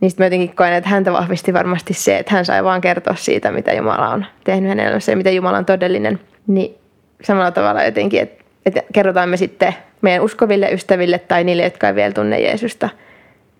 Niin 0.00 0.10
sitten 0.10 0.24
mä 0.24 0.26
jotenkin 0.26 0.56
koen, 0.56 0.72
että 0.72 0.90
häntä 0.90 1.12
vahvisti 1.12 1.52
varmasti 1.52 1.94
se, 1.94 2.18
että 2.18 2.32
hän 2.34 2.44
sai 2.44 2.64
vaan 2.64 2.80
kertoa 2.80 3.14
siitä, 3.14 3.52
mitä 3.52 3.72
Jumala 3.72 4.08
on 4.08 4.26
tehnyt 4.44 4.68
hänen 4.68 4.86
elämässä 4.86 5.12
ja 5.12 5.16
mitä 5.16 5.30
Jumala 5.30 5.58
on 5.58 5.64
todellinen. 5.64 6.20
Niin 6.46 6.74
samalla 7.22 7.50
tavalla 7.50 7.84
jotenkin, 7.84 8.20
että, 8.20 8.44
että 8.66 8.82
kerrotaan 8.92 9.28
me 9.28 9.36
sitten 9.36 9.74
meidän 10.02 10.24
uskoville 10.24 10.72
ystäville 10.72 11.18
tai 11.18 11.44
niille, 11.44 11.62
jotka 11.62 11.88
ei 11.88 11.94
vielä 11.94 12.12
tunne 12.12 12.40
Jeesusta, 12.40 12.88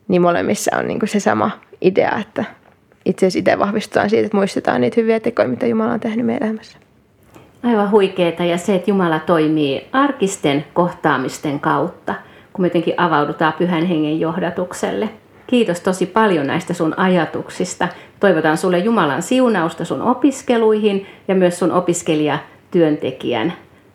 niin 0.09 0.23
molemmissa 0.23 0.77
on 0.77 0.89
niin 0.89 1.01
se 1.05 1.21
sama 1.21 1.51
idea, 1.81 2.19
että 2.21 2.45
itse 3.05 3.27
asiassa 3.27 3.39
itse 3.39 3.59
vahvistutaan 3.59 4.11
siitä, 4.11 4.27
että 4.27 4.37
muistetaan 4.37 4.81
niitä 4.81 5.01
hyviä 5.01 5.21
tekoja, 5.21 5.49
mitä 5.49 5.67
Jumala 5.67 5.93
on 5.93 6.01
tehnyt 6.01 6.27
meidän 6.27 6.49
elämässä. 6.49 6.79
Aivan 7.63 7.91
huikeeta 7.91 8.45
ja 8.45 8.59
se, 8.59 8.75
että 8.75 8.91
Jumala 8.91 9.19
toimii 9.19 9.87
arkisten 9.93 10.65
kohtaamisten 10.75 11.61
kautta, 11.61 12.15
kun 12.53 12.63
me 12.63 12.67
jotenkin 12.67 12.95
avaudutaan 12.97 13.53
pyhän 13.53 13.87
hengen 13.87 14.21
johdatukselle. 14.21 15.09
Kiitos 15.47 15.81
tosi 15.81 16.07
paljon 16.07 16.47
näistä 16.47 16.75
sun 16.75 16.99
ajatuksista. 16.99 17.89
Toivotan 18.21 18.57
sulle 18.57 18.79
Jumalan 18.79 19.23
siunausta 19.23 19.85
sun 19.85 20.03
opiskeluihin 20.03 21.07
ja 21.29 21.35
myös 21.35 21.59
sun 21.59 21.73
opiskelijatyöntekijän 21.73 23.53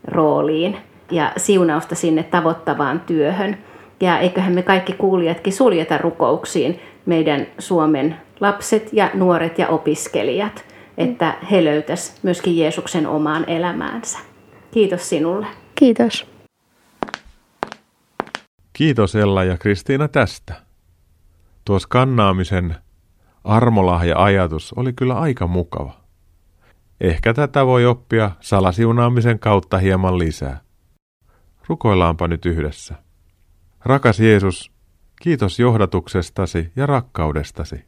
rooliin 0.07 0.77
ja 1.11 1.31
siunausta 1.37 1.95
sinne 1.95 2.23
tavoittavaan 2.23 2.99
työhön. 2.99 3.57
Ja 4.01 4.19
eiköhän 4.19 4.53
me 4.53 4.61
kaikki 4.61 4.93
kuulijatkin 4.93 5.53
suljeta 5.53 5.97
rukouksiin 5.97 6.79
meidän 7.05 7.47
Suomen 7.59 8.15
lapset 8.39 8.89
ja 8.93 9.11
nuoret 9.13 9.59
ja 9.59 9.67
opiskelijat, 9.67 10.65
että 10.97 11.37
he 11.51 11.63
löytäisivät 11.63 12.23
myöskin 12.23 12.57
Jeesuksen 12.57 13.07
omaan 13.07 13.49
elämäänsä. 13.49 14.19
Kiitos 14.71 15.09
sinulle. 15.09 15.47
Kiitos. 15.75 16.29
Kiitos 18.73 19.15
Ella 19.15 19.43
ja 19.43 19.57
Kristiina 19.57 20.07
tästä. 20.07 20.53
Tuo 21.65 21.79
skannaamisen 21.79 22.75
armolahja-ajatus 23.43 24.73
oli 24.73 24.93
kyllä 24.93 25.19
aika 25.19 25.47
mukava. 25.47 25.99
Ehkä 27.01 27.33
tätä 27.33 27.65
voi 27.65 27.85
oppia 27.85 28.31
salasiunaamisen 28.39 29.39
kautta 29.39 29.77
hieman 29.77 30.19
lisää. 30.19 30.61
Rukoillaanpa 31.67 32.27
nyt 32.27 32.45
yhdessä. 32.45 32.95
Rakas 33.85 34.19
Jeesus, 34.19 34.71
kiitos 35.21 35.59
johdatuksestasi 35.59 36.71
ja 36.75 36.85
rakkaudestasi. 36.85 37.85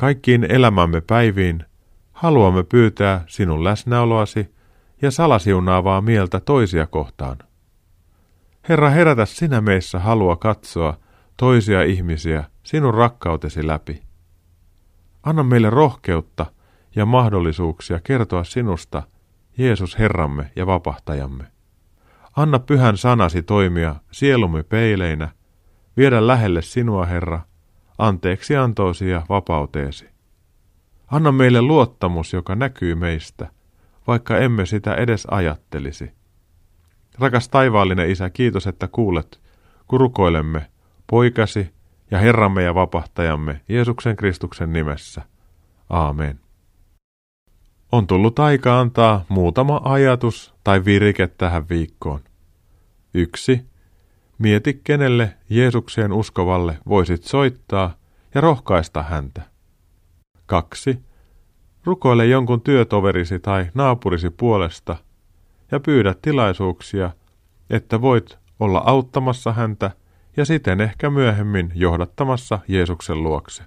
Kaikkiin 0.00 0.46
elämämme 0.48 1.00
päiviin 1.00 1.64
haluamme 2.12 2.62
pyytää 2.62 3.24
sinun 3.26 3.64
läsnäoloasi 3.64 4.54
ja 5.02 5.10
salasiunaavaa 5.10 6.00
mieltä 6.00 6.40
toisia 6.40 6.86
kohtaan. 6.86 7.38
Herra, 8.68 8.90
herätä 8.90 9.26
sinä 9.26 9.60
meissä 9.60 9.98
halua 9.98 10.36
katsoa 10.36 10.96
toisia 11.36 11.82
ihmisiä 11.82 12.44
sinun 12.62 12.94
rakkautesi 12.94 13.66
läpi. 13.66 14.02
Anna 15.22 15.42
meille 15.42 15.70
rohkeutta 15.70 16.46
ja 16.96 17.06
mahdollisuuksia 17.06 18.00
kertoa 18.04 18.44
sinusta, 18.44 19.02
Jeesus 19.58 19.98
Herramme 19.98 20.50
ja 20.56 20.66
vapahtajamme. 20.66 21.44
Anna 22.36 22.58
pyhän 22.58 22.96
sanasi 22.96 23.42
toimia 23.42 23.94
sielumme 24.10 24.62
peileinä, 24.62 25.28
viedä 25.96 26.26
lähelle 26.26 26.62
sinua, 26.62 27.06
Herra, 27.06 27.40
anteeksi 28.00 28.56
antoosi 28.56 29.10
ja 29.10 29.26
vapauteesi. 29.28 30.08
Anna 31.06 31.32
meille 31.32 31.62
luottamus, 31.62 32.32
joka 32.32 32.54
näkyy 32.54 32.94
meistä, 32.94 33.50
vaikka 34.06 34.38
emme 34.38 34.66
sitä 34.66 34.94
edes 34.94 35.26
ajattelisi. 35.30 36.10
Rakas 37.18 37.48
taivaallinen 37.48 38.10
Isä, 38.10 38.30
kiitos, 38.30 38.66
että 38.66 38.88
kuulet, 38.88 39.40
kun 39.88 40.00
rukoilemme 40.00 40.70
poikasi 41.06 41.70
ja 42.10 42.18
Herramme 42.18 42.62
ja 42.62 42.74
vapahtajamme 42.74 43.60
Jeesuksen 43.68 44.16
Kristuksen 44.16 44.72
nimessä. 44.72 45.22
Aamen. 45.90 46.40
On 47.92 48.06
tullut 48.06 48.38
aika 48.38 48.80
antaa 48.80 49.24
muutama 49.28 49.80
ajatus 49.84 50.54
tai 50.64 50.84
virike 50.84 51.26
tähän 51.26 51.68
viikkoon. 51.68 52.20
Yksi. 53.14 53.69
Mieti, 54.40 54.80
kenelle 54.84 55.36
Jeesukseen 55.50 56.12
uskovalle 56.12 56.78
voisit 56.88 57.24
soittaa 57.24 57.94
ja 58.34 58.40
rohkaista 58.40 59.02
häntä. 59.02 59.42
Kaksi. 60.46 60.98
Rukoile 61.84 62.26
jonkun 62.26 62.60
työtoverisi 62.60 63.38
tai 63.38 63.70
naapurisi 63.74 64.30
puolesta 64.30 64.96
ja 65.70 65.80
pyydä 65.80 66.14
tilaisuuksia, 66.22 67.10
että 67.70 68.00
voit 68.00 68.38
olla 68.60 68.82
auttamassa 68.86 69.52
häntä 69.52 69.90
ja 70.36 70.44
siten 70.44 70.80
ehkä 70.80 71.10
myöhemmin 71.10 71.72
johdattamassa 71.74 72.58
Jeesuksen 72.68 73.22
luokse. 73.22 73.62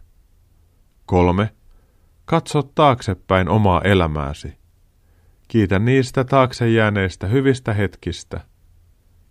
Kolme. 1.05 1.49
Katso 2.25 2.63
taaksepäin 2.63 3.49
omaa 3.49 3.81
elämääsi. 3.81 4.57
Kiitä 5.47 5.79
niistä 5.79 6.23
taakse 6.23 6.69
jääneistä 6.69 7.27
hyvistä 7.27 7.73
hetkistä. 7.73 8.52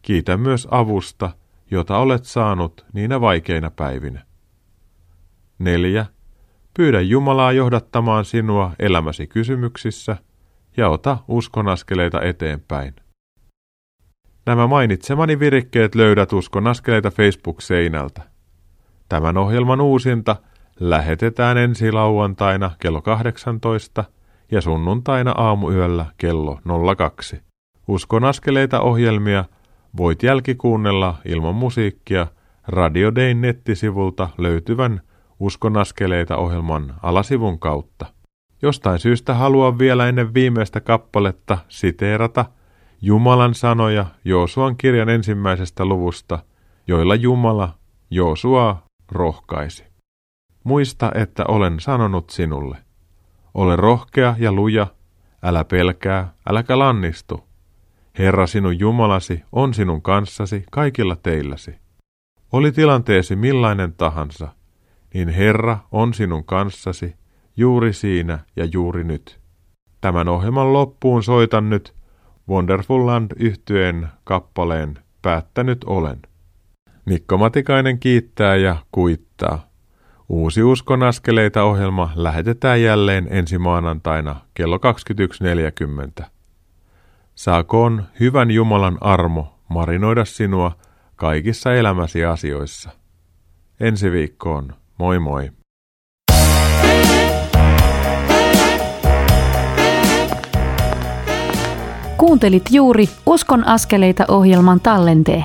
Kiitä 0.02 0.36
myös 0.36 0.68
avusta, 0.70 1.30
jota 1.70 1.98
olet 1.98 2.24
saanut 2.24 2.86
niinä 2.92 3.20
vaikeina 3.20 3.70
päivinä. 3.70 4.22
Neljä. 5.58 6.06
Pyydä 6.74 7.00
Jumalaa 7.00 7.52
johdattamaan 7.52 8.24
sinua 8.24 8.72
elämäsi 8.78 9.26
kysymyksissä 9.26 10.16
ja 10.76 10.88
ota 10.88 11.18
uskonaskeleita 11.28 12.22
eteenpäin. 12.22 12.94
Nämä 14.46 14.66
mainitsemani 14.66 15.38
virikkeet 15.38 15.94
löydät 15.94 16.32
uskonaskeleita 16.32 17.10
Facebook-seinältä. 17.10 18.22
Tämän 19.08 19.36
ohjelman 19.36 19.80
uusinta– 19.80 20.36
lähetetään 20.80 21.58
ensi 21.58 21.92
lauantaina 21.92 22.70
kello 22.78 23.02
18 23.02 24.04
ja 24.50 24.60
sunnuntaina 24.60 25.32
aamuyöllä 25.36 26.06
kello 26.18 26.60
02. 26.96 27.42
Uskon 27.88 28.24
askeleita 28.24 28.80
ohjelmia 28.80 29.44
voit 29.96 30.22
jälkikuunnella 30.22 31.18
ilman 31.24 31.54
musiikkia 31.54 32.26
Radio 32.68 33.14
Dayn 33.14 33.40
nettisivulta 33.40 34.28
löytyvän 34.38 35.00
Uskon 35.40 35.76
askeleita 35.76 36.36
ohjelman 36.36 36.94
alasivun 37.02 37.58
kautta. 37.58 38.06
Jostain 38.62 38.98
syystä 38.98 39.34
haluan 39.34 39.78
vielä 39.78 40.08
ennen 40.08 40.34
viimeistä 40.34 40.80
kappaletta 40.80 41.58
siteerata 41.68 42.44
Jumalan 43.02 43.54
sanoja 43.54 44.06
Joosuan 44.24 44.76
kirjan 44.76 45.08
ensimmäisestä 45.08 45.84
luvusta, 45.84 46.38
joilla 46.86 47.14
Jumala 47.14 47.74
Joosua 48.10 48.82
rohkaisi. 49.12 49.84
Muista, 50.64 51.12
että 51.14 51.44
olen 51.48 51.80
sanonut 51.80 52.30
sinulle. 52.30 52.76
Ole 53.54 53.76
rohkea 53.76 54.34
ja 54.38 54.52
luja, 54.52 54.86
älä 55.42 55.64
pelkää, 55.64 56.34
äläkä 56.46 56.78
lannistu. 56.78 57.44
Herra 58.18 58.46
sinun 58.46 58.78
Jumalasi 58.78 59.42
on 59.52 59.74
sinun 59.74 60.02
kanssasi 60.02 60.64
kaikilla 60.70 61.16
teilläsi. 61.16 61.74
Oli 62.52 62.72
tilanteesi 62.72 63.36
millainen 63.36 63.92
tahansa, 63.92 64.48
niin 65.14 65.28
Herra 65.28 65.78
on 65.92 66.14
sinun 66.14 66.44
kanssasi 66.44 67.16
juuri 67.56 67.92
siinä 67.92 68.38
ja 68.56 68.64
juuri 68.64 69.04
nyt. 69.04 69.40
Tämän 70.00 70.28
ohjelman 70.28 70.72
loppuun 70.72 71.22
soitan 71.22 71.70
nyt 71.70 71.94
Wonderful 72.48 73.06
Land 73.06 73.30
yhtyeen 73.36 74.08
kappaleen 74.24 74.98
Päättänyt 75.22 75.84
olen. 75.84 76.18
Mikko 77.06 77.38
Matikainen 77.38 77.98
kiittää 77.98 78.56
ja 78.56 78.76
kuittaa. 78.92 79.68
Uusi 80.28 80.62
Uskon 80.62 81.02
askeleita 81.02 81.62
ohjelma 81.62 82.12
lähetetään 82.14 82.82
jälleen 82.82 83.26
ensi 83.30 83.58
maanantaina 83.58 84.36
kello 84.54 84.76
21.40. 86.18 86.24
Saakoon 87.34 88.04
hyvän 88.20 88.50
Jumalan 88.50 88.98
armo 89.00 89.58
marinoida 89.68 90.24
sinua 90.24 90.72
kaikissa 91.16 91.74
elämäsi 91.74 92.24
asioissa. 92.24 92.90
Ensi 93.80 94.12
viikkoon, 94.12 94.74
moi 94.98 95.18
moi! 95.18 95.50
Kuuntelit 102.16 102.62
juuri 102.70 103.08
Uskon 103.26 103.66
askeleita 103.66 104.24
ohjelman 104.28 104.80
tallenteen. 104.80 105.44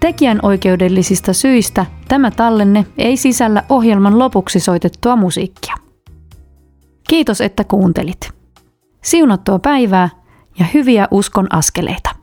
Tekijän 0.00 0.38
oikeudellisista 0.42 1.32
syistä 1.32 1.86
tämä 2.08 2.30
tallenne 2.30 2.86
ei 2.98 3.16
sisällä 3.16 3.62
ohjelman 3.68 4.18
lopuksi 4.18 4.60
soitettua 4.60 5.16
musiikkia. 5.16 5.74
Kiitos, 7.08 7.40
että 7.40 7.64
kuuntelit. 7.64 8.30
Siunattua 9.02 9.58
päivää 9.58 10.08
ja 10.58 10.66
hyviä 10.74 11.08
uskon 11.10 11.46
askeleita. 11.54 12.15